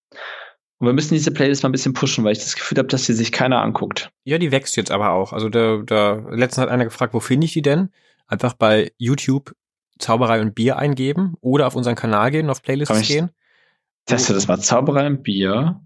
Und 0.79 0.89
wir 0.89 0.93
müssen 0.93 1.15
diese 1.15 1.31
Playlist 1.31 1.63
mal 1.63 1.71
ein 1.71 1.73
bisschen 1.73 1.95
pushen, 1.95 2.23
weil 2.25 2.33
ich 2.33 2.41
das 2.41 2.57
Gefühl 2.57 2.77
habe, 2.79 2.89
dass 2.89 3.07
die 3.07 3.15
sich 3.15 3.33
keiner 3.33 3.63
anguckt. 3.63 4.11
Ja, 4.25 4.37
die 4.37 4.53
wächst 4.53 4.77
jetzt 4.77 4.91
aber 4.91 5.13
auch. 5.13 5.33
Also 5.33 5.49
da, 5.49 5.81
da 5.87 6.23
letztens 6.29 6.65
hat 6.65 6.69
einer 6.69 6.85
gefragt, 6.85 7.15
wo 7.15 7.21
finde 7.21 7.47
ich 7.47 7.55
die 7.55 7.63
denn? 7.63 7.91
Einfach 8.27 8.53
bei 8.53 8.93
YouTube 8.99 9.55
Zauberei 9.99 10.41
und 10.41 10.55
Bier 10.55 10.77
eingeben 10.77 11.35
oder 11.41 11.67
auf 11.67 11.77
unseren 11.77 11.95
Kanal 11.95 12.31
gehen, 12.31 12.51
auf 12.51 12.63
Playlists 12.63 13.09
gehen. 13.09 13.31
Teste 14.07 14.35
das 14.35 14.49
mal 14.49 14.59
Zauberei 14.59 15.07
und 15.07 15.23
Bier. 15.23 15.81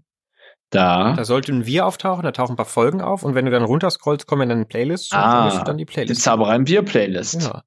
Da. 0.69 1.13
Da 1.13 1.23
sollten 1.23 1.65
wir 1.65 1.85
auftauchen, 1.85 2.23
da 2.23 2.31
tauchen 2.31 2.53
ein 2.53 2.57
paar 2.57 2.65
Folgen 2.65 3.01
auf 3.01 3.23
und 3.23 3.35
wenn 3.35 3.45
du 3.45 3.51
dann 3.51 3.63
runterscrollst, 3.63 4.27
kommen 4.27 4.49
dann 4.49 4.67
Playlists 4.67 5.13
ah, 5.13 5.59
und 5.59 5.67
dann 5.67 5.77
die 5.77 5.85
Playlist. 5.85 6.19
Die 6.19 6.21
Zauberei 6.21 6.59
Bier 6.59 6.81
Playlist. 6.81 7.43
Ja. 7.43 7.63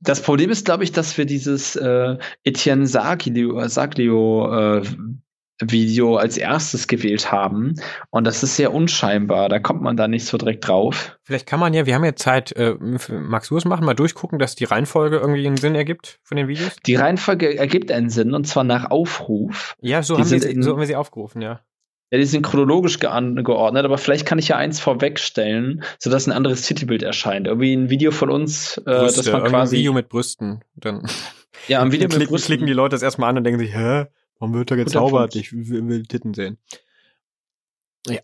Das 0.00 0.20
Problem 0.20 0.50
ist, 0.50 0.64
glaube 0.64 0.84
ich, 0.84 0.92
dass 0.92 1.16
wir 1.16 1.26
dieses 1.26 1.76
äh, 1.76 2.18
Etienne 2.42 2.86
Saglio, 2.86 3.66
Saglio 3.68 4.78
äh, 4.78 4.82
Video 5.60 6.16
als 6.16 6.36
erstes 6.36 6.88
gewählt 6.88 7.30
haben. 7.30 7.74
Und 8.10 8.26
das 8.26 8.42
ist 8.42 8.56
sehr 8.56 8.72
unscheinbar. 8.72 9.48
Da 9.48 9.58
kommt 9.58 9.82
man 9.82 9.96
da 9.96 10.08
nicht 10.08 10.26
so 10.26 10.36
direkt 10.36 10.66
drauf. 10.66 11.16
Vielleicht 11.22 11.46
kann 11.46 11.60
man 11.60 11.74
ja, 11.74 11.86
wir 11.86 11.94
haben 11.94 12.04
ja 12.04 12.16
Zeit, 12.16 12.52
äh, 12.52 12.74
magst 13.10 13.50
du 13.50 13.56
es 13.56 13.64
machen, 13.64 13.84
mal 13.84 13.94
durchgucken, 13.94 14.38
dass 14.38 14.56
die 14.56 14.64
Reihenfolge 14.64 15.18
irgendwie 15.18 15.46
einen 15.46 15.56
Sinn 15.56 15.74
ergibt 15.74 16.18
von 16.22 16.36
den 16.36 16.48
Videos? 16.48 16.76
Die 16.86 16.96
Reihenfolge 16.96 17.56
ergibt 17.56 17.92
einen 17.92 18.10
Sinn 18.10 18.34
und 18.34 18.46
zwar 18.46 18.64
nach 18.64 18.90
Aufruf. 18.90 19.76
Ja, 19.80 20.02
so, 20.02 20.18
haben 20.18 20.30
wir, 20.30 20.62
so 20.62 20.72
haben 20.72 20.80
wir 20.80 20.86
sie 20.86 20.96
aufgerufen, 20.96 21.40
ja. 21.40 21.60
Ja, 22.10 22.18
die 22.18 22.26
sind 22.26 22.42
chronologisch 22.42 23.00
geordnet, 23.00 23.84
aber 23.84 23.98
vielleicht 23.98 24.26
kann 24.26 24.38
ich 24.38 24.48
ja 24.48 24.56
eins 24.56 24.78
vorwegstellen, 24.78 25.82
sodass 25.98 26.28
ein 26.28 26.32
anderes 26.32 26.62
Titelbild 26.62 27.02
erscheint. 27.02 27.48
Irgendwie 27.48 27.74
ein 27.74 27.90
Video 27.90 28.12
von 28.12 28.30
uns, 28.30 28.78
äh, 28.78 28.82
Brüste, 28.82 29.22
dass 29.22 29.32
man 29.32 29.44
quasi. 29.50 29.76
Ein 29.76 29.78
Video 29.80 29.92
mit 29.94 30.08
Brüsten. 30.08 30.62
Dann 30.76 31.08
ja, 31.66 31.80
ein 31.80 31.90
Video 31.92 32.04
mit 32.04 32.12
klicken, 32.12 32.30
Brüsten. 32.30 32.46
klicken 32.46 32.66
die 32.66 32.72
Leute 32.72 32.94
das 32.94 33.02
erstmal 33.02 33.30
an 33.30 33.38
und 33.38 33.44
denken 33.44 33.58
sich, 33.58 33.74
hä, 33.74 34.04
warum 34.44 34.54
wird 34.54 34.70
er 34.70 34.76
gezaubert? 34.76 35.34
Ich 35.36 35.52
will, 35.52 35.88
will 35.88 36.02
Titten 36.04 36.34
sehen. 36.34 36.58
Ja. 38.06 38.20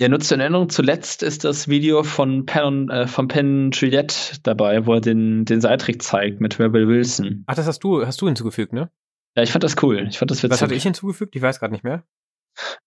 Ja, 0.00 0.08
nur 0.08 0.20
zur 0.20 0.38
Erinnerung, 0.38 0.68
zuletzt 0.68 1.22
ist 1.22 1.44
das 1.44 1.68
Video 1.68 2.02
von 2.02 2.44
Penn, 2.44 2.90
äh, 2.90 3.06
von 3.06 3.28
Penn 3.28 3.70
Juliette 3.70 4.40
dabei, 4.42 4.84
wo 4.84 4.94
er 4.94 5.00
den, 5.00 5.44
den 5.44 5.60
Seiltrick 5.60 6.02
zeigt 6.02 6.40
mit 6.40 6.58
Rebel 6.58 6.88
Wilson. 6.88 7.44
Ach, 7.46 7.54
das 7.54 7.66
hast 7.66 7.84
du, 7.84 8.04
hast 8.04 8.20
du 8.20 8.26
hinzugefügt, 8.26 8.72
ne? 8.72 8.90
Ja, 9.36 9.44
ich 9.44 9.52
fand 9.52 9.62
das 9.62 9.80
cool. 9.82 10.08
Ich 10.08 10.18
fand 10.18 10.30
das 10.30 10.38
witzig. 10.38 10.50
Was 10.50 10.62
hatte 10.62 10.74
ich 10.74 10.82
hinzugefügt? 10.82 11.36
Ich 11.36 11.42
weiß 11.42 11.60
gerade 11.60 11.72
nicht 11.72 11.84
mehr. 11.84 12.04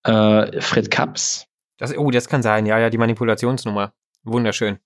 Äh, 0.04 0.60
Fred 0.62 0.92
Kaps. 0.92 1.48
Das, 1.78 1.98
oh, 1.98 2.12
das 2.12 2.28
kann 2.28 2.44
sein. 2.44 2.66
Ja, 2.66 2.78
ja, 2.80 2.90
die 2.90 2.98
Manipulationsnummer. 2.98 3.94
Wunderschön. 4.24 4.80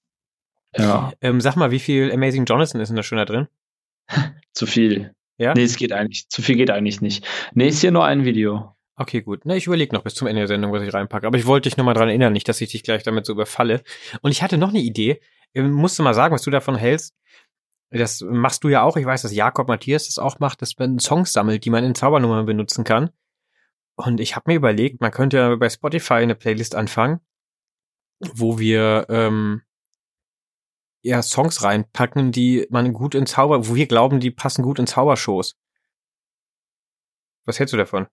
Ja. 0.77 1.11
Ähm, 1.21 1.41
sag 1.41 1.55
mal, 1.55 1.71
wie 1.71 1.79
viel 1.79 2.11
Amazing 2.11 2.45
Jonathan 2.45 2.79
ist 2.79 2.89
denn 2.89 2.95
da 2.95 3.03
schon 3.03 3.17
da 3.17 3.25
drin? 3.25 3.47
Zu 4.53 4.67
viel. 4.67 5.15
Ja? 5.39 5.53
Nee, 5.55 5.63
es 5.63 5.77
geht 5.77 5.91
eigentlich. 5.91 6.29
Zu 6.29 6.41
viel 6.41 6.55
geht 6.55 6.69
eigentlich 6.69 7.01
nicht. 7.01 7.25
Nee, 7.53 7.69
ist 7.69 7.81
hier 7.81 7.91
nur 7.91 8.05
ein 8.05 8.25
Video. 8.25 8.75
Okay, 8.95 9.21
gut. 9.21 9.41
Na, 9.45 9.55
ich 9.55 9.65
überlege 9.65 9.95
noch 9.95 10.03
bis 10.03 10.13
zum 10.13 10.27
Ende 10.27 10.41
der 10.41 10.47
Sendung, 10.47 10.73
was 10.73 10.83
ich 10.83 10.93
reinpacke. 10.93 11.25
Aber 11.25 11.37
ich 11.37 11.45
wollte 11.45 11.69
dich 11.69 11.77
nochmal 11.77 11.93
dran 11.93 12.09
erinnern, 12.09 12.33
nicht, 12.33 12.49
dass 12.49 12.59
ich 12.59 12.71
dich 12.71 12.83
gleich 12.83 13.01
damit 13.01 13.25
so 13.25 13.31
überfalle. 13.31 13.81
Und 14.21 14.31
ich 14.31 14.43
hatte 14.43 14.57
noch 14.57 14.69
eine 14.69 14.79
Idee. 14.79 15.21
Ähm, 15.53 15.71
musst 15.71 15.97
du 15.97 16.03
mal 16.03 16.13
sagen, 16.13 16.35
was 16.35 16.41
du 16.41 16.51
davon 16.51 16.75
hältst. 16.75 17.15
Das 17.91 18.21
machst 18.21 18.63
du 18.65 18.69
ja 18.69 18.83
auch. 18.83 18.97
Ich 18.97 19.05
weiß, 19.05 19.21
dass 19.21 19.33
Jakob 19.33 19.69
Matthias 19.69 20.07
das 20.07 20.19
auch 20.19 20.39
macht, 20.39 20.61
dass 20.61 20.77
man 20.77 20.99
Songs 20.99 21.31
sammelt, 21.31 21.63
die 21.63 21.69
man 21.69 21.85
in 21.85 21.95
Zaubernummern 21.95 22.45
benutzen 22.45 22.83
kann. 22.83 23.09
Und 23.95 24.19
ich 24.19 24.35
habe 24.35 24.51
mir 24.51 24.55
überlegt, 24.57 24.99
man 24.99 25.11
könnte 25.11 25.37
ja 25.37 25.55
bei 25.55 25.69
Spotify 25.69 26.15
eine 26.15 26.35
Playlist 26.35 26.75
anfangen, 26.75 27.21
wo 28.19 28.59
wir 28.59 29.07
ähm, 29.09 29.61
ja 31.01 31.21
Songs 31.21 31.63
reinpacken, 31.63 32.31
die 32.31 32.67
man 32.69 32.93
gut 32.93 33.15
in 33.15 33.25
Zauber, 33.25 33.67
wo 33.67 33.75
wir 33.75 33.87
glauben, 33.87 34.19
die 34.19 34.31
passen 34.31 34.63
gut 34.63 34.79
in 34.79 34.87
Zaubershows. 34.87 35.55
Was 37.45 37.59
hältst 37.59 37.73
du 37.73 37.77
davon? 37.77 38.07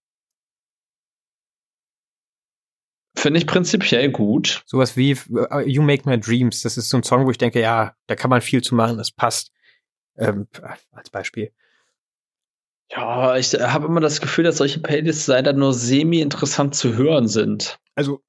Finde 3.16 3.40
ich 3.40 3.46
prinzipiell 3.46 4.10
gut. 4.10 4.62
Sowas 4.66 4.96
wie 4.96 5.14
uh, 5.30 5.60
You 5.60 5.82
Make 5.82 6.08
My 6.08 6.20
Dreams. 6.20 6.62
Das 6.62 6.76
ist 6.76 6.90
so 6.90 6.98
ein 6.98 7.02
Song, 7.02 7.26
wo 7.26 7.30
ich 7.30 7.38
denke, 7.38 7.60
ja, 7.60 7.94
da 8.06 8.14
kann 8.14 8.30
man 8.30 8.42
viel 8.42 8.62
zu 8.62 8.74
machen, 8.74 8.98
das 8.98 9.10
passt. 9.10 9.52
Ähm, 10.18 10.48
als 10.92 11.10
Beispiel. 11.10 11.52
Ja, 12.90 13.36
ich 13.36 13.52
habe 13.54 13.86
immer 13.86 14.00
das 14.00 14.20
Gefühl, 14.20 14.44
dass 14.44 14.58
solche 14.58 14.80
Playlists 14.80 15.26
leider 15.26 15.52
nur 15.52 15.74
semi-interessant 15.74 16.74
zu 16.74 16.94
hören 16.94 17.26
sind. 17.26 17.78
Also, 17.94 18.22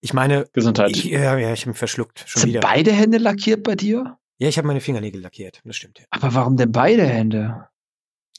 ich 0.00 0.12
meine. 0.12 0.46
Gesundheit. 0.52 0.90
Ich, 0.90 1.04
ja, 1.04 1.38
ja, 1.38 1.52
ich 1.52 1.60
habe 1.60 1.70
mich 1.70 1.78
verschluckt. 1.78 2.24
Schon 2.26 2.40
sind 2.40 2.50
wieder. 2.50 2.60
beide 2.60 2.92
Hände 2.92 3.18
lackiert 3.18 3.62
bei 3.62 3.74
dir? 3.74 4.18
Ja, 4.38 4.48
ich 4.48 4.56
habe 4.56 4.66
meine 4.66 4.80
Fingernägel 4.80 5.20
lackiert. 5.20 5.60
Das 5.64 5.76
stimmt. 5.76 5.98
Ja. 5.98 6.04
Aber 6.10 6.34
warum 6.34 6.56
denn 6.56 6.72
beide 6.72 7.06
Hände? 7.06 7.68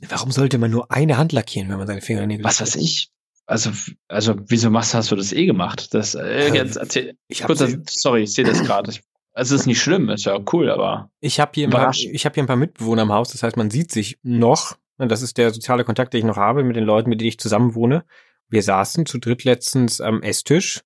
Warum 0.10 0.32
sollte 0.32 0.58
man 0.58 0.71
nur 0.71 0.91
eine 0.91 1.17
Hand 1.17 1.32
lackieren, 1.32 1.69
wenn 1.69 1.78
man 1.78 1.86
seine 1.86 2.02
Fingernägel 2.02 2.43
Was 2.43 2.60
weiß 2.60 2.76
ich? 2.78 3.12
Also, 3.45 3.71
also, 4.08 4.36
wieso 4.47 4.69
machst, 4.69 4.93
hast 4.93 5.12
du 5.12 5.15
das 5.15 5.34
eh 5.34 5.45
gemacht? 5.45 5.93
Das, 5.93 6.15
äh, 6.15 6.47
äh 6.50 6.56
jetzt 6.56 6.78
erzähl, 6.78 7.17
ich 7.28 7.43
hab 7.43 7.50
das, 7.50 7.76
sorry, 7.88 8.24
ich 8.24 8.34
sehe 8.34 8.45
das 8.45 8.63
gerade. 8.63 8.93
Also, 9.34 9.56
es 9.56 9.62
ist 9.62 9.67
nicht 9.67 9.82
schlimm, 9.82 10.10
ist 10.10 10.26
ja 10.26 10.39
cool, 10.54 10.69
aber. 10.71 11.12
Ich 11.19 11.39
habe 11.39 11.52
hier, 11.54 11.67
ein 11.67 11.71
paar, 11.71 11.91
ich 11.91 12.26
hab 12.26 12.34
hier 12.34 12.43
ein 12.43 12.47
paar 12.47 12.56
Mitbewohner 12.56 13.04
im 13.04 13.12
Haus, 13.12 13.32
das 13.32 13.43
heißt, 13.43 13.58
man 13.58 13.69
sieht 13.69 13.91
sich 13.91 14.17
noch, 14.24 14.78
das 14.97 15.21
ist 15.21 15.38
der 15.38 15.52
soziale 15.52 15.84
Kontakt, 15.84 16.13
den 16.13 16.19
ich 16.19 16.26
noch 16.26 16.38
habe 16.38 16.63
mit 16.63 16.76
den 16.76 16.84
Leuten, 16.84 17.10
mit 17.10 17.21
denen 17.21 17.30
ich 17.30 17.39
zusammen 17.39 17.76
wohne. 17.76 18.06
Wir 18.47 18.63
saßen 18.63 19.06
zu 19.06 19.17
dritt 19.17 19.43
letztens 19.43 20.02
am 20.02 20.21
Esstisch 20.21 20.82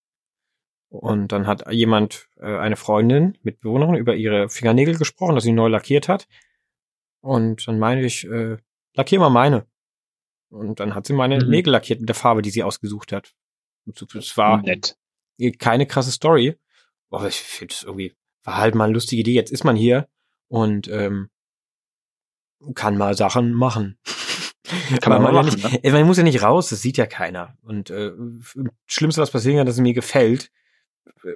und 0.89 1.31
dann 1.31 1.47
hat 1.47 1.71
jemand, 1.71 2.29
äh, 2.37 2.57
eine 2.57 2.75
Freundin, 2.75 3.37
Mitbewohnerin, 3.43 3.95
über 3.95 4.15
ihre 4.15 4.49
Fingernägel 4.49 4.97
gesprochen, 4.97 5.35
dass 5.35 5.43
sie 5.43 5.51
neu 5.51 5.67
lackiert 5.67 6.07
hat. 6.07 6.27
Und 7.21 7.67
dann 7.67 7.79
meine 7.79 8.05
ich, 8.05 8.25
äh, 8.25 8.57
lackier 8.93 9.19
mal 9.19 9.29
meine. 9.29 9.65
Und 10.49 10.79
dann 10.79 10.95
hat 10.95 11.07
sie 11.07 11.13
meine 11.13 11.43
mhm. 11.43 11.49
Nägel 11.49 11.71
lackiert 11.71 11.99
mit 11.99 12.09
der 12.09 12.15
Farbe, 12.15 12.41
die 12.41 12.51
sie 12.51 12.63
ausgesucht 12.63 13.11
hat. 13.11 13.33
Es 14.15 14.37
war 14.37 14.61
Nett. 14.61 14.97
keine 15.59 15.85
krasse 15.85 16.11
Story. 16.11 16.57
Aber 17.09 17.27
ich 17.27 17.37
finde 17.37 17.73
es 17.73 17.83
irgendwie, 17.83 18.15
war 18.43 18.57
halt 18.57 18.75
mal 18.75 18.85
eine 18.85 18.93
lustige 18.93 19.21
Idee. 19.21 19.33
Jetzt 19.33 19.51
ist 19.51 19.63
man 19.63 19.75
hier 19.75 20.07
und 20.47 20.87
ähm, 20.87 21.29
kann 22.73 22.97
mal 22.97 23.15
Sachen 23.15 23.53
machen. 23.53 23.97
Kann 24.99 25.13
man, 25.13 25.21
man, 25.21 25.33
mal 25.33 25.43
machen, 25.43 25.61
nicht, 25.61 25.83
ne? 25.83 25.91
man 25.91 26.07
muss 26.07 26.17
ja 26.17 26.23
nicht 26.23 26.41
raus, 26.41 26.69
das 26.69 26.81
sieht 26.81 26.97
ja 26.97 27.05
keiner. 27.05 27.55
Und 27.61 27.91
äh, 27.91 28.13
Schlimmste, 28.87 29.21
was 29.21 29.29
passieren 29.29 29.57
kann, 29.57 29.67
dass 29.67 29.75
es 29.75 29.81
mir 29.81 29.93
gefällt. 29.93 30.51
Äh, 31.23 31.35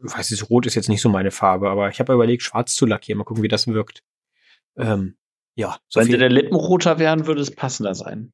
weiß 0.00 0.30
ich, 0.30 0.50
rot 0.50 0.66
ist 0.66 0.74
jetzt 0.74 0.88
nicht 0.88 1.00
so 1.00 1.08
meine 1.08 1.30
Farbe, 1.30 1.70
aber 1.70 1.88
ich 1.88 2.00
habe 2.00 2.12
überlegt, 2.12 2.42
schwarz 2.42 2.74
zu 2.74 2.86
lackieren. 2.86 3.18
Mal 3.18 3.24
gucken, 3.24 3.42
wie 3.42 3.48
das 3.48 3.66
wirkt. 3.66 4.02
Ähm, 4.76 5.16
ja. 5.54 5.78
So 5.88 6.00
Wenn 6.00 6.08
dir 6.08 6.18
der 6.18 6.30
Lippen 6.30 6.56
roter 6.56 6.98
wären, 6.98 7.26
würde 7.26 7.40
es 7.40 7.54
passender 7.54 7.94
sein. 7.94 8.32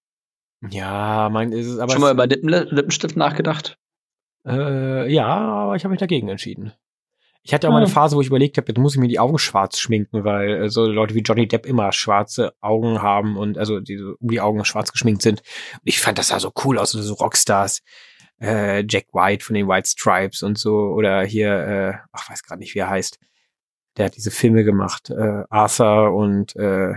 Ja, 0.68 1.28
mein, 1.30 1.52
ist 1.52 1.66
es 1.66 1.78
aber. 1.78 1.92
Schon 1.92 2.02
mal 2.02 2.12
über 2.12 2.26
Lippen, 2.26 2.48
Lippenstift 2.48 3.16
nachgedacht? 3.16 3.78
Äh, 4.46 5.12
ja, 5.12 5.26
aber 5.26 5.76
ich 5.76 5.84
habe 5.84 5.90
mich 5.90 6.00
dagegen 6.00 6.28
entschieden. 6.28 6.72
Ich 7.42 7.54
hatte 7.54 7.68
auch 7.68 7.72
mal 7.72 7.78
eine 7.78 7.86
Phase, 7.86 8.16
wo 8.16 8.20
ich 8.20 8.26
überlegt 8.26 8.58
habe, 8.58 8.68
jetzt 8.68 8.78
muss 8.78 8.94
ich 8.94 9.00
mir 9.00 9.08
die 9.08 9.18
Augen 9.18 9.38
schwarz 9.38 9.78
schminken, 9.78 10.24
weil 10.24 10.64
äh, 10.64 10.68
so 10.68 10.84
Leute 10.84 11.14
wie 11.14 11.20
Johnny 11.20 11.48
Depp 11.48 11.64
immer 11.64 11.90
schwarze 11.92 12.52
Augen 12.60 13.00
haben 13.00 13.38
und 13.38 13.56
also 13.56 13.80
die 13.80 13.96
so 13.96 14.14
um 14.20 14.28
die 14.28 14.42
Augen 14.42 14.62
schwarz 14.66 14.92
geschminkt 14.92 15.22
sind. 15.22 15.40
Und 15.72 15.80
ich 15.84 16.00
fand 16.00 16.18
das 16.18 16.28
sah 16.28 16.40
so 16.40 16.52
cool 16.64 16.78
aus, 16.78 16.90
so 16.90 17.14
Rockstars. 17.14 17.80
Äh, 18.40 18.84
Jack 18.88 19.06
White 19.12 19.44
von 19.44 19.54
den 19.54 19.68
White 19.68 19.88
Stripes 19.88 20.42
und 20.42 20.58
so 20.58 20.76
oder 20.76 21.22
hier, 21.22 21.52
äh, 21.52 21.94
ach 22.12 22.30
weiß 22.30 22.42
gerade 22.42 22.60
nicht, 22.60 22.74
wie 22.74 22.80
er 22.80 22.90
heißt. 22.90 23.18
Der 23.96 24.06
hat 24.06 24.16
diese 24.16 24.30
Filme 24.30 24.64
gemacht, 24.64 25.10
äh, 25.10 25.44
Arthur 25.50 26.14
und 26.14 26.56
äh, 26.56 26.94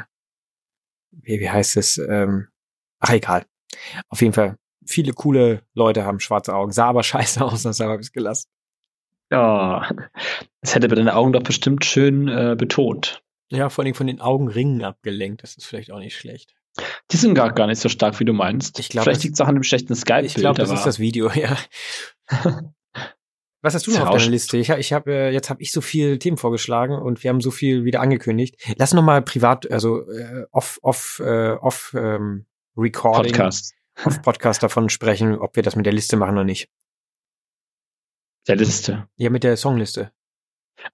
wie, 1.12 1.40
wie 1.40 1.50
heißt 1.50 1.78
es? 1.78 1.98
Ähm, 1.98 2.48
ach 3.00 3.12
egal. 3.12 3.46
Auf 4.10 4.22
jeden 4.22 4.34
Fall 4.34 4.58
viele 4.86 5.14
coole 5.14 5.64
Leute 5.74 6.06
haben 6.06 6.20
schwarze 6.20 6.56
Augen. 6.56 6.72
Sah 6.72 6.88
aber 6.88 7.04
scheiße 7.04 7.44
aus, 7.44 7.64
deshalb 7.64 7.90
habe 7.90 8.02
ich 8.02 8.08
es 8.08 8.14
gelassen. 8.14 8.50
Ja, 9.32 9.90
das 10.62 10.76
hätte 10.76 10.88
bei 10.88 10.96
den 10.96 11.10
Augen 11.10 11.34
doch 11.34 11.44
bestimmt 11.44 11.86
schön 11.86 12.28
äh, 12.28 12.56
betont. 12.58 13.24
Ja, 13.50 13.70
vor 13.70 13.84
allem 13.84 13.96
von 13.96 14.08
den 14.08 14.22
Augenringen 14.22 14.84
abgelenkt. 14.84 15.44
Das 15.44 15.56
ist 15.56 15.66
vielleicht 15.66 15.92
auch 15.92 16.00
nicht 16.00 16.16
schlecht. 16.16 16.56
Die 17.12 17.18
sind 17.18 17.36
gar, 17.36 17.52
gar 17.54 17.68
nicht 17.68 17.80
so 17.80 17.90
stark, 17.90 18.20
wie 18.20 18.26
du 18.26 18.34
meinst. 18.34 18.80
Ich 18.80 18.90
glaub, 18.90 19.04
Vielleicht 19.04 19.24
liegt 19.24 19.36
es 19.36 19.42
auch 19.42 19.48
an 19.48 19.56
dem 19.56 19.64
schlechten 19.64 19.96
Skype-Bild. 19.96 20.26
Ich 20.26 20.36
glaube, 20.36 20.60
das 20.60 20.72
ist 20.72 20.86
das 20.86 21.00
Video, 21.00 21.30
ja. 21.32 21.58
Was 23.62 23.76
hast 23.76 23.88
du 23.88 23.92
noch 23.92 24.08
auf 24.08 24.18
deiner 24.18 24.30
Liste? 24.30 24.58
Ich, 24.58 24.70
ich 24.70 24.92
habe 24.92 25.12
äh, 25.12 25.30
jetzt 25.32 25.50
habe 25.50 25.62
ich 25.62 25.72
so 25.72 25.80
viel 25.80 26.20
Themen 26.20 26.36
vorgeschlagen 26.36 26.96
und 26.96 27.24
wir 27.24 27.30
haben 27.30 27.40
so 27.40 27.50
viel 27.50 27.86
wieder 27.86 28.02
angekündigt. 28.02 28.58
Lass 28.78 28.94
noch 28.94 29.04
mal 29.04 29.22
privat, 29.22 29.72
also 29.72 30.06
äh, 30.10 30.46
off 30.52 30.80
off 30.82 31.22
äh, 31.24 31.52
off 31.52 31.96
ähm, 31.98 32.46
Recording, 32.76 33.32
Podcast. 33.32 33.74
auf 34.04 34.22
Podcast 34.22 34.64
davon 34.64 34.90
sprechen, 34.90 35.38
ob 35.38 35.56
wir 35.56 35.64
das 35.64 35.78
mit 35.78 35.86
der 35.86 35.94
Liste 35.94 36.18
machen 36.18 36.34
oder 36.34 36.44
nicht. 36.44 36.68
Der 38.50 38.58
Liste. 38.58 39.08
Ja, 39.16 39.30
mit 39.30 39.46
der 39.46 39.56
Songliste. 39.56 40.12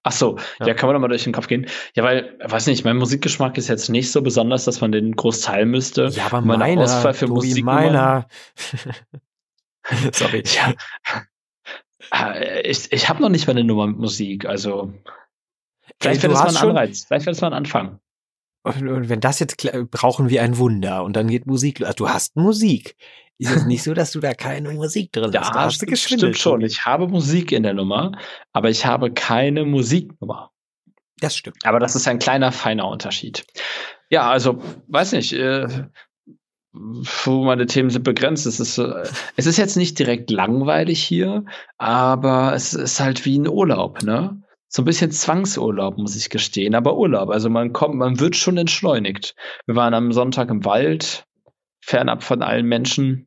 Ach 0.02 0.12
so, 0.12 0.38
ja. 0.60 0.68
ja, 0.68 0.74
kann 0.74 0.88
man 0.88 0.94
doch 0.94 1.00
mal 1.00 1.08
durch 1.08 1.24
den 1.24 1.32
Kopf 1.32 1.46
gehen. 1.46 1.66
Ja, 1.94 2.04
weil, 2.04 2.36
weiß 2.42 2.66
nicht, 2.66 2.84
mein 2.84 2.96
Musikgeschmack 2.96 3.58
ist 3.58 3.68
jetzt 3.68 3.88
nicht 3.88 4.10
so 4.10 4.22
besonders, 4.22 4.64
dass 4.64 4.80
man 4.80 4.92
den 4.92 5.16
groß 5.16 5.40
teilen 5.42 5.70
müsste. 5.70 6.06
Ja, 6.06 6.26
aber 6.26 6.40
meine 6.40 6.58
meiner, 6.58 6.82
Auswahl 6.82 7.14
für 7.14 7.26
Musik 7.26 7.64
meiner. 7.64 8.26
Sorry. 10.12 10.42
Ja. 12.12 12.34
Äh, 12.34 12.62
ich, 12.62 12.92
ich 12.92 13.08
habe 13.08 13.22
noch 13.22 13.28
nicht 13.28 13.46
mal 13.46 13.52
eine 13.52 13.64
Nummer 13.64 13.86
mit 13.86 13.98
Musik, 13.98 14.44
also 14.44 14.92
vielleicht 16.00 16.22
wäre 16.22 16.32
das 16.32 16.42
mal 16.42 16.48
ein 16.48 16.70
Anreiz, 16.70 17.04
vielleicht 17.04 17.26
wäre 17.26 17.34
das 17.34 17.40
mal 17.40 17.48
ein 17.48 17.54
Anfang. 17.54 18.00
Und 18.62 19.08
wenn 19.08 19.20
das 19.20 19.38
jetzt 19.38 19.56
brauchen 19.90 20.28
wir 20.28 20.42
ein 20.42 20.58
Wunder 20.58 21.04
und 21.04 21.16
dann 21.16 21.28
geht 21.28 21.46
Musik. 21.46 21.80
Also 21.80 21.94
du 21.94 22.08
hast 22.10 22.36
Musik. 22.36 22.94
Ist 23.40 23.56
es 23.56 23.64
nicht 23.64 23.82
so, 23.82 23.94
dass 23.94 24.12
du 24.12 24.20
da 24.20 24.34
keine 24.34 24.70
Musik 24.70 25.12
drin 25.12 25.32
hast? 25.34 25.54
Ja, 25.54 25.54
hast 25.54 25.82
du 25.82 25.96
stimmt 25.96 26.36
schon. 26.36 26.60
Ich 26.60 26.84
habe 26.84 27.08
Musik 27.08 27.52
in 27.52 27.62
der 27.62 27.72
Nummer, 27.72 28.12
aber 28.52 28.68
ich 28.68 28.84
habe 28.84 29.12
keine 29.12 29.64
Musiknummer. 29.64 30.50
Das 31.20 31.36
stimmt. 31.36 31.56
Aber 31.64 31.80
das 31.80 31.96
ist 31.96 32.06
ein 32.06 32.18
kleiner, 32.18 32.52
feiner 32.52 32.86
Unterschied. 32.86 33.46
Ja, 34.10 34.30
also, 34.30 34.62
weiß 34.88 35.12
nicht, 35.12 35.32
äh, 35.32 35.66
meine 37.26 37.66
Themen 37.66 37.90
sind 37.90 38.04
begrenzt. 38.04 38.46
Es 38.46 38.60
ist, 38.60 38.78
äh, 38.78 39.04
es 39.36 39.46
ist 39.46 39.56
jetzt 39.56 39.76
nicht 39.76 39.98
direkt 39.98 40.30
langweilig 40.30 41.02
hier, 41.02 41.44
aber 41.78 42.52
es 42.54 42.74
ist 42.74 43.00
halt 43.00 43.24
wie 43.24 43.38
ein 43.38 43.48
Urlaub, 43.48 44.02
ne? 44.02 44.42
so 44.72 44.82
ein 44.82 44.84
bisschen 44.84 45.10
Zwangsurlaub, 45.10 45.98
muss 45.98 46.14
ich 46.14 46.30
gestehen, 46.30 46.76
aber 46.76 46.96
Urlaub. 46.96 47.30
Also 47.30 47.50
man 47.50 47.72
kommt, 47.72 47.96
man 47.96 48.20
wird 48.20 48.36
schon 48.36 48.56
entschleunigt. 48.56 49.34
Wir 49.66 49.74
waren 49.74 49.94
am 49.94 50.12
Sonntag 50.12 50.48
im 50.48 50.64
Wald, 50.64 51.26
fernab 51.80 52.22
von 52.22 52.40
allen 52.42 52.66
Menschen, 52.66 53.26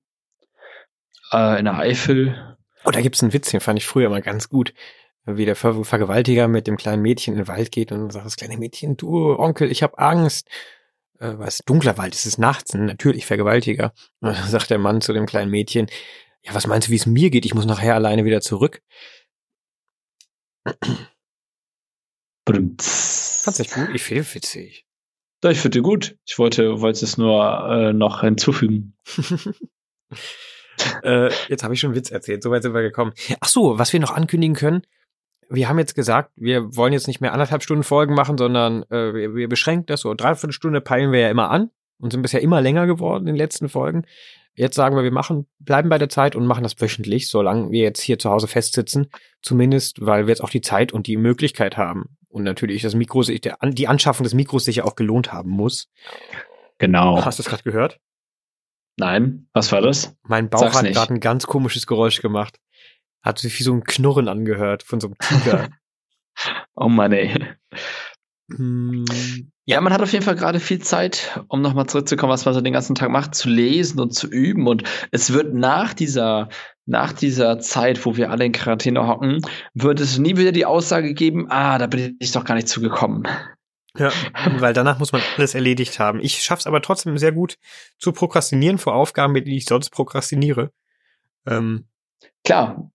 äh, 1.34 1.60
in 1.60 1.66
der 1.66 1.78
Eifel. 1.78 2.58
Oh, 2.86 2.92
da 2.92 3.02
gibt's 3.02 3.22
einen 3.22 3.34
Witz, 3.34 3.52
den 3.52 3.60
fand 3.60 3.80
ich 3.80 3.86
früher 3.86 4.10
mal 4.10 4.22
ganz 4.22 4.50
gut. 4.50 4.74
Wie 5.26 5.46
der 5.46 5.56
Ver 5.56 5.86
Vergewaltiger 5.86 6.48
mit 6.50 6.68
dem 6.68 6.76
kleinen 6.76 7.02
Mädchen 7.02 7.34
in 7.34 7.40
den 7.40 7.48
Wald 7.48 7.72
geht 7.72 7.92
und 7.94 8.12
sagt, 8.12 8.26
das 8.26 8.36
kleine 8.36 8.58
Mädchen, 8.58 8.98
du 8.98 9.38
Onkel, 9.40 9.72
ich 9.72 9.82
hab 9.82 10.00
Angst. 10.00 10.50
Äh, 11.20 11.38
was, 11.38 11.60
dunkler 11.60 11.98
Wald, 11.98 12.14
es 12.14 12.26
ist 12.26 12.38
nachts, 12.38 12.74
natürlich 12.74 13.26
Vergewaltiger. 13.26 13.94
Und 14.20 14.38
dann 14.38 14.48
sagt 14.48 14.70
der 14.70 14.80
Mann 14.80 15.02
zu 15.02 15.14
dem 15.14 15.26
kleinen 15.26 15.52
Mädchen, 15.52 15.88
ja, 16.42 16.54
was 16.54 16.68
meinst 16.68 16.88
du, 16.88 16.92
wie 16.92 16.98
es 16.98 17.06
mir 17.06 17.30
geht? 17.30 17.46
Ich 17.46 17.54
muss 17.54 17.66
nachher 17.66 17.96
alleine 17.96 18.26
wieder 18.26 18.42
zurück. 18.42 18.82
Fand's 22.46 23.60
echt 23.60 23.74
gut? 23.74 23.90
Ich 23.94 24.04
finde 24.04 24.26
witzig. 24.34 24.86
Ja, 25.42 25.52
ich 25.52 25.60
finde 25.60 25.82
gut. 25.82 26.18
Ich 26.26 26.38
wollte, 26.40 26.82
wollte 26.82 27.06
es 27.06 27.18
nur 27.18 27.70
äh, 27.70 27.94
noch 27.94 28.22
hinzufügen. 28.22 28.98
äh, 31.04 31.30
jetzt 31.48 31.64
habe 31.64 31.74
ich 31.74 31.80
schon 31.80 31.90
einen 31.90 31.96
Witz 31.96 32.12
erzählt. 32.12 32.44
Soweit 32.44 32.64
sind 32.64 32.74
wir 32.74 32.82
gekommen. 32.82 33.14
Ach 33.40 33.48
so, 33.48 33.80
was 33.80 33.94
wir 33.94 34.00
noch 34.00 34.12
ankündigen 34.12 34.56
können. 34.56 34.84
Wir 35.50 35.70
haben 35.70 35.78
jetzt 35.78 35.96
gesagt, 35.96 36.32
wir 36.36 36.76
wollen 36.76 36.94
jetzt 36.94 37.08
nicht 37.08 37.22
mehr 37.22 37.34
anderthalb 37.34 37.64
Stunden 37.64 37.84
Folgen 37.84 38.16
machen, 38.16 38.38
sondern 38.38 38.84
äh, 38.84 39.14
wir, 39.14 39.36
wir 39.36 39.50
beschränken 39.50 39.86
das 39.88 40.02
so. 40.02 40.14
Dreiviertel 40.14 40.54
Stunde 40.54 40.82
peilen 40.82 41.12
wir 41.12 41.20
ja 41.20 41.30
immer 41.30 41.52
an 41.52 41.70
und 42.00 42.12
sind 42.12 42.22
bisher 42.22 42.42
immer 42.42 42.62
länger 42.62 42.88
geworden 42.88 43.24
in 43.24 43.34
den 43.34 43.36
letzten 43.36 43.70
Folgen. 43.70 44.06
Jetzt 44.56 44.76
sagen 44.76 44.96
wir, 44.96 45.04
wir 45.04 45.12
machen, 45.12 45.48
bleiben 45.60 45.90
bei 45.90 45.98
der 45.98 46.10
Zeit 46.10 46.36
und 46.36 46.46
machen 46.46 46.64
das 46.64 46.80
wöchentlich, 46.80 47.28
solange 47.28 47.72
wir 47.72 47.82
jetzt 47.82 48.02
hier 48.02 48.20
zu 48.20 48.30
Hause 48.30 48.48
festsitzen. 48.48 49.10
Zumindest, 49.42 50.06
weil 50.06 50.26
wir 50.26 50.30
jetzt 50.30 50.44
auch 50.44 50.50
die 50.50 50.62
Zeit 50.62 50.92
und 50.92 51.08
die 51.08 51.18
Möglichkeit 51.18 51.76
haben. 51.76 52.18
Und 52.30 52.44
natürlich 52.44 52.82
das 52.84 52.96
Mikro, 52.96 53.22
die 53.24 53.88
Anschaffung 53.88 54.24
des 54.24 54.34
Mikros 54.34 54.66
sich 54.66 54.78
ja 54.78 54.84
auch 54.86 54.96
gelohnt 54.96 55.34
haben 55.34 55.50
muss. 55.50 55.90
Genau. 56.78 57.24
Hast 57.24 57.40
du 57.40 57.44
es 57.44 57.50
gerade 57.50 57.64
gehört? 57.64 58.00
Nein. 58.98 59.48
Was 59.54 59.72
war 59.72 59.82
das? 59.82 60.16
Mein 60.24 60.50
Bauch 60.50 60.60
Sag's 60.60 60.78
hat 60.78 60.94
gerade 60.94 61.14
ein 61.14 61.20
ganz 61.20 61.48
komisches 61.48 61.88
Geräusch 61.88 62.22
gemacht. 62.22 62.60
Hat 63.24 63.40
sich 63.40 63.58
wie 63.60 63.64
so 63.64 63.74
ein 63.74 63.84
Knurren 63.84 64.28
angehört 64.28 64.84
von 64.84 65.00
so 65.00 65.08
einem 65.08 65.18
Tiger. 65.18 65.70
oh 66.76 66.90
Mann, 66.90 67.12
ey. 67.12 67.34
Hm, 68.52 69.06
ja, 69.66 69.80
man 69.80 69.94
hat 69.94 70.02
auf 70.02 70.12
jeden 70.12 70.26
Fall 70.26 70.36
gerade 70.36 70.60
viel 70.60 70.80
Zeit, 70.80 71.42
um 71.48 71.62
nochmal 71.62 71.88
zurückzukommen, 71.88 72.34
was 72.34 72.44
man 72.44 72.54
so 72.54 72.60
den 72.60 72.74
ganzen 72.74 72.96
Tag 72.96 73.10
macht, 73.10 73.34
zu 73.34 73.50
lesen 73.50 74.00
und 74.02 74.14
zu 74.14 74.28
üben. 74.28 74.68
Und 74.68 74.84
es 75.12 75.32
wird 75.32 75.54
nach 75.54 75.94
dieser, 75.94 76.50
nach 76.86 77.14
dieser 77.14 77.60
Zeit, 77.60 78.06
wo 78.06 78.18
wir 78.18 78.30
alle 78.30 78.46
in 78.46 78.52
Quarantäne 78.52 79.08
hocken, 79.08 79.42
wird 79.74 80.02
es 80.02 80.18
nie 80.18 80.36
wieder 80.36 80.52
die 80.52 80.66
Aussage 80.66 81.14
geben, 81.14 81.48
ah, 81.50 81.78
da 81.78 81.88
bin 81.88 82.18
ich 82.20 82.34
doch 82.34 82.44
gar 82.44 82.56
nicht 82.56 82.68
zugekommen. 82.68 83.26
Ja, 83.98 84.12
weil 84.60 84.74
danach 84.74 85.00
muss 85.00 85.12
man 85.12 85.22
alles 85.38 85.56
erledigt 85.56 86.00
haben. 86.00 86.20
Ich 86.20 86.42
schaff's 86.44 86.68
aber 86.68 86.82
trotzdem 86.82 87.18
sehr 87.18 87.32
gut 87.32 87.58
zu 87.98 88.12
prokrastinieren 88.12 88.78
vor 88.78 88.96
Aufgaben, 88.96 89.34
mit 89.34 89.46
denen 89.46 89.58
ich 89.58 89.66
sonst 89.66 89.90
prokrastiniere. 89.92 90.72
Ähm. 91.46 91.88
Klar. 92.44 92.92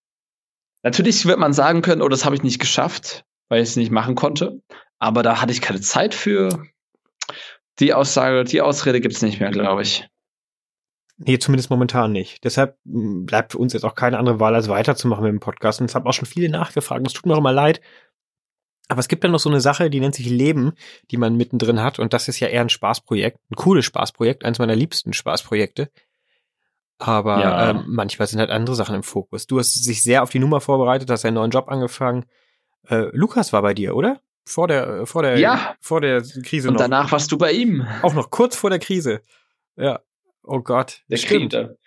Natürlich 0.82 1.26
wird 1.26 1.38
man 1.38 1.52
sagen 1.52 1.82
können, 1.82 2.02
oh, 2.02 2.08
das 2.08 2.24
habe 2.24 2.36
ich 2.36 2.42
nicht 2.42 2.60
geschafft, 2.60 3.24
weil 3.48 3.62
ich 3.62 3.70
es 3.70 3.76
nicht 3.76 3.90
machen 3.90 4.14
konnte. 4.14 4.62
Aber 4.98 5.22
da 5.22 5.40
hatte 5.40 5.52
ich 5.52 5.60
keine 5.60 5.80
Zeit 5.80 6.14
für. 6.14 6.64
Die 7.78 7.94
Aussage, 7.94 8.42
die 8.44 8.60
Ausrede 8.60 9.00
gibt's 9.00 9.22
nicht 9.22 9.38
mehr, 9.38 9.50
glaube 9.50 9.82
ich. 9.82 10.08
Nee, 11.18 11.38
zumindest 11.38 11.70
momentan 11.70 12.12
nicht. 12.12 12.44
Deshalb 12.44 12.76
hm, 12.84 13.26
bleibt 13.26 13.52
für 13.52 13.58
uns 13.58 13.72
jetzt 13.72 13.84
auch 13.84 13.94
keine 13.94 14.18
andere 14.18 14.38
Wahl, 14.40 14.54
als 14.54 14.68
weiterzumachen 14.68 15.24
mit 15.24 15.32
dem 15.32 15.40
Podcast. 15.40 15.80
Und 15.80 15.86
es 15.86 15.94
haben 15.94 16.06
auch 16.06 16.12
schon 16.12 16.26
viele 16.26 16.48
nachgefragt. 16.48 17.06
Es 17.06 17.12
tut 17.12 17.26
mir 17.26 17.34
auch 17.34 17.38
immer 17.38 17.52
leid. 17.52 17.80
Aber 18.88 19.00
es 19.00 19.08
gibt 19.08 19.22
dann 19.22 19.32
noch 19.32 19.38
so 19.38 19.50
eine 19.50 19.60
Sache, 19.60 19.90
die 19.90 20.00
nennt 20.00 20.14
sich 20.14 20.28
Leben, 20.28 20.72
die 21.10 21.18
man 21.18 21.36
mittendrin 21.36 21.82
hat. 21.82 21.98
Und 21.98 22.14
das 22.14 22.26
ist 22.28 22.40
ja 22.40 22.48
eher 22.48 22.62
ein 22.62 22.70
Spaßprojekt, 22.70 23.38
ein 23.50 23.54
cooles 23.54 23.84
Spaßprojekt, 23.84 24.44
eins 24.44 24.58
meiner 24.58 24.74
liebsten 24.74 25.12
Spaßprojekte. 25.12 25.90
Aber 26.98 27.40
ja. 27.40 27.70
ähm, 27.70 27.84
manchmal 27.86 28.26
sind 28.26 28.40
halt 28.40 28.50
andere 28.50 28.74
Sachen 28.74 28.96
im 28.96 29.02
Fokus. 29.02 29.46
Du 29.46 29.58
hast 29.58 29.86
dich 29.86 30.02
sehr 30.02 30.22
auf 30.22 30.30
die 30.30 30.40
Nummer 30.40 30.60
vorbereitet, 30.60 31.10
hast 31.10 31.24
einen 31.24 31.34
neuen 31.34 31.50
Job 31.50 31.68
angefangen. 31.68 32.24
Äh, 32.88 33.06
Lukas 33.12 33.52
war 33.52 33.62
bei 33.62 33.74
dir, 33.74 33.94
oder? 33.94 34.20
Vor 34.46 34.66
der, 34.66 35.06
vor 35.06 35.22
der, 35.22 35.38
ja. 35.38 35.76
vor 35.80 36.00
der 36.00 36.22
Krise 36.22 36.68
Und 36.68 36.74
noch. 36.74 36.80
danach 36.80 37.12
warst 37.12 37.30
du 37.30 37.38
bei 37.38 37.52
ihm. 37.52 37.86
Auch 38.02 38.14
noch 38.14 38.30
kurz 38.30 38.56
vor 38.56 38.70
der 38.70 38.78
Krise. 38.78 39.20
Ja. 39.76 40.00
Oh 40.42 40.60
Gott. 40.60 41.02
Der 41.08 41.18
stimmt. 41.18 41.52
Krise. 41.52 41.78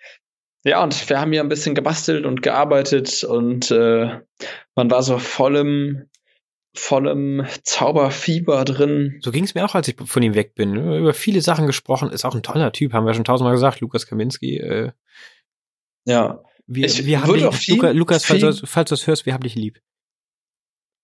Ja, 0.64 0.82
und 0.82 1.08
wir 1.10 1.20
haben 1.20 1.32
hier 1.32 1.40
ein 1.40 1.48
bisschen 1.48 1.74
gebastelt 1.74 2.24
und 2.24 2.40
gearbeitet 2.40 3.24
und 3.24 3.72
äh, 3.72 4.20
man 4.76 4.90
war 4.90 5.02
so 5.02 5.18
vollem, 5.18 6.08
vollem 6.74 7.46
Zauberfieber 7.62 8.64
drin. 8.64 9.18
So 9.20 9.30
ging 9.30 9.44
es 9.44 9.54
mir 9.54 9.64
auch, 9.64 9.74
als 9.74 9.88
ich 9.88 9.96
von 10.04 10.22
ihm 10.22 10.34
weg 10.34 10.54
bin. 10.54 10.76
Über 10.76 11.14
viele 11.14 11.42
Sachen 11.42 11.66
gesprochen. 11.66 12.10
Ist 12.10 12.24
auch 12.24 12.34
ein 12.34 12.42
toller 12.42 12.72
Typ, 12.72 12.92
haben 12.92 13.06
wir 13.06 13.14
schon 13.14 13.24
tausendmal 13.24 13.54
gesagt. 13.54 13.80
Lukas 13.80 14.06
Kaminski. 14.06 14.56
Äh, 14.58 14.92
ja. 16.04 16.42
Wir, 16.66 16.86
ich 16.86 17.04
wir 17.04 17.22
haben 17.22 17.34
dich, 17.34 17.56
viel, 17.56 17.84
Lukas, 17.88 18.24
falls, 18.24 18.40
du, 18.40 18.66
falls 18.66 18.88
du 18.88 18.94
das 18.94 19.06
hörst, 19.06 19.26
wir 19.26 19.34
haben 19.34 19.42
dich 19.42 19.54
lieb. 19.54 19.80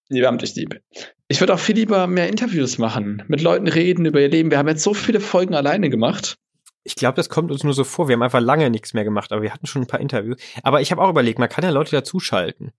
Wir 0.09 0.27
haben 0.27 0.39
dich 0.39 0.55
lieb. 0.55 0.81
Ich 1.27 1.41
würde 1.41 1.53
auch 1.53 1.59
viel 1.59 1.75
lieber 1.75 2.07
mehr 2.07 2.29
Interviews 2.29 2.79
machen, 2.79 3.23
mit 3.29 3.43
Leuten 3.43 3.69
reden 3.69 4.07
über 4.07 4.21
ihr 4.21 4.31
Leben. 4.31 4.51
Wir 4.51 4.59
haben 4.59 4.69
jetzt 4.69 4.83
so 4.83 4.95
viele 4.95 5.21
Folgen 5.21 5.55
alleine 5.55 5.91
gemacht. 5.91 6.37
Ich 6.85 6.95
glaube, 6.95 7.17
das 7.17 7.29
kommt 7.29 7.51
uns 7.51 7.65
nur 7.65 7.75
so 7.75 7.85
vor. 7.85 8.09
Wir 8.09 8.15
haben 8.15 8.23
einfach 8.23 8.41
lange 8.41 8.71
nichts 8.71 8.95
mehr 8.95 9.05
gemacht, 9.05 9.31
aber 9.33 9.43
wir 9.43 9.53
hatten 9.53 9.67
schon 9.67 9.83
ein 9.83 9.87
paar 9.87 10.01
Interviews. 10.01 10.39
Aber 10.63 10.81
ich 10.81 10.91
habe 10.91 11.03
auch 11.03 11.11
überlegt, 11.11 11.39
man 11.39 11.51
kann 11.51 11.65
ja 11.65 11.71
Leute 11.71 11.91
dazuschalten. 11.91 12.73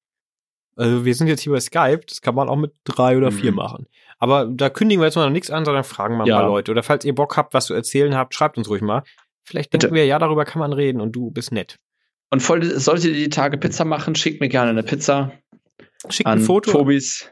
Also 0.79 1.03
wir 1.03 1.13
sind 1.13 1.27
jetzt 1.27 1.41
hier 1.41 1.51
bei 1.51 1.59
Skype, 1.59 2.01
das 2.07 2.21
kann 2.21 2.35
man 2.35 2.47
auch 2.47 2.55
mit 2.55 2.71
drei 2.85 3.17
oder 3.17 3.33
vier 3.33 3.51
mhm. 3.51 3.57
machen. 3.57 3.87
Aber 4.17 4.45
da 4.45 4.69
kündigen 4.69 5.01
wir 5.01 5.07
jetzt 5.07 5.15
noch 5.15 5.29
nichts 5.29 5.51
an, 5.51 5.65
sondern 5.65 5.83
fragen 5.83 6.15
mal 6.15 6.23
ein 6.23 6.27
ja. 6.27 6.37
paar 6.39 6.47
Leute. 6.47 6.71
Oder 6.71 6.83
falls 6.83 7.03
ihr 7.03 7.13
Bock 7.13 7.35
habt, 7.35 7.53
was 7.53 7.65
zu 7.65 7.73
erzählen 7.73 8.15
habt, 8.15 8.33
schreibt 8.33 8.57
uns 8.57 8.69
ruhig 8.69 8.81
mal. 8.81 9.03
Vielleicht 9.43 9.73
denken 9.73 9.87
Bitte. 9.87 9.95
wir, 9.95 10.05
ja, 10.05 10.19
darüber 10.19 10.45
kann 10.45 10.59
man 10.59 10.71
reden 10.71 11.01
und 11.01 11.11
du 11.11 11.31
bist 11.31 11.51
nett. 11.51 11.79
Und 12.29 12.41
voll, 12.41 12.63
solltet 12.63 13.11
ihr 13.11 13.13
die 13.13 13.29
Tage 13.29 13.57
Pizza 13.57 13.83
machen, 13.83 14.15
schickt 14.15 14.39
mir 14.39 14.47
gerne 14.47 14.69
eine 14.69 14.83
Pizza. 14.83 15.33
Schickt 16.09 16.27
ein 16.27 16.39
Foto. 16.39 16.71
Tobis. 16.71 17.29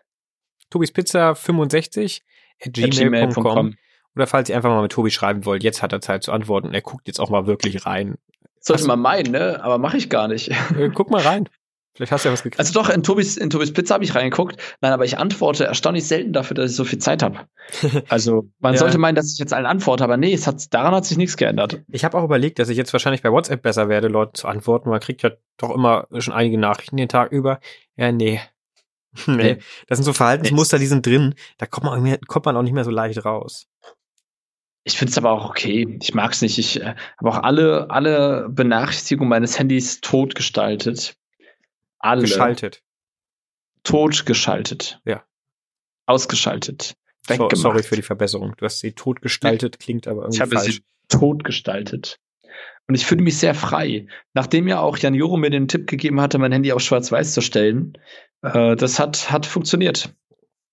Tobis 0.69 0.91
Pizza 0.91 1.33
65 1.33 2.23
at 2.65 2.73
gmail.com. 2.73 3.75
Oder 4.15 4.27
falls 4.27 4.49
ihr 4.49 4.57
einfach 4.57 4.71
mal 4.71 4.81
mit 4.81 4.91
Tobi 4.91 5.11
schreiben 5.11 5.45
wollt, 5.45 5.63
jetzt 5.63 5.81
hat 5.81 5.93
er 5.93 6.01
Zeit 6.01 6.23
zu 6.23 6.33
antworten. 6.33 6.73
Er 6.73 6.81
guckt 6.81 7.07
jetzt 7.07 7.19
auch 7.19 7.29
mal 7.29 7.47
wirklich 7.47 7.85
rein. 7.85 8.15
Sollte 8.59 8.87
man 8.87 8.99
meinen, 8.99 9.31
ne? 9.31 9.63
Aber 9.63 9.77
mache 9.77 9.95
ich 9.95 10.09
gar 10.09 10.27
nicht. 10.27 10.49
Äh, 10.75 10.89
guck 10.93 11.11
mal 11.11 11.21
rein. 11.21 11.47
Vielleicht 11.97 12.11
hast 12.11 12.25
du 12.25 12.29
ja 12.29 12.33
was 12.33 12.43
gekriegt. 12.43 12.59
Also 12.59 12.73
doch, 12.73 12.89
in 12.89 13.01
Tobis, 13.01 13.37
in 13.37 13.49
Tobis 13.49 13.73
Pizza 13.73 13.95
habe 13.95 14.03
ich 14.03 14.13
reingeguckt. 14.13 14.61
Nein, 14.81 14.91
aber 14.91 15.03
ich 15.03 15.17
antworte 15.17 15.65
erstaunlich 15.65 16.05
selten 16.05 16.31
dafür, 16.31 16.53
dass 16.53 16.69
ich 16.69 16.77
so 16.77 16.83
viel 16.83 16.99
Zeit 16.99 17.23
habe. 17.23 17.47
Also 18.07 18.49
man 18.59 18.75
ja. 18.75 18.79
sollte 18.79 18.97
meinen, 18.97 19.15
dass 19.15 19.33
ich 19.33 19.39
jetzt 19.39 19.51
allen 19.51 19.65
antworte, 19.65 20.03
aber 20.03 20.15
nee, 20.15 20.31
es 20.31 20.47
hat, 20.47 20.73
daran 20.73 20.93
hat 20.93 21.05
sich 21.05 21.17
nichts 21.17 21.35
geändert. 21.35 21.81
Ich 21.89 22.05
habe 22.05 22.17
auch 22.17 22.23
überlegt, 22.23 22.59
dass 22.59 22.69
ich 22.69 22.77
jetzt 22.77 22.93
wahrscheinlich 22.93 23.23
bei 23.23 23.31
WhatsApp 23.31 23.61
besser 23.63 23.89
werde, 23.89 24.07
Leute 24.07 24.33
zu 24.33 24.47
antworten. 24.47 24.89
Man 24.89 24.99
kriegt 24.99 25.23
ja 25.23 25.31
doch 25.57 25.71
immer 25.71 26.07
schon 26.19 26.33
einige 26.33 26.57
Nachrichten 26.57 26.97
den 26.97 27.09
Tag 27.09 27.31
über. 27.31 27.59
Ja, 27.95 28.11
nee. 28.11 28.39
nee. 29.25 29.57
Das 29.87 29.97
sind 29.97 30.05
so 30.05 30.13
Verhaltensmuster, 30.13 30.77
die 30.77 30.85
sind 30.85 31.05
drin. 31.05 31.33
Da 31.57 31.65
kommt 31.65 31.85
man, 31.85 32.17
kommt 32.27 32.45
man 32.45 32.55
auch 32.55 32.61
nicht 32.61 32.73
mehr 32.73 32.85
so 32.85 32.91
leicht 32.91 33.25
raus. 33.25 33.67
Ich 34.83 34.97
finde 34.97 35.11
es 35.11 35.17
aber 35.17 35.31
auch 35.31 35.49
okay. 35.49 35.97
Ich 36.01 36.13
mag 36.13 36.31
es 36.31 36.41
nicht. 36.41 36.57
Ich 36.57 36.79
äh, 36.79 36.95
habe 37.17 37.29
auch 37.29 37.43
alle, 37.43 37.89
alle 37.89 38.47
Benachrichtigungen 38.49 39.29
meines 39.29 39.59
Handys 39.59 39.99
tot 39.99 40.35
gestaltet. 40.35 41.16
Alle. 42.08 42.22
Geschaltet. 42.22 42.84
Tot 43.84 44.26
geschaltet. 44.26 44.99
Ja. 45.05 45.24
Ausgeschaltet. 46.05 46.95
So, 47.28 47.49
sorry 47.53 47.84
für 47.84 47.95
die 47.95 48.01
Verbesserung. 48.01 48.55
Du 48.58 48.66
hast 48.66 48.80
sie 48.80 48.93
tot 48.93 49.22
gestaltet, 49.22 49.80
klingt 49.80 50.08
aber 50.08 50.22
irgendwie 50.22 50.38
ich 50.38 50.41
habe 50.41 50.55
falsch. 50.55 50.76
Sie 50.76 50.84
tot 51.10 51.43
gestaltet. 51.43 52.20
Und 52.88 52.95
ich 52.95 53.05
fühle 53.05 53.22
mich 53.22 53.38
sehr 53.38 53.53
frei. 53.53 54.08
Nachdem 54.34 54.68
ja 54.68 54.80
auch 54.80 54.97
Jan 54.97 55.14
Juro 55.14 55.36
mir 55.36 55.49
den 55.49 55.68
Tipp 55.68 55.88
gegeben 55.88 56.22
hatte, 56.22 56.38
mein 56.38 56.53
Handy 56.53 56.72
auf 56.72 56.82
schwarz-weiß 56.82 57.34
zu 57.34 57.41
stellen, 57.41 57.97
äh, 58.41 58.78
das 58.78 58.99
hat, 58.99 59.30
hat 59.30 59.45
funktioniert. 59.45 60.14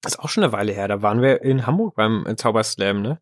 Das 0.01 0.15
ist 0.15 0.19
auch 0.21 0.29
schon 0.29 0.45
eine 0.45 0.53
Weile 0.53 0.73
her. 0.73 0.87
Da 0.87 1.03
waren 1.03 1.23
wir 1.23 1.43
in 1.43 1.67
Hamburg 1.67 1.97
beim 1.97 2.25
Zauberslam, 2.37 3.03
ne? 3.03 3.21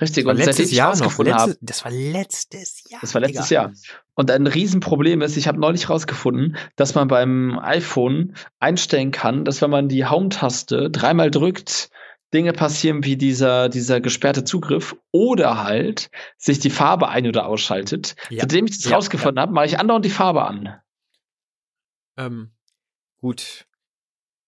Richtig, 0.00 0.26
und 0.26 0.36
letztes 0.36 0.72
Jahr 0.72 0.96
noch. 0.96 1.16
Letzte, 1.18 1.56
das 1.60 1.84
war 1.84 1.92
letztes 1.92 2.90
Jahr. 2.90 3.00
Das 3.00 3.14
war 3.14 3.20
letztes. 3.20 3.50
Jahr. 3.50 3.72
Und 4.14 4.30
ein 4.30 4.46
Riesenproblem 4.46 5.22
ist, 5.22 5.36
ich 5.36 5.48
habe 5.48 5.58
neulich 5.60 5.90
rausgefunden, 5.90 6.56
dass 6.76 6.94
man 6.94 7.08
beim 7.08 7.58
iPhone 7.58 8.34
einstellen 8.60 9.10
kann, 9.10 9.44
dass 9.44 9.60
wenn 9.60 9.70
man 9.70 9.88
die 9.88 10.06
Home-Taste 10.06 10.90
dreimal 10.90 11.30
drückt, 11.30 11.90
Dinge 12.32 12.52
passieren 12.52 13.04
wie 13.04 13.16
dieser, 13.16 13.68
dieser 13.68 14.00
gesperrte 14.00 14.44
Zugriff 14.44 14.96
oder 15.12 15.62
halt 15.62 16.10
sich 16.36 16.58
die 16.58 16.70
Farbe 16.70 17.08
ein- 17.08 17.28
oder 17.28 17.46
ausschaltet. 17.46 18.16
Ja. 18.28 18.40
Seitdem 18.40 18.66
ich 18.66 18.76
das 18.76 18.90
ja, 18.90 18.96
rausgefunden 18.96 19.36
ja. 19.36 19.42
habe, 19.42 19.52
mache 19.52 19.66
ich 19.66 19.78
andauernd 19.78 20.04
die 20.04 20.10
Farbe 20.10 20.44
an. 20.44 20.76
Ähm, 22.16 22.50
gut. 23.18 23.66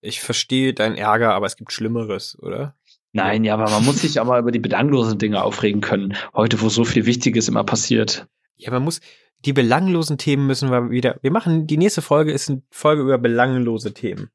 Ich 0.01 0.21
verstehe 0.21 0.75
deinen 0.75 0.97
Ärger, 0.97 1.35
aber 1.35 1.47
es 1.47 1.57
gibt 1.57 1.73
Schlimmeres, 1.73 2.39
oder? 2.41 2.77
Nein, 3.13 3.45
ja, 3.45 3.55
aber 3.55 3.71
man 3.71 3.85
muss 3.85 4.03
sich 4.03 4.21
aber 4.21 4.39
über 4.39 4.51
die 4.51 4.59
belanglosen 4.59 5.19
Dinge 5.19 5.43
aufregen 5.43 5.81
können. 5.81 6.17
Heute, 6.35 6.61
wo 6.61 6.69
so 6.69 6.85
viel 6.85 7.07
Wichtiges 7.07 7.49
immer 7.49 7.65
passiert. 7.65 8.27
Ja, 8.57 8.71
man 8.71 8.83
muss, 8.83 9.01
die 9.45 9.53
belanglosen 9.53 10.19
Themen 10.19 10.47
müssen 10.47 10.71
wir 10.71 10.91
wieder, 10.91 11.19
wir 11.23 11.31
machen, 11.31 11.67
die 11.67 11.77
nächste 11.77 12.03
Folge 12.03 12.33
ist 12.33 12.49
eine 12.49 12.63
Folge 12.71 13.03
über 13.03 13.19
belanglose 13.19 13.95
Themen. 13.95 14.31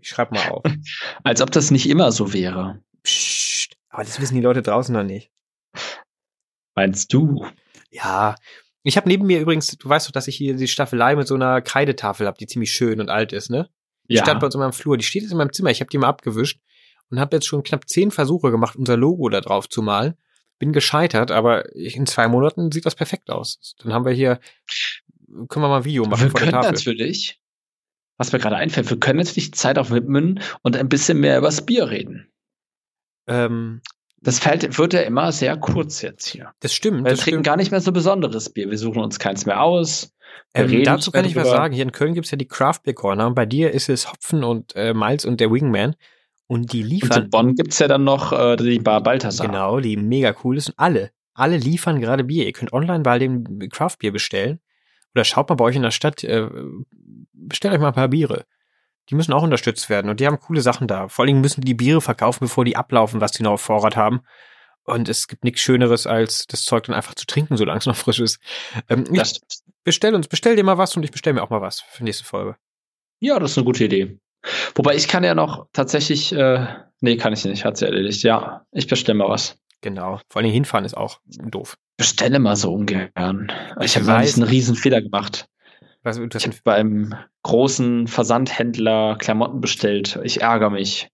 Ich 0.00 0.08
schreib 0.08 0.32
mal 0.32 0.48
auf. 0.50 0.62
Als 1.24 1.40
ob 1.40 1.50
das 1.50 1.70
nicht 1.70 1.88
immer 1.88 2.12
so 2.12 2.32
wäre. 2.32 2.82
Psst, 3.02 3.76
aber 3.88 4.04
das 4.04 4.20
wissen 4.20 4.34
die 4.34 4.42
Leute 4.42 4.62
draußen 4.62 4.94
noch 4.94 5.02
nicht. 5.02 5.30
Meinst 6.74 7.12
du? 7.12 7.46
Ja. 7.90 8.34
Ich 8.82 8.96
habe 8.96 9.08
neben 9.08 9.26
mir 9.26 9.40
übrigens, 9.40 9.76
du 9.76 9.88
weißt 9.88 10.06
doch, 10.06 10.12
dass 10.12 10.28
ich 10.28 10.36
hier 10.36 10.56
die 10.56 10.68
Staffelei 10.68 11.16
mit 11.16 11.26
so 11.26 11.34
einer 11.34 11.60
Kreidetafel 11.60 12.26
habe, 12.26 12.38
die 12.38 12.46
ziemlich 12.46 12.72
schön 12.72 13.00
und 13.00 13.10
alt 13.10 13.32
ist, 13.32 13.50
ne? 13.50 13.68
Die 14.08 14.14
ja. 14.14 14.22
stand 14.22 14.40
bei 14.40 14.46
uns 14.46 14.54
in 14.54 14.60
meinem 14.60 14.72
Flur. 14.72 14.96
Die 14.96 15.04
steht 15.04 15.22
jetzt 15.22 15.32
in 15.32 15.38
meinem 15.38 15.52
Zimmer. 15.52 15.70
Ich 15.70 15.80
habe 15.80 15.90
die 15.90 15.98
mal 15.98 16.08
abgewischt 16.08 16.60
und 17.10 17.20
habe 17.20 17.36
jetzt 17.36 17.46
schon 17.46 17.62
knapp 17.62 17.88
zehn 17.88 18.10
Versuche 18.10 18.50
gemacht, 18.50 18.76
unser 18.76 18.96
Logo 18.96 19.28
da 19.28 19.40
drauf 19.40 19.68
zu 19.68 19.82
malen. 19.82 20.14
Bin 20.60 20.72
gescheitert, 20.72 21.30
aber 21.32 21.74
in 21.74 22.06
zwei 22.06 22.28
Monaten 22.28 22.70
sieht 22.70 22.86
das 22.86 22.94
perfekt 22.94 23.30
aus. 23.30 23.74
Dann 23.82 23.92
haben 23.92 24.04
wir 24.04 24.12
hier, 24.12 24.38
können 25.26 25.64
wir 25.64 25.68
mal 25.68 25.78
ein 25.78 25.84
Video 25.84 26.04
machen 26.04 26.24
wir 26.24 26.30
vor 26.30 26.40
der 26.40 26.50
Tafel. 26.50 26.72
natürlich, 26.72 27.40
was 28.18 28.32
mir 28.32 28.38
gerade 28.38 28.56
einfällt, 28.56 28.90
wir 28.90 29.00
können 29.00 29.18
nicht 29.18 29.56
Zeit 29.56 29.78
auf 29.78 29.90
widmen 29.90 30.40
und 30.60 30.76
ein 30.76 30.90
bisschen 30.90 31.18
mehr 31.18 31.38
über 31.38 31.48
das 31.48 31.64
Bier 31.64 31.88
reden. 31.88 32.30
Ähm, 33.26 33.80
das 34.20 34.38
fällt, 34.38 34.76
wird 34.76 34.92
ja 34.92 35.00
immer 35.00 35.32
sehr 35.32 35.56
kurz 35.56 36.02
jetzt 36.02 36.26
hier. 36.26 36.52
Das 36.60 36.74
stimmt. 36.74 37.04
Wir 37.04 37.12
das 37.12 37.20
trinken 37.20 37.36
stimmt. 37.36 37.46
gar 37.46 37.56
nicht 37.56 37.70
mehr 37.70 37.80
so 37.80 37.90
besonderes 37.90 38.50
Bier. 38.50 38.70
Wir 38.70 38.76
suchen 38.76 39.02
uns 39.02 39.18
keins 39.18 39.46
mehr 39.46 39.62
aus. 39.62 40.12
Ähm, 40.52 40.84
dazu 40.84 41.10
kann 41.10 41.24
ich 41.24 41.36
was 41.36 41.48
sagen. 41.48 41.72
Hier 41.72 41.84
in 41.84 41.92
Köln 41.92 42.12
gibt's 42.12 42.30
ja 42.30 42.36
die 42.36 42.46
Craft 42.46 42.80
Beer 42.84 42.92
Corner. 42.92 43.26
Und 43.26 43.34
bei 43.34 43.46
dir 43.46 43.70
ist 43.70 43.88
es 43.88 44.12
Hopfen 44.12 44.44
und 44.44 44.76
äh, 44.76 44.92
Malz 44.92 45.24
und 45.24 45.40
der 45.40 45.50
Wingman. 45.50 45.96
Und 46.50 46.72
die 46.72 46.82
liefern. 46.82 47.16
Und 47.16 47.24
in 47.26 47.30
Bonn 47.30 47.54
gibt's 47.54 47.78
ja 47.78 47.86
dann 47.86 48.02
noch 48.02 48.32
äh, 48.32 48.56
die 48.56 48.80
Bar 48.80 49.04
Balthasar. 49.04 49.46
Genau, 49.46 49.78
die 49.78 49.96
mega 49.96 50.34
cool 50.42 50.56
ist. 50.56 50.70
Und 50.70 50.78
alle, 50.80 51.12
alle 51.32 51.56
liefern 51.56 52.00
gerade 52.00 52.24
Bier. 52.24 52.44
Ihr 52.44 52.52
könnt 52.52 52.72
online 52.72 53.04
bei 53.04 53.20
dem 53.20 53.68
Craft 53.70 53.98
Bier 54.00 54.10
bestellen. 54.10 54.58
Oder 55.14 55.22
schaut 55.22 55.48
mal 55.48 55.54
bei 55.54 55.66
euch 55.66 55.76
in 55.76 55.82
der 55.82 55.92
Stadt, 55.92 56.24
äh, 56.24 56.48
bestellt 57.32 57.72
euch 57.72 57.78
mal 57.78 57.86
ein 57.86 57.94
paar 57.94 58.08
Biere. 58.08 58.46
Die 59.08 59.14
müssen 59.14 59.32
auch 59.32 59.44
unterstützt 59.44 59.88
werden. 59.88 60.10
Und 60.10 60.18
die 60.18 60.26
haben 60.26 60.40
coole 60.40 60.60
Sachen 60.60 60.88
da. 60.88 61.06
Vor 61.06 61.24
allem 61.24 61.40
müssen 61.40 61.60
die 61.60 61.74
Biere 61.74 62.00
verkaufen, 62.00 62.40
bevor 62.40 62.64
die 62.64 62.74
ablaufen, 62.74 63.20
was 63.20 63.30
die 63.30 63.44
noch 63.44 63.52
auf 63.52 63.60
Vorrat 63.60 63.94
haben. 63.94 64.22
Und 64.82 65.08
es 65.08 65.28
gibt 65.28 65.44
nichts 65.44 65.60
Schöneres, 65.60 66.08
als 66.08 66.48
das 66.48 66.64
Zeug 66.64 66.82
dann 66.82 66.96
einfach 66.96 67.14
zu 67.14 67.26
trinken, 67.26 67.58
solange 67.58 67.78
es 67.78 67.86
noch 67.86 67.94
frisch 67.94 68.18
ist. 68.18 68.40
Ähm, 68.88 69.04
bestell 69.84 70.16
uns, 70.16 70.26
bestell 70.26 70.56
dir 70.56 70.64
mal 70.64 70.78
was 70.78 70.96
und 70.96 71.04
ich 71.04 71.12
bestell 71.12 71.32
mir 71.32 71.44
auch 71.44 71.50
mal 71.50 71.60
was 71.60 71.80
für 71.80 72.02
nächste 72.02 72.24
Folge. 72.24 72.56
Ja, 73.20 73.38
das 73.38 73.52
ist 73.52 73.58
eine 73.58 73.66
gute 73.66 73.84
Idee. 73.84 74.18
Wobei 74.74 74.94
ich 74.94 75.08
kann 75.08 75.24
ja 75.24 75.34
noch 75.34 75.66
tatsächlich, 75.72 76.32
äh, 76.32 76.66
nee, 77.00 77.16
kann 77.16 77.32
ich 77.32 77.44
nicht, 77.44 77.64
hat 77.64 77.76
sie 77.76 77.86
erledigt. 77.86 78.22
Ja, 78.22 78.64
ich 78.72 78.86
bestelle 78.86 79.18
mal 79.18 79.28
was. 79.28 79.58
Genau. 79.82 80.20
Vor 80.28 80.42
allem 80.42 80.50
hinfahren 80.50 80.84
ist 80.84 80.96
auch 80.96 81.20
doof. 81.26 81.76
Bestelle 81.96 82.38
mal 82.38 82.56
so 82.56 82.72
ungern. 82.72 83.52
Ich, 83.80 83.96
ich 83.96 83.96
habe 83.96 84.14
einen 84.14 84.42
riesen 84.42 84.76
Fehler 84.76 85.00
gemacht. 85.00 85.48
Was, 86.02 86.18
ich 86.18 86.46
habe 86.46 86.56
beim 86.64 87.14
großen 87.42 88.06
Versandhändler 88.06 89.16
Klamotten 89.18 89.60
bestellt. 89.60 90.18
Ich 90.22 90.40
ärgere 90.40 90.70
mich. 90.70 91.10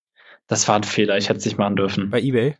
Das 0.47 0.68
war 0.68 0.77
ein 0.77 0.85
Fehler. 0.85 1.16
Ich 1.16 1.29
hätte 1.29 1.39
es 1.39 1.45
nicht 1.45 1.59
machen 1.59 1.77
dürfen. 1.77 2.11
Bei 2.11 2.20
eBay? 2.20 2.57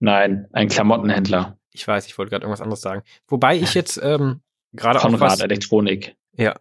Nein, 0.00 0.48
ein 0.52 0.68
Klamottenhändler. 0.68 1.58
Ich 1.70 1.86
weiß, 1.86 2.06
ich 2.06 2.18
wollte 2.18 2.30
gerade 2.30 2.44
irgendwas 2.44 2.60
anderes 2.60 2.80
sagen. 2.80 3.02
Wobei 3.28 3.56
ich 3.56 3.74
jetzt 3.74 4.00
ähm, 4.02 4.40
gerade 4.72 5.02
auch 5.02 5.20
was, 5.20 5.40
Elektronik. 5.40 6.16
Ja, 6.32 6.56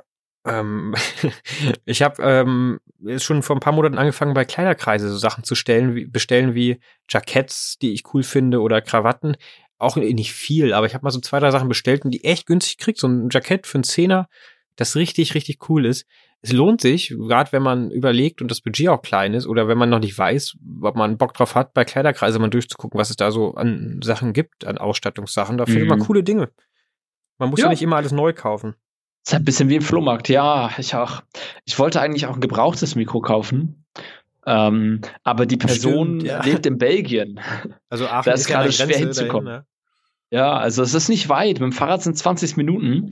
ähm, 0.45 0.95
ich 1.85 2.01
habe 2.01 2.21
ähm, 2.23 2.79
schon 3.17 3.43
vor 3.43 3.55
ein 3.55 3.61
paar 3.61 3.73
Monaten 3.73 3.97
angefangen, 3.97 4.33
bei 4.33 4.45
Kleiderkreise 4.45 5.09
so 5.09 5.17
Sachen 5.17 5.43
zu 5.43 5.55
stellen, 5.55 5.95
wie, 5.95 6.05
bestellen 6.05 6.55
wie 6.55 6.79
Jacketts, 7.09 7.77
die 7.79 7.93
ich 7.93 8.13
cool 8.13 8.23
finde, 8.23 8.61
oder 8.61 8.81
Krawatten. 8.81 9.35
Auch 9.77 9.97
nicht 9.97 10.33
viel, 10.33 10.73
aber 10.73 10.85
ich 10.85 10.93
habe 10.93 11.03
mal 11.03 11.11
so 11.11 11.19
zwei, 11.19 11.39
drei 11.39 11.51
Sachen 11.51 11.67
bestellt 11.67 12.05
und 12.05 12.11
die 12.11 12.23
echt 12.23 12.45
günstig 12.45 12.77
kriegt. 12.77 12.99
So 12.99 13.07
ein 13.07 13.29
Jackett 13.29 13.67
für 13.67 13.75
einen 13.75 13.83
Zehner, 13.83 14.29
das 14.77 14.95
richtig, 14.95 15.35
richtig 15.35 15.69
cool 15.69 15.85
ist. 15.85 16.05
Es 16.41 16.53
lohnt 16.53 16.79
sich, 16.79 17.09
gerade 17.09 17.51
wenn 17.51 17.63
man 17.63 17.91
überlegt 17.91 18.41
und 18.41 18.51
das 18.51 18.61
Budget 18.61 18.89
auch 18.89 19.01
klein 19.01 19.33
ist 19.33 19.47
oder 19.47 19.67
wenn 19.67 19.77
man 19.77 19.89
noch 19.89 19.99
nicht 19.99 20.17
weiß, 20.17 20.57
ob 20.81 20.95
man 20.95 21.17
Bock 21.17 21.33
drauf 21.33 21.55
hat, 21.55 21.73
bei 21.73 21.83
Kleiderkreise 21.83 22.39
mal 22.39 22.49
durchzugucken, 22.49 22.99
was 22.99 23.09
es 23.09 23.15
da 23.15 23.31
so 23.31 23.55
an 23.55 23.99
Sachen 24.03 24.31
gibt, 24.31 24.65
an 24.65 24.77
Ausstattungssachen. 24.77 25.57
Da 25.57 25.65
findet 25.65 25.89
man 25.89 25.99
mhm. 25.99 26.03
coole 26.03 26.23
Dinge. 26.23 26.51
Man 27.37 27.49
muss 27.49 27.59
ja. 27.59 27.65
ja 27.65 27.71
nicht 27.71 27.81
immer 27.81 27.95
alles 27.97 28.11
neu 28.11 28.31
kaufen. 28.31 28.75
Ist 29.25 29.33
ein 29.33 29.43
bisschen 29.43 29.69
wie 29.69 29.75
im 29.75 29.81
Flohmarkt. 29.81 30.29
Ja, 30.29 30.69
ich 30.77 30.95
auch. 30.95 31.23
Ich 31.65 31.77
wollte 31.79 31.99
eigentlich 32.01 32.27
auch 32.27 32.35
ein 32.35 32.41
gebrauchtes 32.41 32.95
Mikro 32.95 33.21
kaufen. 33.21 33.85
Ähm, 34.45 35.01
aber 35.23 35.47
die 35.47 35.57
Person 35.57 36.19
Stimmt, 36.19 36.23
ja. 36.23 36.43
lebt 36.43 36.65
in 36.65 36.77
Belgien. 36.77 37.39
Also 37.89 38.07
Aachen 38.07 38.25
da 38.25 38.33
ist, 38.33 38.41
ist 38.41 38.47
gerade 38.47 38.71
schwer 38.71 38.97
hinzukommen. 38.97 39.45
Dahin, 39.45 39.61
ne? 39.61 39.65
Ja, 40.29 40.57
also 40.57 40.83
es 40.83 40.93
ist 40.93 41.09
nicht 41.09 41.29
weit. 41.29 41.59
Mit 41.59 41.61
dem 41.61 41.71
Fahrrad 41.71 42.03
sind 42.03 42.17
20 42.17 42.57
Minuten. 42.57 43.09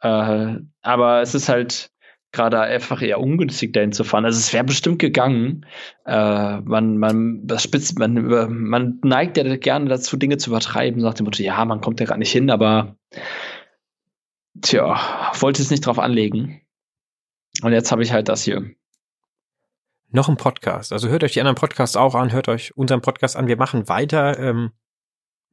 Äh, 0.00 0.56
aber 0.82 1.20
es 1.20 1.34
ist 1.34 1.48
halt 1.48 1.90
gerade 2.32 2.60
einfach 2.60 3.00
eher 3.00 3.20
ungünstig, 3.20 3.72
dahin 3.72 3.92
zu 3.92 4.04
fahren. 4.04 4.24
Also 4.24 4.38
es 4.38 4.52
wäre 4.52 4.64
bestimmt 4.64 4.98
gegangen. 4.98 5.66
Äh, 6.04 6.60
man, 6.60 6.98
man, 6.98 7.46
das 7.46 7.62
spitzt, 7.62 7.98
man, 7.98 8.14
man 8.48 8.98
neigt 9.02 9.36
ja 9.36 9.56
gerne 9.56 9.88
dazu, 9.88 10.16
Dinge 10.16 10.38
zu 10.38 10.50
übertreiben, 10.50 11.00
nach 11.00 11.14
dem 11.14 11.24
Motto, 11.24 11.42
ja, 11.42 11.64
man 11.64 11.80
kommt 11.80 12.00
ja 12.00 12.06
gar 12.06 12.18
nicht 12.18 12.32
hin, 12.32 12.50
aber 12.50 12.96
tja, 14.60 15.32
wollte 15.38 15.62
es 15.62 15.70
nicht 15.70 15.86
drauf 15.86 15.98
anlegen. 15.98 16.60
Und 17.62 17.72
jetzt 17.72 17.92
habe 17.92 18.02
ich 18.02 18.12
halt 18.12 18.28
das 18.28 18.42
hier. 18.42 18.70
Noch 20.10 20.28
ein 20.28 20.36
Podcast. 20.36 20.92
Also 20.92 21.08
hört 21.08 21.24
euch 21.24 21.32
die 21.32 21.40
anderen 21.40 21.56
Podcasts 21.56 21.96
auch 21.96 22.14
an, 22.14 22.32
hört 22.32 22.48
euch 22.48 22.76
unseren 22.76 23.00
Podcast 23.00 23.36
an. 23.36 23.48
Wir 23.48 23.56
machen 23.56 23.88
weiter 23.88 24.38
ähm, 24.38 24.70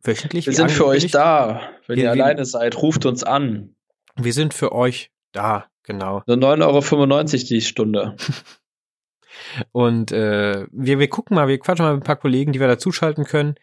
wöchentlich. 0.03 0.45
Wir 0.45 0.53
sind 0.53 0.71
für 0.71 0.85
euch 0.85 1.09
da. 1.11 1.61
Wenn 1.87 1.97
wir, 1.97 2.03
ihr 2.03 2.13
wir, 2.13 2.23
alleine 2.23 2.45
seid, 2.45 2.81
ruft 2.81 3.05
uns 3.05 3.23
an. 3.23 3.75
Wir 4.15 4.33
sind 4.33 4.53
für 4.53 4.71
euch 4.71 5.11
da, 5.31 5.65
genau. 5.83 6.21
So 6.27 6.33
9,95 6.33 6.63
Euro 6.63 7.23
die 7.23 7.61
Stunde. 7.61 8.15
Und 9.71 10.11
äh, 10.11 10.67
wir, 10.71 10.99
wir 10.99 11.07
gucken 11.09 11.35
mal, 11.35 11.47
wir 11.47 11.57
quatschen 11.59 11.85
mal 11.85 11.93
mit 11.93 12.03
ein 12.03 12.05
paar 12.05 12.17
Kollegen, 12.17 12.51
die 12.51 12.59
wir 12.59 12.67
dazuschalten 12.67 13.25
können. 13.25 13.55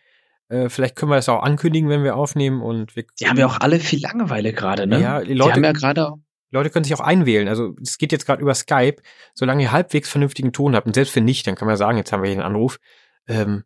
Äh, 0.49 0.68
vielleicht 0.68 0.96
können 0.96 1.11
wir 1.11 1.16
das 1.16 1.28
auch 1.28 1.42
ankündigen, 1.42 1.88
wenn 1.88 2.05
wir 2.05 2.16
aufnehmen. 2.16 2.62
Und 2.62 2.96
wir 2.96 3.05
die 3.20 3.28
haben 3.28 3.38
ja 3.38 3.46
auch 3.46 3.61
alle 3.61 3.80
viel 3.80 4.01
Langeweile 4.01 4.53
gerade, 4.53 4.86
ne? 4.86 5.01
Ja, 5.01 5.20
die 5.20 5.34
Leute 5.34 5.51
die 5.51 5.57
haben 5.57 5.64
ja 5.64 5.72
gerade 5.72 6.14
Leute 6.51 6.70
können 6.70 6.84
sich 6.84 6.94
auch 6.94 7.01
einwählen. 7.01 7.49
Also 7.49 7.74
es 7.82 7.99
geht 7.99 8.12
jetzt 8.12 8.24
gerade 8.24 8.40
über 8.40 8.55
Skype. 8.55 9.03
Solange 9.34 9.62
ihr 9.62 9.72
halbwegs 9.72 10.09
vernünftigen 10.09 10.53
Ton 10.53 10.74
habt 10.74 10.86
und 10.86 10.94
selbst 10.94 11.14
wenn 11.14 11.24
nicht, 11.24 11.46
dann 11.46 11.57
kann 11.57 11.68
man 11.68 11.76
sagen, 11.76 11.99
jetzt 11.99 12.12
haben 12.12 12.22
wir 12.22 12.30
hier 12.30 12.38
einen 12.38 12.55
Anruf. 12.55 12.78
Ähm, 13.26 13.64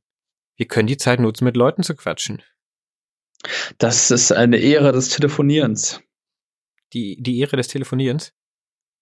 wir 0.56 0.66
können 0.66 0.88
die 0.88 0.96
Zeit 0.96 1.20
nutzen, 1.20 1.44
mit 1.44 1.56
Leuten 1.56 1.82
zu 1.82 1.94
quatschen. 1.94 2.42
Das 3.78 4.10
ist 4.10 4.32
eine 4.32 4.58
Ehre 4.58 4.92
des 4.92 5.10
Telefonierens. 5.10 6.00
Die, 6.92 7.20
die 7.22 7.38
Ehre 7.40 7.56
des 7.56 7.68
Telefonierens? 7.68 8.32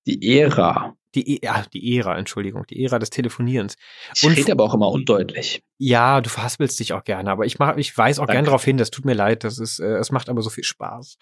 Die 0.06 0.38
Ära. 0.38 0.96
Die, 1.14 1.40
ja, 1.42 1.64
die 1.72 1.96
Ära, 1.96 2.16
Entschuldigung, 2.16 2.66
die 2.68 2.84
Ära 2.84 3.00
des 3.00 3.11
Telefonierens. 3.11 3.76
Ich 4.14 4.24
rede 4.28 4.52
aber 4.52 4.64
auch 4.64 4.74
immer 4.74 4.88
undeutlich. 4.88 5.62
Ja, 5.78 6.20
du 6.20 6.30
verhaspelst 6.30 6.78
dich 6.78 6.92
auch 6.92 7.02
gerne, 7.02 7.30
aber 7.30 7.46
ich 7.46 7.58
mach, 7.58 7.76
ich 7.76 7.96
weiß 7.96 8.18
auch 8.18 8.26
Danke. 8.26 8.34
gern 8.34 8.44
darauf 8.44 8.64
hin, 8.64 8.76
das 8.76 8.90
tut 8.90 9.04
mir 9.04 9.14
leid, 9.14 9.42
das 9.42 9.58
ist, 9.58 9.80
äh, 9.80 9.96
es 9.96 10.12
macht 10.12 10.28
aber 10.28 10.42
so 10.42 10.50
viel 10.50 10.62
Spaß. 10.62 11.18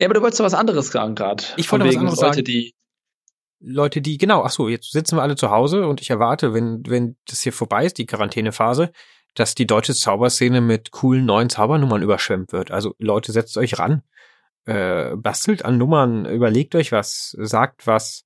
Ja, 0.00 0.06
aber 0.06 0.14
du 0.14 0.22
wolltest 0.22 0.40
doch 0.40 0.44
was 0.44 0.54
anderes 0.54 0.88
sagen 0.88 1.14
gerade. 1.14 1.44
Ich 1.56 1.70
wollte 1.70 1.86
was 1.86 1.96
anderes 1.96 2.20
Leute, 2.20 2.34
sagen. 2.34 2.44
die 2.44 2.74
Leute, 3.60 4.00
die, 4.00 4.18
genau, 4.18 4.42
ach 4.44 4.50
so, 4.50 4.68
jetzt 4.68 4.92
sitzen 4.92 5.16
wir 5.16 5.22
alle 5.22 5.36
zu 5.36 5.50
Hause 5.50 5.86
und 5.86 6.00
ich 6.00 6.10
erwarte, 6.10 6.54
wenn, 6.54 6.82
wenn 6.86 7.16
das 7.26 7.42
hier 7.42 7.52
vorbei 7.52 7.84
ist, 7.84 7.98
die 7.98 8.06
Quarantänephase, 8.06 8.92
dass 9.34 9.54
die 9.54 9.66
deutsche 9.66 9.94
Zauberszene 9.94 10.60
mit 10.60 10.90
coolen 10.90 11.26
neuen 11.26 11.50
Zaubernummern 11.50 12.02
überschwemmt 12.02 12.52
wird. 12.52 12.70
Also 12.70 12.94
Leute, 12.98 13.32
setzt 13.32 13.56
euch 13.56 13.78
ran, 13.78 14.02
äh, 14.64 15.16
bastelt 15.16 15.64
an 15.64 15.78
Nummern, 15.78 16.24
überlegt 16.26 16.74
euch 16.74 16.92
was, 16.92 17.36
sagt 17.38 17.86
was 17.86 18.24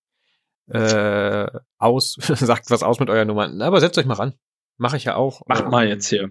äh, 0.72 1.46
aus, 1.78 2.14
sagt 2.20 2.70
was 2.70 2.82
aus 2.82 3.00
mit 3.00 3.10
euren 3.10 3.28
Nummern. 3.28 3.60
Aber 3.62 3.80
setzt 3.80 3.98
euch 3.98 4.06
mal 4.06 4.14
ran. 4.14 4.34
Mache 4.78 4.96
ich 4.96 5.04
ja 5.04 5.16
auch. 5.16 5.42
macht 5.46 5.68
mal 5.68 5.86
jetzt 5.86 6.08
hier. 6.08 6.30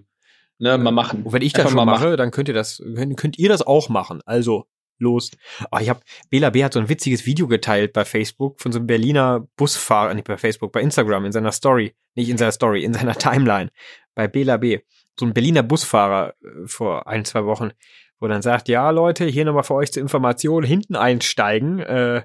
Ne, 0.58 0.78
mal 0.78 0.90
machen. 0.90 1.22
Und 1.22 1.32
wenn 1.32 1.42
ich 1.42 1.52
das 1.52 1.66
schon 1.66 1.74
mal 1.74 1.84
mache, 1.84 2.16
dann 2.16 2.30
könnt 2.30 2.48
ihr 2.48 2.54
das, 2.54 2.82
könnt, 2.94 3.16
könnt 3.16 3.38
ihr 3.38 3.48
das 3.48 3.62
auch 3.62 3.88
machen. 3.88 4.20
Also, 4.26 4.66
los. 4.98 5.30
Oh, 5.70 5.78
ich 5.80 5.88
hab, 5.88 6.02
Bela 6.30 6.50
B 6.50 6.64
hat 6.64 6.72
so 6.72 6.80
ein 6.80 6.88
witziges 6.88 7.26
Video 7.26 7.48
geteilt 7.48 7.92
bei 7.92 8.04
Facebook 8.04 8.60
von 8.60 8.72
so 8.72 8.78
einem 8.78 8.86
Berliner 8.86 9.46
Busfahrer, 9.56 10.14
nicht 10.14 10.26
bei 10.26 10.38
Facebook, 10.38 10.72
bei 10.72 10.80
Instagram, 10.80 11.24
in 11.24 11.32
seiner 11.32 11.52
Story, 11.52 11.94
nicht 12.14 12.28
in 12.28 12.38
seiner 12.38 12.52
Story, 12.52 12.84
in 12.84 12.94
seiner 12.94 13.14
Timeline, 13.18 13.70
bei 14.14 14.28
Bela 14.28 14.56
B. 14.56 14.80
So 15.18 15.26
ein 15.26 15.34
Berliner 15.34 15.62
Busfahrer 15.62 16.34
äh, 16.42 16.66
vor 16.66 17.06
ein, 17.06 17.24
zwei 17.24 17.44
Wochen, 17.44 17.72
wo 18.20 18.28
dann 18.28 18.42
sagt, 18.42 18.68
ja 18.68 18.88
Leute, 18.90 19.26
hier 19.26 19.44
nochmal 19.44 19.64
für 19.64 19.74
euch 19.74 19.92
zur 19.92 20.02
Information, 20.02 20.62
hinten 20.62 20.96
einsteigen, 20.96 21.80
äh, 21.80 22.22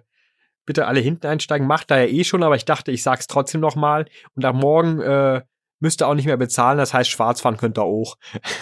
bitte 0.68 0.86
alle 0.86 1.00
hinten 1.00 1.26
einsteigen, 1.26 1.66
macht 1.66 1.90
da 1.90 1.98
ja 1.98 2.06
eh 2.06 2.24
schon, 2.24 2.44
aber 2.44 2.56
ich 2.56 2.66
dachte, 2.66 2.92
ich 2.92 3.02
sag's 3.02 3.26
trotzdem 3.26 3.62
nochmal 3.62 4.06
und 4.36 4.46
ab 4.46 4.56
morgen, 4.56 5.02
äh, 5.02 5.42
müsst 5.80 6.02
ihr 6.02 6.08
auch 6.08 6.16
nicht 6.16 6.26
mehr 6.26 6.38
bezahlen, 6.38 6.78
das 6.78 6.94
heißt, 6.94 7.10
schwarz 7.10 7.42
fahren 7.42 7.58
könnt 7.58 7.78
ihr 7.78 7.84
auch. 7.84 8.18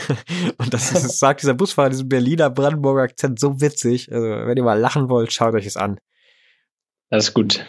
und 0.58 0.74
das, 0.74 0.91
ist, 0.91 1.03
das 1.03 1.20
sagt 1.20 1.41
dieser 1.41 1.53
Busfahrer, 1.53 1.89
diesen 1.89 2.10
Berliner 2.10 2.49
Brandenburger 2.49 3.03
Akzent 3.03 3.39
so 3.39 3.62
witzig. 3.62 4.12
Also, 4.12 4.26
wenn 4.26 4.58
ihr 4.58 4.64
mal 4.64 4.80
lachen 4.80 5.10
wollt, 5.10 5.32
schaut 5.32 5.53
euch 5.53 5.66
es 5.66 5.78
an. 5.78 5.99
Das 7.10 7.26
ist 7.30 7.34
gut. 7.34 7.66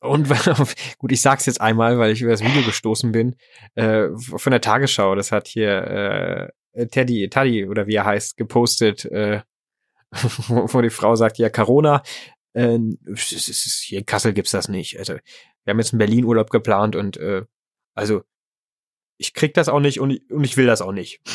Und 0.00 0.28
gut, 0.98 1.12
ich 1.12 1.22
sag's 1.22 1.46
jetzt 1.46 1.60
einmal, 1.60 1.98
weil 1.98 2.12
ich 2.12 2.22
über 2.22 2.32
das 2.32 2.42
Video 2.42 2.62
gestoßen 2.62 3.12
bin, 3.12 3.36
äh, 3.74 4.08
von 4.16 4.50
der 4.50 4.60
Tagesschau. 4.60 5.14
Das 5.14 5.32
hat 5.32 5.46
hier 5.46 6.52
äh, 6.72 6.86
Teddy, 6.86 7.28
Taddy 7.28 7.66
oder 7.66 7.86
wie 7.86 7.94
er 7.94 8.04
heißt, 8.04 8.36
gepostet, 8.36 9.04
äh, 9.06 9.42
wo, 10.48 10.66
wo 10.72 10.80
die 10.80 10.90
Frau 10.90 11.14
sagt, 11.14 11.38
ja, 11.38 11.48
Corona, 11.48 12.02
äh, 12.58 12.78
ist- 13.12 13.82
hier 13.84 13.98
in 14.00 14.06
Kassel 14.06 14.32
gibt's 14.32 14.50
das 14.52 14.68
nicht. 14.68 14.98
Also, 14.98 15.14
wir 15.14 15.70
haben 15.72 15.78
jetzt 15.78 15.92
einen 15.92 15.98
Berlin-Urlaub 15.98 16.50
geplant 16.50 16.96
und 16.96 17.16
äh, 17.18 17.44
also 17.94 18.22
ich 19.18 19.34
krieg 19.34 19.52
das 19.54 19.68
auch 19.68 19.80
nicht 19.80 20.00
und 20.00 20.10
ich, 20.10 20.30
und 20.30 20.44
ich 20.44 20.56
will 20.56 20.66
das 20.66 20.80
auch 20.82 20.92
nicht. 20.92 21.20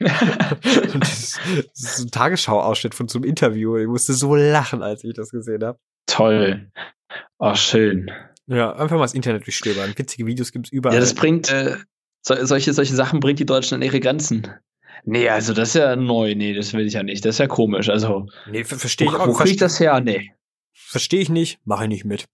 Das, 0.00 1.12
ist, 1.12 1.40
das 1.74 1.98
ist 1.98 1.98
ein 2.00 2.10
Tagesschau-Ausschnitt 2.10 2.94
von 2.94 3.06
so 3.08 3.18
einem 3.18 3.24
Interview. 3.28 3.76
Ich 3.76 3.86
musste 3.86 4.14
so 4.14 4.34
lachen, 4.34 4.82
als 4.82 5.04
ich 5.04 5.14
das 5.14 5.30
gesehen 5.30 5.62
habe. 5.62 5.78
Toll. 6.06 6.70
Oh, 7.38 7.54
schön. 7.54 8.10
Ja, 8.46 8.72
einfach 8.72 8.96
mal 8.96 9.02
das 9.04 9.14
Internet 9.14 9.46
durchstöbern. 9.46 9.92
Witzige 9.96 10.26
Videos 10.26 10.50
gibt's 10.50 10.70
überall. 10.72 10.94
Ja, 10.94 11.00
das 11.00 11.14
bringt, 11.14 11.50
äh, 11.50 11.76
so, 12.22 12.34
solche, 12.44 12.72
solche 12.72 12.94
Sachen 12.94 13.20
bringt 13.20 13.38
die 13.38 13.46
Deutschen 13.46 13.76
an 13.76 13.82
ihre 13.82 14.00
Grenzen. 14.00 14.48
Nee, 15.04 15.28
also 15.28 15.52
das 15.52 15.68
ist 15.68 15.74
ja 15.74 15.94
neu. 15.96 16.34
Nee, 16.34 16.54
das 16.54 16.72
will 16.72 16.86
ich 16.86 16.94
ja 16.94 17.02
nicht. 17.02 17.24
Das 17.24 17.36
ist 17.36 17.38
ja 17.38 17.46
komisch. 17.46 17.88
Also, 17.88 18.26
nee, 18.50 18.64
ver 18.64 18.78
verstehe 18.78 19.06
ich 19.08 19.14
auch. 19.14 19.26
wo 19.28 19.32
krieg 19.32 19.52
ich 19.52 19.56
das 19.56 19.78
her? 19.78 20.00
Nee. 20.00 20.32
Verstehe 20.72 21.20
ich 21.20 21.28
nicht, 21.28 21.60
mache 21.64 21.84
ich 21.84 21.88
nicht 21.88 22.04
mit. 22.04 22.28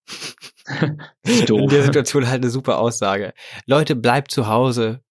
In 1.25 1.69
der 1.69 1.83
Situation 1.83 2.29
halt 2.29 2.43
eine 2.43 2.51
super 2.51 2.79
Aussage. 2.79 3.33
Leute, 3.67 3.97
bleibt 3.97 4.31
zu 4.31 4.49
Hause, 4.49 5.03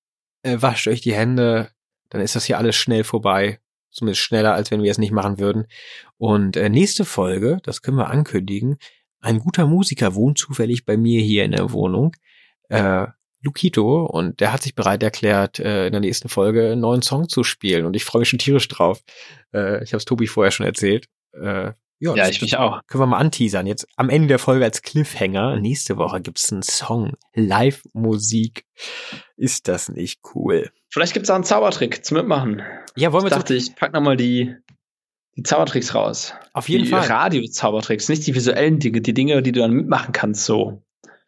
äh, 0.44 0.58
wascht 0.60 0.88
euch 0.88 1.02
die 1.02 1.14
Hände, 1.14 1.72
dann 2.10 2.22
ist 2.22 2.36
das 2.36 2.46
hier 2.46 2.58
alles 2.58 2.76
schnell 2.76 3.04
vorbei. 3.04 3.60
Zumindest 3.90 4.22
schneller, 4.22 4.54
als 4.54 4.70
wenn 4.70 4.84
wir 4.84 4.92
es 4.92 5.00
nicht 5.00 5.12
machen 5.12 5.40
würden. 5.40 5.66
Und 6.18 6.56
äh, 6.56 6.70
nächste 6.70 7.04
Folge, 7.04 7.60
das 7.64 7.82
können 7.82 7.98
wir 7.98 8.10
ankündigen, 8.10 8.78
ein 9.22 9.40
guter 9.40 9.66
Musiker 9.68 10.16
wohnt 10.16 10.38
zufällig 10.38 10.86
bei 10.86 10.98
mir 10.98 11.22
hier 11.22 11.44
in 11.44 11.52
der 11.52 11.72
Wohnung. 11.72 12.16
Äh, 12.70 13.08
Lukito 13.42 14.06
und 14.06 14.40
der 14.40 14.52
hat 14.52 14.62
sich 14.62 14.76
bereit 14.76 15.04
erklärt, 15.04 15.60
äh, 15.60 15.88
in 15.88 15.92
der 15.92 16.02
nächsten 16.02 16.30
Folge 16.30 16.72
einen 16.72 16.82
neuen 16.82 17.02
Song 17.02 17.30
zu 17.30 17.44
spielen 17.44 17.86
und 17.86 17.96
ich 17.96 18.04
freue 18.04 18.22
mich 18.22 18.30
schon 18.30 18.40
tierisch 18.40 18.68
drauf. 18.68 19.02
Äh, 19.54 19.84
ich 19.84 19.94
habe 19.94 19.98
es 19.98 20.06
Tobi 20.06 20.28
vorher 20.28 20.52
schon 20.52 20.66
erzählt. 20.66 21.08
Äh, 21.34 21.74
Ja, 22.00 22.14
das- 22.16 22.30
ich 22.30 22.42
mich 22.42 22.58
auch. 22.58 22.82
können 22.88 23.02
wir 23.04 23.08
mal 23.08 23.18
anteasern. 23.18 23.66
Jetzt 23.68 23.88
am 23.96 24.10
Ende 24.10 24.28
der 24.28 24.40
Folge 24.40 24.64
als 24.66 24.82
Cliffhanger. 24.84 25.60
Nächste 25.60 25.98
Woche 25.98 26.22
gibt's 26.22 26.52
einen 26.52 26.62
Song. 26.62 27.14
Live-Musik. 27.34 28.66
Ist 29.36 29.68
das 29.68 29.90
nicht 29.90 30.22
cool? 30.36 30.70
Vielleicht 30.90 31.14
gibt's 31.14 31.30
auch 31.30 31.36
einen 31.36 31.44
Zaubertrick 31.44 32.06
zum 32.06 32.18
Mitmachen. 32.18 32.62
Ja, 32.96 33.12
wollen 33.12 33.26
Ich 33.26 33.32
wir 33.32 33.38
dachte, 33.38 33.56
ich 33.56 33.76
pack 33.76 33.94
noch 33.94 34.02
mal 34.02 34.18
die, 34.18 34.56
die 35.36 35.44
Zaubertricks 35.44 35.94
raus. 35.96 36.34
auf 36.54 36.70
jeden 36.70 36.86
die 36.86 36.90
Fall. 36.90 37.06
Radio-Zaubertricks, 37.08 38.10
nicht 38.10 38.26
die 38.28 38.36
visuellen 38.36 38.80
Dinge, 38.80 39.02
die 39.02 39.14
Dinge, 39.14 39.42
die 39.42 39.52
du 39.52 39.60
dann 39.62 39.72
mitmachen 39.74 40.12
kannst, 40.14 40.46
so. 40.46 40.82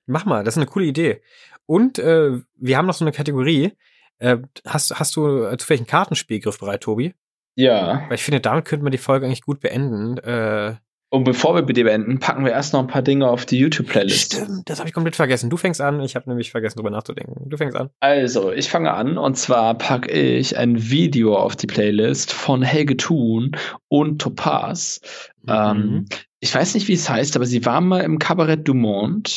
Mach 0.05 0.26
mal, 0.26 0.43
das 0.43 0.53
ist 0.55 0.57
eine 0.59 0.65
coole 0.67 0.86
Idee. 0.86 1.22
Und 1.65 1.99
äh, 1.99 2.39
wir 2.55 2.78
haben 2.78 2.88
noch 2.88 2.95
so 2.95 3.05
eine 3.05 3.11
Kategorie. 3.11 3.74
Äh, 4.17 4.38
hast, 4.65 4.99
hast 4.99 5.15
du 5.15 5.43
äh, 5.45 5.57
zufällig 5.57 5.82
einen 5.82 5.88
Kartenspielgriff 5.88 6.59
bereit, 6.59 6.82
Tobi? 6.82 7.13
Ja. 7.60 8.05
Weil 8.07 8.16
ich 8.16 8.24
finde, 8.24 8.39
damit 8.39 8.64
könnte 8.64 8.84
man 8.84 8.91
die 8.93 8.97
Folge 8.97 9.26
eigentlich 9.26 9.41
gut 9.41 9.60
beenden. 9.60 10.18
Äh, 10.20 10.76
Und 11.10 11.26
bevor 11.26 11.55
wir 11.55 11.62
die 11.64 11.84
beenden, 11.84 12.20
packen 12.20 12.45
wir 12.45 12.53
erst 12.53 12.72
noch 12.72 12.80
ein 12.80 12.88
paar 12.88 13.01
Dinge 13.01 13.28
auf 13.28 13.45
die 13.45 13.57
YouTube-Playlist. 13.57 14.34
stimmt, 14.34 14.70
das 14.70 14.80
habe 14.80 14.88
ich 14.88 14.93
komplett 14.93 15.18
vergessen. 15.18 15.49
Du 15.49 15.57
fängst 15.57 15.82
an. 15.82 15.99
Ich 15.99 16.16
habe 16.16 16.30
nämlich 16.30 16.51
vergessen, 16.51 16.78
drüber 16.78 16.89
nachzudenken. 16.89 17.49
Du 17.49 17.57
fängst 17.57 17.76
an. 17.76 17.89
Also, 17.99 18.53
ich 18.53 18.70
fange 18.70 18.93
an 18.93 19.18
und 19.18 19.36
zwar 19.36 19.78
packe 19.78 20.10
ich 20.10 20.57
ein 20.57 20.89
Video 20.89 21.36
auf 21.36 21.57
die 21.57 21.68
Playlist 21.68 22.32
von 22.32 22.62
Helge 22.62 22.95
Thun 22.95 23.57
und 23.89 24.22
Topaz. 24.22 25.01
Mhm. 25.43 25.49
Ähm, 25.49 26.05
ich 26.39 26.55
weiß 26.55 26.76
nicht, 26.76 26.88
wie 26.88 26.93
es 26.93 27.10
heißt, 27.10 27.36
aber 27.36 27.45
sie 27.45 27.66
waren 27.66 27.89
mal 27.89 28.05
im 28.05 28.20
Cabaret 28.20 28.66
du 28.66 28.74
Monde. 28.74 29.32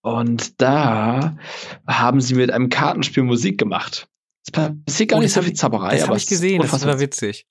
Und 0.00 0.62
da 0.62 1.36
haben 1.86 2.22
sie 2.22 2.36
mit 2.36 2.50
einem 2.50 2.70
Kartenspiel 2.70 3.24
Musik 3.24 3.58
gemacht. 3.58 4.08
Es 4.46 4.50
passiert 4.52 5.10
gar 5.10 5.18
Oh, 5.18 5.22
nicht 5.22 5.32
so 5.32 5.42
viel 5.42 5.54
Zauberei. 5.54 5.96
Das 5.96 6.06
habe 6.06 6.16
ich 6.16 6.22
es 6.24 6.28
gesehen, 6.28 6.62
das 6.62 6.82
aber 6.84 7.00
witzig. 7.00 7.46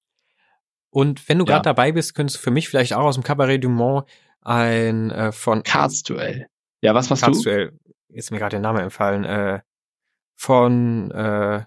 Und 0.89 1.27
wenn 1.27 1.37
du 1.39 1.45
Ja. 1.45 1.53
gerade 1.55 1.63
dabei 1.63 1.91
bist, 1.91 2.15
könntest 2.15 2.37
du 2.39 2.41
für 2.43 2.51
mich 2.51 2.69
vielleicht 2.69 2.93
auch 2.93 3.03
aus 3.03 3.15
dem 3.15 3.23
Cabaret 3.23 3.61
du 3.63 3.69
Mont 3.69 4.07
ein 4.41 5.11
äh, 5.11 5.31
von 5.33 5.63
Kartsduell. 5.63 6.47
Ja, 6.81 6.93
was 6.93 7.09
machst 7.09 7.23
du? 7.23 7.27
Kartsduell, 7.27 7.77
ist 8.09 8.31
mir 8.31 8.37
gerade 8.37 8.51
der 8.51 8.59
Name 8.61 8.81
empfallen, 8.81 9.25
äh, 9.25 9.59
von 10.35 11.11
äh, 11.11 11.63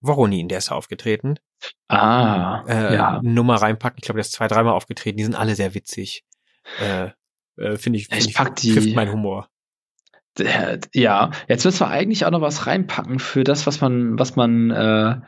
Voronin, 0.00 0.48
der 0.48 0.58
ist 0.58 0.70
da 0.70 0.74
aufgetreten, 0.76 1.36
Ah, 1.88 2.64
äh, 2.68 2.94
ja. 2.94 3.20
Nummer 3.22 3.56
reinpacken. 3.56 3.98
Ich 3.98 4.04
glaube, 4.04 4.16
der 4.18 4.22
ist 4.22 4.32
zwei, 4.32 4.48
dreimal 4.48 4.72
aufgetreten. 4.72 5.18
Die 5.18 5.24
sind 5.24 5.34
alle 5.34 5.54
sehr 5.56 5.74
witzig. 5.74 6.24
Äh, 6.80 7.10
äh, 7.58 7.76
Finde 7.76 7.98
ich, 7.98 8.06
find 8.06 8.20
Ich 8.22 8.28
ich 8.28 8.34
pack 8.34 8.56
die- 8.56 8.72
trifft 8.72 8.94
meinen 8.94 9.12
Humor. 9.12 9.48
Ja, 10.94 11.30
jetzt 11.48 11.64
müssen 11.64 11.80
wir 11.80 11.88
eigentlich 11.88 12.24
auch 12.24 12.30
noch 12.30 12.40
was 12.40 12.66
reinpacken 12.66 13.18
für 13.18 13.44
das, 13.44 13.66
was 13.66 13.80
man, 13.80 14.18
was 14.18 14.36
man 14.36 14.70
äh, 14.70 15.20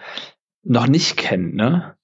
noch 0.62 0.86
nicht 0.86 1.16
kennt, 1.16 1.54
ne? 1.54 1.96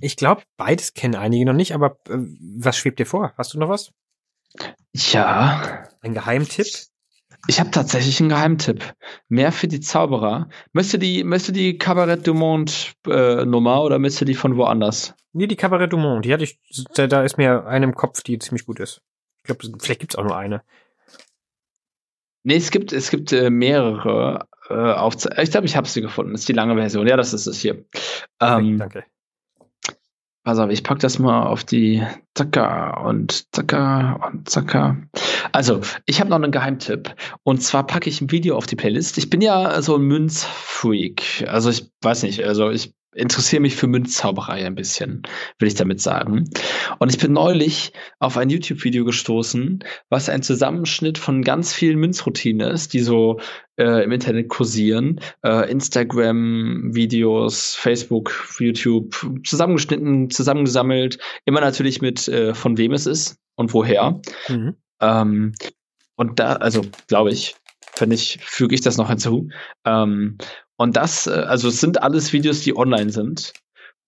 Ich 0.00 0.16
glaube, 0.16 0.42
beides 0.56 0.94
kennen 0.94 1.14
einige 1.14 1.46
noch 1.46 1.52
nicht, 1.54 1.72
aber 1.74 1.98
äh, 2.08 2.18
was 2.58 2.76
schwebt 2.76 2.98
dir 2.98 3.06
vor? 3.06 3.32
Hast 3.38 3.54
du 3.54 3.58
noch 3.58 3.68
was? 3.68 3.92
Ja, 4.92 5.84
Ein 6.00 6.14
Geheimtipp? 6.14 6.66
ich 7.46 7.60
habe 7.60 7.70
tatsächlich 7.70 8.20
einen 8.20 8.30
Geheimtipp. 8.30 8.94
Mehr 9.28 9.52
für 9.52 9.68
die 9.68 9.80
Zauberer. 9.80 10.48
Möchtest 10.72 10.94
du 10.94 10.98
die, 10.98 11.24
möchtest 11.24 11.50
du 11.50 11.52
die 11.52 11.78
Cabaret 11.78 12.26
du 12.26 12.34
Monde 12.34 12.72
äh, 13.06 13.44
Nummer 13.44 13.82
oder 13.82 13.98
möchtest 13.98 14.22
du 14.22 14.24
die 14.26 14.34
von 14.34 14.56
woanders? 14.56 15.14
Nee, 15.32 15.46
die 15.46 15.56
Cabaret 15.56 15.92
du 15.92 15.96
Monde, 15.96 16.22
die 16.22 16.32
hatte 16.32 16.44
ich, 16.44 16.60
da, 16.94 17.06
da 17.06 17.22
ist 17.22 17.36
mir 17.36 17.66
eine 17.66 17.84
im 17.84 17.94
Kopf, 17.94 18.22
die 18.22 18.38
ziemlich 18.38 18.66
gut 18.66 18.80
ist. 18.80 19.02
Ich 19.38 19.44
glaube, 19.44 19.78
vielleicht 19.80 20.00
gibt's 20.00 20.16
auch 20.16 20.24
nur 20.24 20.36
eine. 20.36 20.62
Nee, 22.44 22.56
es 22.56 22.70
gibt, 22.70 22.92
es 22.92 23.10
gibt 23.10 23.32
äh, 23.32 23.50
mehrere 23.50 24.46
äh, 24.68 24.74
Aufze 24.74 25.30
Ich 25.42 25.50
glaube, 25.50 25.66
ich 25.66 25.76
habe 25.76 25.88
sie 25.88 26.02
gefunden. 26.02 26.32
Das 26.32 26.42
ist 26.42 26.48
die 26.48 26.52
lange 26.52 26.76
Version. 26.76 27.06
Ja, 27.06 27.16
das 27.16 27.32
ist 27.32 27.46
es 27.46 27.58
hier. 27.58 27.84
Ähm, 28.40 28.78
Danke. 28.78 29.04
Pass 30.44 30.58
auf, 30.58 30.70
ich 30.70 30.84
pack 30.84 30.98
das 30.98 31.18
mal 31.18 31.46
auf 31.46 31.64
die 31.64 32.02
Zacka 32.34 33.00
und 33.00 33.54
Zacka 33.54 34.28
und 34.28 34.48
Zacka. 34.48 34.98
Also, 35.52 35.80
ich 36.04 36.20
habe 36.20 36.28
noch 36.28 36.36
einen 36.36 36.52
Geheimtipp. 36.52 37.14
Und 37.44 37.62
zwar 37.62 37.86
packe 37.86 38.10
ich 38.10 38.20
ein 38.20 38.30
Video 38.30 38.56
auf 38.56 38.66
die 38.66 38.76
Playlist. 38.76 39.16
Ich 39.16 39.30
bin 39.30 39.40
ja 39.40 39.80
so 39.80 39.96
ein 39.96 40.02
Münzfreak. 40.02 41.46
Also, 41.48 41.70
ich 41.70 41.90
weiß 42.02 42.24
nicht, 42.24 42.44
also 42.44 42.70
ich 42.70 42.92
interessiere 43.14 43.60
mich 43.60 43.76
für 43.76 43.86
Münzzauberei 43.86 44.66
ein 44.66 44.74
bisschen, 44.74 45.22
will 45.58 45.68
ich 45.68 45.74
damit 45.74 46.00
sagen. 46.00 46.48
Und 46.98 47.14
ich 47.14 47.18
bin 47.18 47.32
neulich 47.32 47.92
auf 48.18 48.36
ein 48.36 48.50
YouTube-Video 48.50 49.04
gestoßen, 49.04 49.84
was 50.08 50.28
ein 50.28 50.42
Zusammenschnitt 50.42 51.18
von 51.18 51.42
ganz 51.42 51.72
vielen 51.72 51.98
Münzroutinen 51.98 52.68
ist, 52.68 52.92
die 52.92 53.00
so 53.00 53.38
äh, 53.76 54.04
im 54.04 54.12
Internet 54.12 54.48
kursieren. 54.48 55.20
Äh, 55.42 55.70
Instagram-Videos, 55.70 57.74
Facebook, 57.74 58.32
YouTube, 58.58 59.14
zusammengeschnitten, 59.44 60.30
zusammengesammelt. 60.30 61.18
Immer 61.44 61.60
natürlich 61.60 62.00
mit, 62.00 62.28
äh, 62.28 62.54
von 62.54 62.78
wem 62.78 62.92
es 62.92 63.06
ist 63.06 63.36
und 63.56 63.74
woher. 63.74 64.20
Mhm. 64.48 64.76
Ähm, 65.00 65.52
und 66.16 66.38
da, 66.38 66.54
also 66.54 66.82
glaube 67.08 67.30
ich, 67.30 67.56
finde 67.94 68.14
ich, 68.14 68.38
füge 68.42 68.74
ich 68.74 68.80
das 68.80 68.96
noch 68.96 69.08
hinzu. 69.08 69.48
Ähm, 69.84 70.38
und 70.76 70.96
das, 70.96 71.26
äh, 71.26 71.30
also 71.30 71.68
es 71.68 71.80
sind 71.80 72.02
alles 72.02 72.32
Videos, 72.32 72.60
die 72.60 72.76
online 72.76 73.10
sind. 73.10 73.52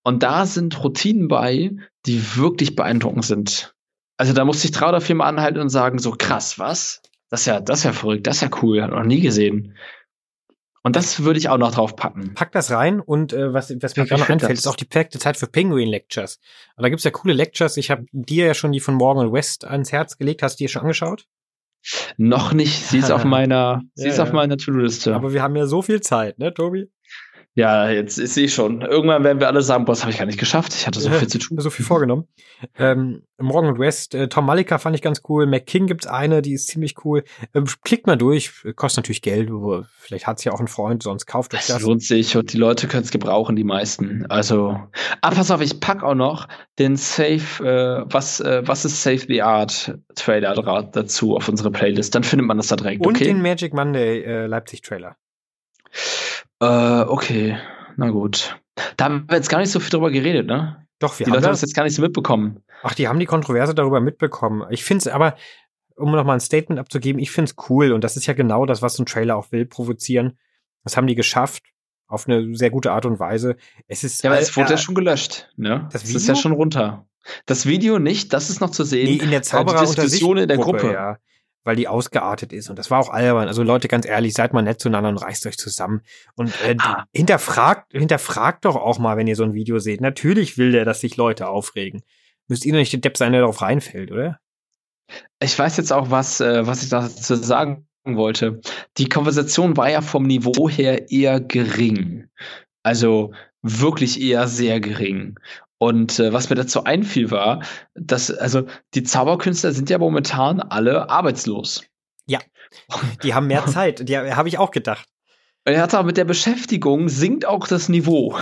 Und 0.02 0.22
da 0.22 0.46
sind 0.46 0.82
Routinen 0.82 1.28
bei, 1.28 1.76
die 2.06 2.36
wirklich 2.36 2.76
beeindruckend 2.76 3.24
sind. 3.24 3.74
Also 4.16 4.32
da 4.32 4.44
musste 4.44 4.66
ich 4.66 4.72
drei 4.72 4.88
oder 4.88 5.00
vier 5.00 5.16
Mal 5.16 5.26
anhalten 5.26 5.58
und 5.58 5.68
sagen, 5.68 5.98
so 5.98 6.14
krass, 6.16 6.58
was? 6.58 7.02
Das 7.28 7.40
ist 7.40 7.46
ja, 7.46 7.60
das 7.60 7.80
ist 7.80 7.84
ja 7.84 7.92
verrückt, 7.92 8.26
das 8.26 8.36
ist 8.36 8.42
ja 8.42 8.50
cool, 8.62 8.82
hat 8.82 8.90
noch 8.90 9.02
nie 9.02 9.20
gesehen. 9.20 9.76
Und 10.82 10.94
das 10.94 11.24
würde 11.24 11.40
ich 11.40 11.48
auch 11.48 11.58
noch 11.58 11.74
drauf 11.74 11.96
packen. 11.96 12.34
Pack 12.34 12.52
das 12.52 12.70
rein 12.70 13.00
und 13.00 13.32
äh, 13.32 13.52
was, 13.52 13.74
was 13.82 13.96
mir 13.96 14.06
gerade 14.06 14.22
noch 14.22 14.28
einfällt, 14.28 14.56
ist 14.56 14.68
auch 14.68 14.76
die 14.76 14.84
perfekte 14.84 15.18
Zeit 15.18 15.36
für 15.36 15.48
Penguin 15.48 15.88
Lectures. 15.88 16.38
Und 16.76 16.84
da 16.84 16.88
gibt's 16.88 17.02
ja 17.02 17.10
coole 17.10 17.34
Lectures. 17.34 17.76
Ich 17.76 17.90
habe 17.90 18.06
dir 18.12 18.46
ja 18.46 18.54
schon 18.54 18.70
die 18.70 18.78
von 18.78 18.94
Morgan 18.94 19.32
West 19.32 19.64
ans 19.64 19.90
Herz 19.90 20.16
gelegt. 20.16 20.44
Hast 20.44 20.60
du 20.60 20.64
die 20.64 20.68
schon 20.68 20.82
angeschaut? 20.82 21.26
Noch 22.16 22.52
nicht. 22.52 22.86
Sie 22.86 22.98
ist 22.98 23.10
auf 23.10 23.24
meiner, 23.24 23.82
sie 23.94 24.06
ja, 24.06 24.12
ist 24.12 24.20
auf 24.20 24.32
meiner 24.32 24.56
To-Do-Liste. 24.56 25.14
Aber 25.14 25.32
wir 25.32 25.42
haben 25.42 25.56
ja 25.56 25.66
so 25.66 25.82
viel 25.82 26.00
Zeit, 26.00 26.38
ne, 26.38 26.52
Tobi? 26.52 26.90
Ja, 27.56 27.88
jetzt 27.88 28.18
ist 28.18 28.34
sie 28.34 28.50
schon. 28.50 28.82
Irgendwann 28.82 29.24
werden 29.24 29.40
wir 29.40 29.48
alle 29.48 29.62
sagen, 29.62 29.86
boah, 29.86 29.92
das 29.92 30.02
habe 30.02 30.12
ich 30.12 30.18
gar 30.18 30.26
nicht 30.26 30.38
geschafft. 30.38 30.74
Ich 30.74 30.86
hatte 30.86 31.00
so 31.00 31.08
viel 31.08 31.26
zu 31.26 31.38
tun. 31.38 31.58
So 31.58 31.70
viel 31.70 31.86
vorgenommen. 31.86 32.28
Ähm, 32.78 33.22
Morgan 33.38 33.72
und 33.72 33.78
West, 33.78 34.14
äh, 34.14 34.28
Tom 34.28 34.44
Malika 34.44 34.76
fand 34.76 34.94
ich 34.94 35.00
ganz 35.00 35.22
cool. 35.30 35.46
McKing 35.46 35.86
gibt's 35.86 36.06
eine, 36.06 36.42
die 36.42 36.52
ist 36.52 36.68
ziemlich 36.68 37.02
cool. 37.06 37.24
Ähm, 37.54 37.64
klickt 37.82 38.06
mal 38.06 38.16
durch, 38.16 38.52
kostet 38.76 39.04
natürlich 39.04 39.22
Geld. 39.22 39.50
Vielleicht 39.98 40.26
hat's 40.26 40.44
ja 40.44 40.52
auch 40.52 40.60
ein 40.60 40.68
Freund, 40.68 41.02
sonst 41.02 41.24
kauft 41.24 41.54
euch 41.54 41.60
das. 41.60 41.68
Das 41.68 41.82
lohnt 41.82 42.02
sich 42.02 42.36
und 42.36 42.52
die 42.52 42.58
Leute 42.58 42.88
können 42.88 43.04
es 43.04 43.10
gebrauchen, 43.10 43.56
die 43.56 43.64
meisten. 43.64 44.26
Also, 44.28 44.78
ah, 45.22 45.30
pass 45.30 45.50
auf, 45.50 45.62
ich 45.62 45.80
pack 45.80 46.02
auch 46.02 46.14
noch 46.14 46.48
den 46.78 46.96
Safe, 46.96 47.64
äh, 47.64 48.04
was, 48.06 48.38
äh, 48.40 48.62
was 48.66 48.84
ist 48.84 49.02
Safe 49.02 49.24
the 49.26 49.40
Art 49.40 49.98
Trailer 50.14 50.54
dazu 50.92 51.34
auf 51.34 51.48
unsere 51.48 51.70
Playlist. 51.70 52.14
Dann 52.14 52.22
findet 52.22 52.46
man 52.46 52.58
das 52.58 52.66
da 52.66 52.76
direkt. 52.76 53.06
Und 53.06 53.16
okay? 53.16 53.24
den 53.24 53.40
Magic 53.40 53.72
Monday 53.72 54.22
äh, 54.24 54.46
Leipzig 54.46 54.82
Trailer. 54.82 55.16
Äh, 56.60 57.02
okay, 57.02 57.58
na 57.96 58.10
gut. 58.10 58.58
Da 58.96 59.06
haben 59.06 59.24
wir 59.28 59.36
jetzt 59.36 59.48
gar 59.48 59.58
nicht 59.58 59.70
so 59.70 59.80
viel 59.80 59.90
drüber 59.90 60.10
geredet, 60.10 60.46
ne? 60.46 60.86
Doch, 60.98 61.18
wir 61.18 61.24
die 61.24 61.30
haben 61.30 61.36
Leute 61.36 61.46
haben 61.46 61.52
das 61.52 61.62
jetzt 61.62 61.74
gar 61.74 61.84
nicht 61.84 61.94
so 61.94 62.02
mitbekommen. 62.02 62.62
Ach, 62.82 62.94
die 62.94 63.08
haben 63.08 63.18
die 63.18 63.26
Kontroverse 63.26 63.74
darüber 63.74 64.00
mitbekommen. 64.00 64.64
Ich 64.70 64.84
finde 64.84 65.00
es 65.00 65.08
aber, 65.08 65.36
um 65.96 66.12
nochmal 66.12 66.36
ein 66.36 66.40
Statement 66.40 66.78
abzugeben, 66.78 67.20
ich 67.20 67.30
finde 67.30 67.50
es 67.50 67.70
cool 67.70 67.92
und 67.92 68.04
das 68.04 68.16
ist 68.16 68.26
ja 68.26 68.34
genau 68.34 68.66
das, 68.66 68.82
was 68.82 68.94
so 68.94 69.02
ein 69.02 69.06
Trailer 69.06 69.36
auch 69.36 69.52
will, 69.52 69.66
provozieren. 69.66 70.38
Das 70.84 70.96
haben 70.96 71.06
die 71.06 71.14
geschafft 71.14 71.64
auf 72.06 72.28
eine 72.28 72.54
sehr 72.54 72.70
gute 72.70 72.92
Art 72.92 73.04
und 73.04 73.18
Weise. 73.18 73.56
Es 73.88 74.04
ist 74.04 74.22
ja, 74.22 74.30
aber 74.30 74.40
es 74.40 74.56
wurde 74.56 74.70
ja 74.70 74.78
schon 74.78 74.94
gelöscht, 74.94 75.50
ne? 75.56 75.88
Das, 75.92 76.04
Video? 76.04 76.14
das 76.14 76.22
ist 76.22 76.28
ja 76.28 76.34
schon 76.36 76.52
runter. 76.52 77.06
Das 77.44 77.66
Video 77.66 77.98
nicht, 77.98 78.32
das 78.32 78.50
ist 78.50 78.60
noch 78.60 78.70
zu 78.70 78.84
sehen. 78.84 79.06
Nee, 79.06 79.24
in 79.24 79.30
der 79.30 79.42
Zauberer 79.42 79.82
äh, 79.82 79.86
die 79.86 79.94
Diskussion 79.94 80.36
in 80.36 80.48
der 80.48 80.58
Gruppe. 80.58 80.92
Ja 80.92 81.18
weil 81.66 81.76
die 81.76 81.88
ausgeartet 81.88 82.52
ist. 82.52 82.70
Und 82.70 82.78
das 82.78 82.90
war 82.90 83.00
auch 83.00 83.10
albern. 83.10 83.48
Also 83.48 83.62
Leute, 83.62 83.88
ganz 83.88 84.06
ehrlich, 84.06 84.34
seid 84.34 84.52
mal 84.52 84.62
nett 84.62 84.80
zueinander 84.80 85.10
und 85.10 85.18
reißt 85.18 85.46
euch 85.46 85.58
zusammen. 85.58 86.02
Und 86.36 86.54
äh, 86.64 86.76
ah. 86.78 87.04
hinterfragt, 87.14 87.92
hinterfragt 87.92 88.64
doch 88.64 88.76
auch 88.76 88.98
mal, 88.98 89.16
wenn 89.16 89.26
ihr 89.26 89.36
so 89.36 89.44
ein 89.44 89.54
Video 89.54 89.78
seht. 89.80 90.00
Natürlich 90.00 90.56
will 90.56 90.72
der, 90.72 90.84
dass 90.84 91.00
sich 91.00 91.16
Leute 91.16 91.48
aufregen. 91.48 92.02
Müsst 92.48 92.64
ihr 92.64 92.72
doch 92.72 92.78
nicht 92.78 92.92
der 92.92 93.00
Depp 93.00 93.16
sein, 93.16 93.32
der 93.32 93.40
darauf 93.42 93.60
reinfällt, 93.60 94.12
oder? 94.12 94.38
Ich 95.40 95.58
weiß 95.58 95.76
jetzt 95.76 95.92
auch, 95.92 96.10
was, 96.10 96.40
äh, 96.40 96.66
was 96.66 96.82
ich 96.82 96.88
dazu 96.88 97.34
sagen 97.34 97.86
wollte. 98.04 98.60
Die 98.98 99.08
Konversation 99.08 99.76
war 99.76 99.90
ja 99.90 100.00
vom 100.00 100.22
Niveau 100.22 100.68
her 100.68 101.10
eher 101.10 101.40
gering. 101.40 102.28
Also 102.84 103.32
wirklich 103.62 104.20
eher 104.20 104.46
sehr 104.46 104.80
gering. 104.80 105.38
Und 105.78 106.18
äh, 106.18 106.32
was 106.32 106.48
mir 106.48 106.56
dazu 106.56 106.84
einfiel 106.84 107.30
war, 107.30 107.62
dass, 107.94 108.30
also 108.30 108.66
die 108.94 109.02
Zauberkünstler 109.02 109.72
sind 109.72 109.90
ja 109.90 109.98
momentan 109.98 110.60
alle 110.60 111.10
arbeitslos. 111.10 111.84
Ja, 112.26 112.40
die 113.22 113.34
haben 113.34 113.46
mehr 113.46 113.66
Zeit, 113.66 114.08
die 114.08 114.16
habe 114.16 114.48
ich 114.48 114.58
auch 114.58 114.70
gedacht. 114.70 115.08
Er 115.64 115.82
hat 115.82 115.94
aber 115.94 116.06
mit 116.06 116.16
der 116.16 116.24
Beschäftigung 116.24 117.08
sinkt 117.08 117.44
auch 117.44 117.66
das 117.66 117.88
Niveau. 117.88 118.38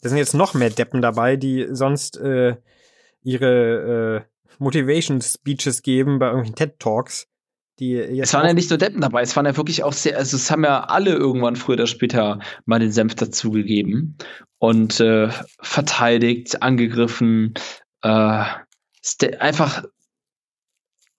Da 0.00 0.08
sind 0.08 0.18
jetzt 0.18 0.34
noch 0.34 0.54
mehr 0.54 0.70
Deppen 0.70 1.02
dabei, 1.02 1.36
die 1.36 1.66
sonst 1.70 2.16
äh, 2.18 2.56
ihre 3.22 4.24
äh, 4.24 4.54
Motivation 4.58 5.20
Speeches 5.20 5.82
geben 5.82 6.18
bei 6.18 6.26
irgendwelchen 6.26 6.54
TED 6.54 6.78
Talks 6.78 7.29
die 7.80 7.92
jetzt. 7.92 8.28
Es 8.28 8.34
waren 8.34 8.46
ja 8.46 8.52
nicht 8.52 8.70
nur 8.70 8.78
Deppen 8.78 9.00
dabei, 9.00 9.22
es 9.22 9.34
waren 9.34 9.46
ja 9.46 9.56
wirklich 9.56 9.82
auch 9.82 9.92
sehr, 9.92 10.16
also 10.16 10.36
es 10.36 10.50
haben 10.50 10.64
ja 10.64 10.84
alle 10.84 11.14
irgendwann 11.14 11.56
früher 11.56 11.74
oder 11.74 11.86
später 11.86 12.38
mal 12.66 12.78
den 12.78 12.92
Senf 12.92 13.14
dazugegeben 13.16 14.16
und 14.58 15.00
äh, 15.00 15.30
verteidigt, 15.60 16.62
angegriffen, 16.62 17.54
äh, 18.02 18.44
einfach 19.38 19.84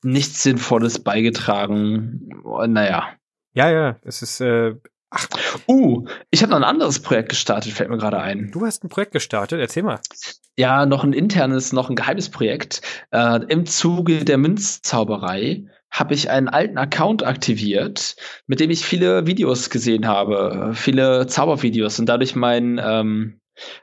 nichts 0.03 0.43
Sinnvolles 0.43 0.99
beigetragen. 0.99 2.29
Naja. 2.67 3.09
Ja, 3.53 3.69
ja, 3.69 3.99
es 4.03 4.21
ist. 4.21 4.39
Äh, 4.41 4.75
ach. 5.09 5.27
Uh, 5.67 6.05
ich 6.29 6.41
habe 6.41 6.51
noch 6.51 6.57
ein 6.57 6.63
anderes 6.63 7.01
Projekt 7.01 7.29
gestartet, 7.29 7.73
fällt 7.73 7.89
mir 7.89 7.97
gerade 7.97 8.19
ein. 8.19 8.51
Du 8.51 8.65
hast 8.65 8.83
ein 8.83 8.89
Projekt 8.89 9.11
gestartet, 9.11 9.59
erzähl 9.59 9.83
mal. 9.83 9.99
Ja, 10.57 10.85
noch 10.85 11.03
ein 11.03 11.13
internes, 11.13 11.73
noch 11.73 11.89
ein 11.89 11.95
geheimes 11.95 12.29
Projekt. 12.29 12.81
Äh, 13.11 13.41
Im 13.47 13.65
Zuge 13.65 14.23
der 14.23 14.37
Münzzauberei 14.37 15.65
habe 15.91 16.13
ich 16.13 16.29
einen 16.29 16.47
alten 16.47 16.77
Account 16.77 17.23
aktiviert, 17.23 18.15
mit 18.47 18.59
dem 18.59 18.71
ich 18.71 18.85
viele 18.85 19.27
Videos 19.27 19.69
gesehen 19.69 20.07
habe, 20.07 20.71
viele 20.73 21.27
Zaubervideos 21.27 21.99
und 21.99 22.07
dadurch 22.07 22.35
mein 22.35 22.79
ähm, 22.83 23.41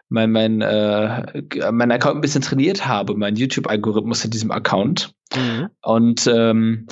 mein 0.09 0.33
mein 0.33 0.61
äh, 0.63 1.71
mein 1.71 1.93
Account 1.93 2.17
ein 2.17 2.21
bisschen 2.23 2.43
trainiert 2.43 2.87
habe, 2.87 3.15
mein 3.15 3.37
YouTube-Algorithmus 3.37 4.25
in 4.25 4.31
diesem 4.31 4.51
Account 4.51 5.13
mhm. 5.37 5.69
und 5.83 6.27
ähm, 6.27 6.87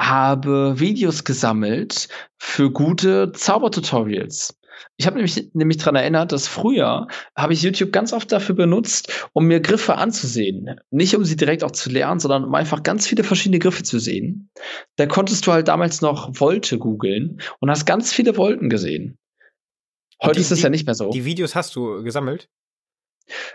habe 0.00 0.80
Videos 0.80 1.24
gesammelt 1.24 2.08
für 2.38 2.70
gute 2.70 3.32
Zaubertutorials. 3.32 4.58
Ich 4.96 5.06
habe 5.06 5.16
nämlich, 5.16 5.50
nämlich 5.54 5.78
daran 5.78 5.96
erinnert, 5.96 6.32
dass 6.32 6.48
früher 6.48 7.08
habe 7.36 7.52
ich 7.52 7.62
YouTube 7.62 7.92
ganz 7.92 8.12
oft 8.12 8.30
dafür 8.32 8.54
benutzt, 8.54 9.28
um 9.32 9.46
mir 9.46 9.60
Griffe 9.60 9.96
anzusehen. 9.96 10.80
Nicht 10.90 11.14
um 11.14 11.24
sie 11.24 11.36
direkt 11.36 11.64
auch 11.64 11.70
zu 11.70 11.90
lernen, 11.90 12.20
sondern 12.20 12.44
um 12.44 12.54
einfach 12.54 12.82
ganz 12.82 13.06
viele 13.06 13.24
verschiedene 13.24 13.58
Griffe 13.58 13.82
zu 13.82 13.98
sehen. 13.98 14.50
Da 14.96 15.06
konntest 15.06 15.46
du 15.46 15.52
halt 15.52 15.68
damals 15.68 16.00
noch 16.00 16.40
Wolte 16.40 16.78
googeln 16.78 17.40
und 17.60 17.70
hast 17.70 17.86
ganz 17.86 18.12
viele 18.12 18.36
Wolken 18.36 18.68
gesehen. 18.68 19.18
Heute 20.22 20.34
die, 20.34 20.40
ist 20.40 20.52
es 20.52 20.62
ja 20.62 20.68
nicht 20.68 20.86
mehr 20.86 20.94
so. 20.94 21.10
Die 21.10 21.24
Videos 21.24 21.54
hast 21.54 21.74
du 21.76 22.02
gesammelt? 22.02 22.48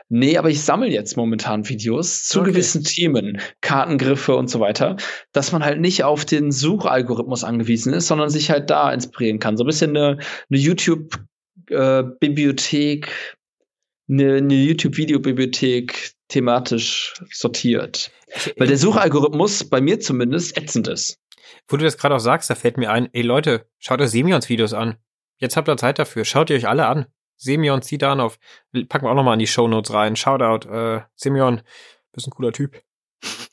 Nee, 0.09 0.37
aber 0.37 0.49
ich 0.49 0.63
sammle 0.63 0.89
jetzt 0.89 1.15
momentan 1.17 1.67
Videos 1.67 2.25
zu 2.25 2.41
okay. 2.41 2.51
gewissen 2.51 2.83
Themen, 2.83 3.41
Kartengriffe 3.61 4.35
und 4.35 4.47
so 4.49 4.59
weiter, 4.59 4.97
dass 5.31 5.51
man 5.51 5.63
halt 5.63 5.79
nicht 5.79 6.03
auf 6.03 6.25
den 6.25 6.51
Suchalgorithmus 6.51 7.43
angewiesen 7.43 7.93
ist, 7.93 8.07
sondern 8.07 8.29
sich 8.29 8.51
halt 8.51 8.69
da 8.69 8.91
inspirieren 8.91 9.39
kann. 9.39 9.57
So 9.57 9.63
ein 9.63 9.67
bisschen 9.67 9.97
eine, 9.97 10.19
eine 10.49 10.59
YouTube-Bibliothek, 10.59 13.07
äh, 13.07 13.11
eine, 14.09 14.35
eine 14.35 14.55
YouTube-Videobibliothek 14.55 16.15
thematisch 16.27 17.13
sortiert. 17.31 18.11
Weil 18.57 18.67
der 18.67 18.77
Suchalgorithmus 18.77 19.69
bei 19.69 19.81
mir 19.81 19.99
zumindest 19.99 20.57
ätzend 20.57 20.87
ist. 20.87 21.19
Wo 21.67 21.77
du 21.77 21.83
das 21.83 21.97
gerade 21.97 22.15
auch 22.15 22.19
sagst, 22.19 22.49
da 22.49 22.55
fällt 22.55 22.77
mir 22.77 22.91
ein, 22.91 23.09
ey 23.13 23.21
Leute, 23.21 23.67
schaut 23.79 24.01
euch 24.01 24.09
Semions 24.09 24.49
Videos 24.49 24.73
an. 24.73 24.97
Jetzt 25.37 25.57
habt 25.57 25.67
ihr 25.67 25.77
Zeit 25.77 25.99
dafür. 25.99 26.25
Schaut 26.25 26.49
ihr 26.49 26.55
euch 26.55 26.67
alle 26.67 26.87
an. 26.87 27.05
Semyon 27.37 27.81
Zidanov. 27.81 28.37
Packen 28.87 29.05
wir 29.05 29.11
auch 29.11 29.15
nochmal 29.15 29.33
in 29.33 29.39
die 29.39 29.47
Show 29.47 29.67
Notes 29.67 29.93
rein. 29.93 30.15
Shoutout, 30.15 30.67
äh, 30.69 31.01
Semyon, 31.15 31.61
bist 32.11 32.27
ein 32.27 32.31
cooler 32.31 32.51
Typ. 32.51 32.81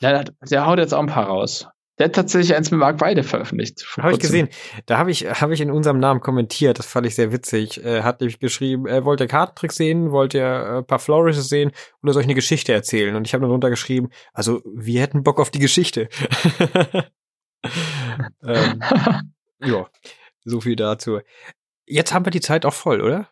Ja, 0.01 0.23
der, 0.23 0.35
der 0.49 0.67
haut 0.67 0.79
jetzt 0.79 0.93
auch 0.93 1.01
ein 1.01 1.07
paar 1.07 1.27
raus. 1.27 1.67
Der 1.99 2.07
hat 2.07 2.15
tatsächlich 2.15 2.57
eins 2.57 2.71
mit 2.71 2.81
Mark 2.81 3.01
Weide 3.01 3.23
veröffentlicht. 3.23 3.87
Habe 3.99 4.13
ich 4.13 4.19
gesehen. 4.19 4.49
Da 4.87 4.97
habe 4.97 5.11
ich, 5.11 5.27
hab 5.27 5.51
ich 5.51 5.61
in 5.61 5.71
unserem 5.71 6.01
Namen 6.01 6.21
kommentiert. 6.21 6.79
Das 6.79 6.87
fand 6.87 7.07
ich 7.07 7.15
sehr 7.15 7.33
witzig. 7.33 7.85
Er 7.85 8.03
hat 8.03 8.21
nämlich 8.21 8.41
geschrieben, 8.41 8.87
er 8.87 9.05
wollte 9.05 9.27
Kartentricks 9.27 9.77
sehen, 9.77 10.11
wollte 10.11 10.39
er 10.39 10.67
äh, 10.67 10.79
ein 10.79 10.87
paar 10.87 10.99
Flourishes 10.99 11.49
sehen 11.49 11.71
oder 12.03 12.15
soll 12.15 12.23
ich 12.23 12.27
eine 12.27 12.35
Geschichte 12.35 12.73
erzählen? 12.73 13.15
Und 13.15 13.27
ich 13.27 13.35
habe 13.35 13.45
darunter 13.45 13.69
geschrieben, 13.69 14.09
also 14.33 14.63
wir 14.65 15.03
hätten 15.03 15.23
Bock 15.23 15.39
auf 15.39 15.51
die 15.51 15.59
Geschichte. 15.59 16.09
ähm, 18.43 18.83
ja, 19.63 19.87
so 20.45 20.61
viel 20.61 20.77
dazu. 20.77 21.21
Jetzt 21.85 22.15
haben 22.15 22.25
wir 22.25 22.31
die 22.31 22.41
Zeit 22.41 22.65
auch 22.65 22.75
voll, 22.75 23.03
oder? 23.03 23.29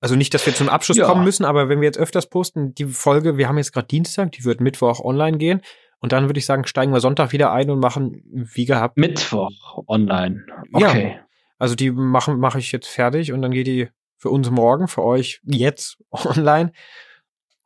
Also 0.00 0.16
nicht, 0.16 0.32
dass 0.32 0.46
wir 0.46 0.54
zum 0.54 0.68
Abschluss 0.68 0.96
ja. 0.96 1.06
kommen 1.06 1.24
müssen, 1.24 1.44
aber 1.44 1.68
wenn 1.68 1.80
wir 1.80 1.86
jetzt 1.86 1.98
öfters 1.98 2.26
posten, 2.26 2.74
die 2.74 2.86
Folge, 2.86 3.36
wir 3.36 3.48
haben 3.48 3.58
jetzt 3.58 3.72
gerade 3.72 3.86
Dienstag, 3.86 4.32
die 4.32 4.44
wird 4.44 4.60
Mittwoch 4.60 5.00
online 5.00 5.36
gehen. 5.36 5.60
Und 5.98 6.12
dann 6.12 6.28
würde 6.28 6.38
ich 6.38 6.46
sagen, 6.46 6.66
steigen 6.66 6.92
wir 6.92 7.00
Sonntag 7.00 7.32
wieder 7.32 7.52
ein 7.52 7.68
und 7.68 7.78
machen 7.78 8.22
wie 8.24 8.64
gehabt. 8.64 8.96
Mittwoch 8.96 9.84
online. 9.86 10.46
Okay. 10.72 11.16
Ja, 11.16 11.26
also 11.58 11.74
die 11.74 11.90
machen 11.90 12.38
mache 12.40 12.58
ich 12.58 12.72
jetzt 12.72 12.88
fertig 12.88 13.32
und 13.32 13.42
dann 13.42 13.50
geht 13.50 13.66
die 13.66 13.88
Für 14.16 14.30
uns 14.30 14.50
morgen, 14.50 14.88
für 14.88 15.02
euch 15.02 15.40
jetzt 15.44 15.98
online. 16.10 16.72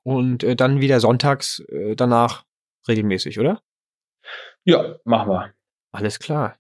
Und 0.03 0.43
äh, 0.43 0.57
dann 0.57 0.81
wieder 0.81 1.01
sonntags 1.01 1.61
äh, 1.69 1.95
danach 1.95 2.45
regelmäßig, 2.89 3.39
oder? 3.39 3.63
Ja, 4.65 4.97
machen 5.05 5.31
wir. 5.31 5.55
Alles 5.93 6.19
klar. 6.19 6.57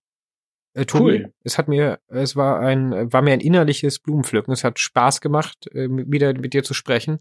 Äh, 0.75 0.85
Tobi, 0.87 1.05
cool. 1.05 1.33
Es 1.45 1.57
hat 1.57 1.68
mir, 1.68 2.01
es 2.09 2.37
war 2.37 2.61
ein, 2.61 3.12
war 3.12 3.22
mir 3.22 3.33
ein 3.33 3.41
innerliches 3.41 4.01
Blumenpflücken. 4.01 4.53
Es 4.53 4.64
hat 4.64 4.79
Spaß 4.79 5.20
gemacht, 5.20 5.68
äh, 5.72 5.89
wieder 5.89 6.35
mit 6.35 6.53
dir 6.53 6.64
zu 6.64 6.75
sprechen. 6.75 7.20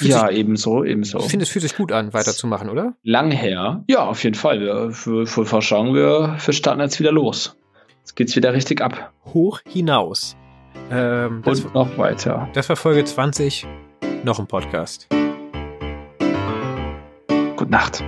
Ja, 0.00 0.26
sich, 0.26 0.38
ebenso, 0.38 0.84
ebenso. 0.84 1.18
Ich 1.20 1.26
finde, 1.26 1.44
es 1.44 1.50
fühlt 1.50 1.62
sich 1.62 1.76
gut 1.76 1.92
an, 1.92 2.12
weiterzumachen, 2.12 2.68
oder? 2.68 2.96
Lang 3.04 3.30
her. 3.30 3.84
Ja, 3.86 4.04
auf 4.04 4.24
jeden 4.24 4.34
Fall. 4.34 4.60
Wir, 4.60 4.90
wir, 4.90 5.52
wir 5.52 5.62
schauen, 5.62 5.94
wir, 5.94 6.36
wir 6.44 6.52
starten 6.54 6.80
jetzt 6.80 6.98
wieder 6.98 7.12
los. 7.12 7.56
Jetzt 8.00 8.16
geht's 8.16 8.34
wieder 8.34 8.52
richtig 8.52 8.80
ab. 8.80 9.12
Hoch 9.26 9.60
hinaus. 9.66 10.36
Ähm, 10.90 11.42
Und 11.44 11.74
noch 11.74 11.96
weiter. 11.96 12.48
Das 12.54 12.68
war 12.68 12.76
Folge 12.76 13.04
20. 13.04 13.66
Noch 14.24 14.40
ein 14.40 14.48
Podcast. 14.48 15.06
Gute 17.56 17.70
Nacht. 17.70 18.02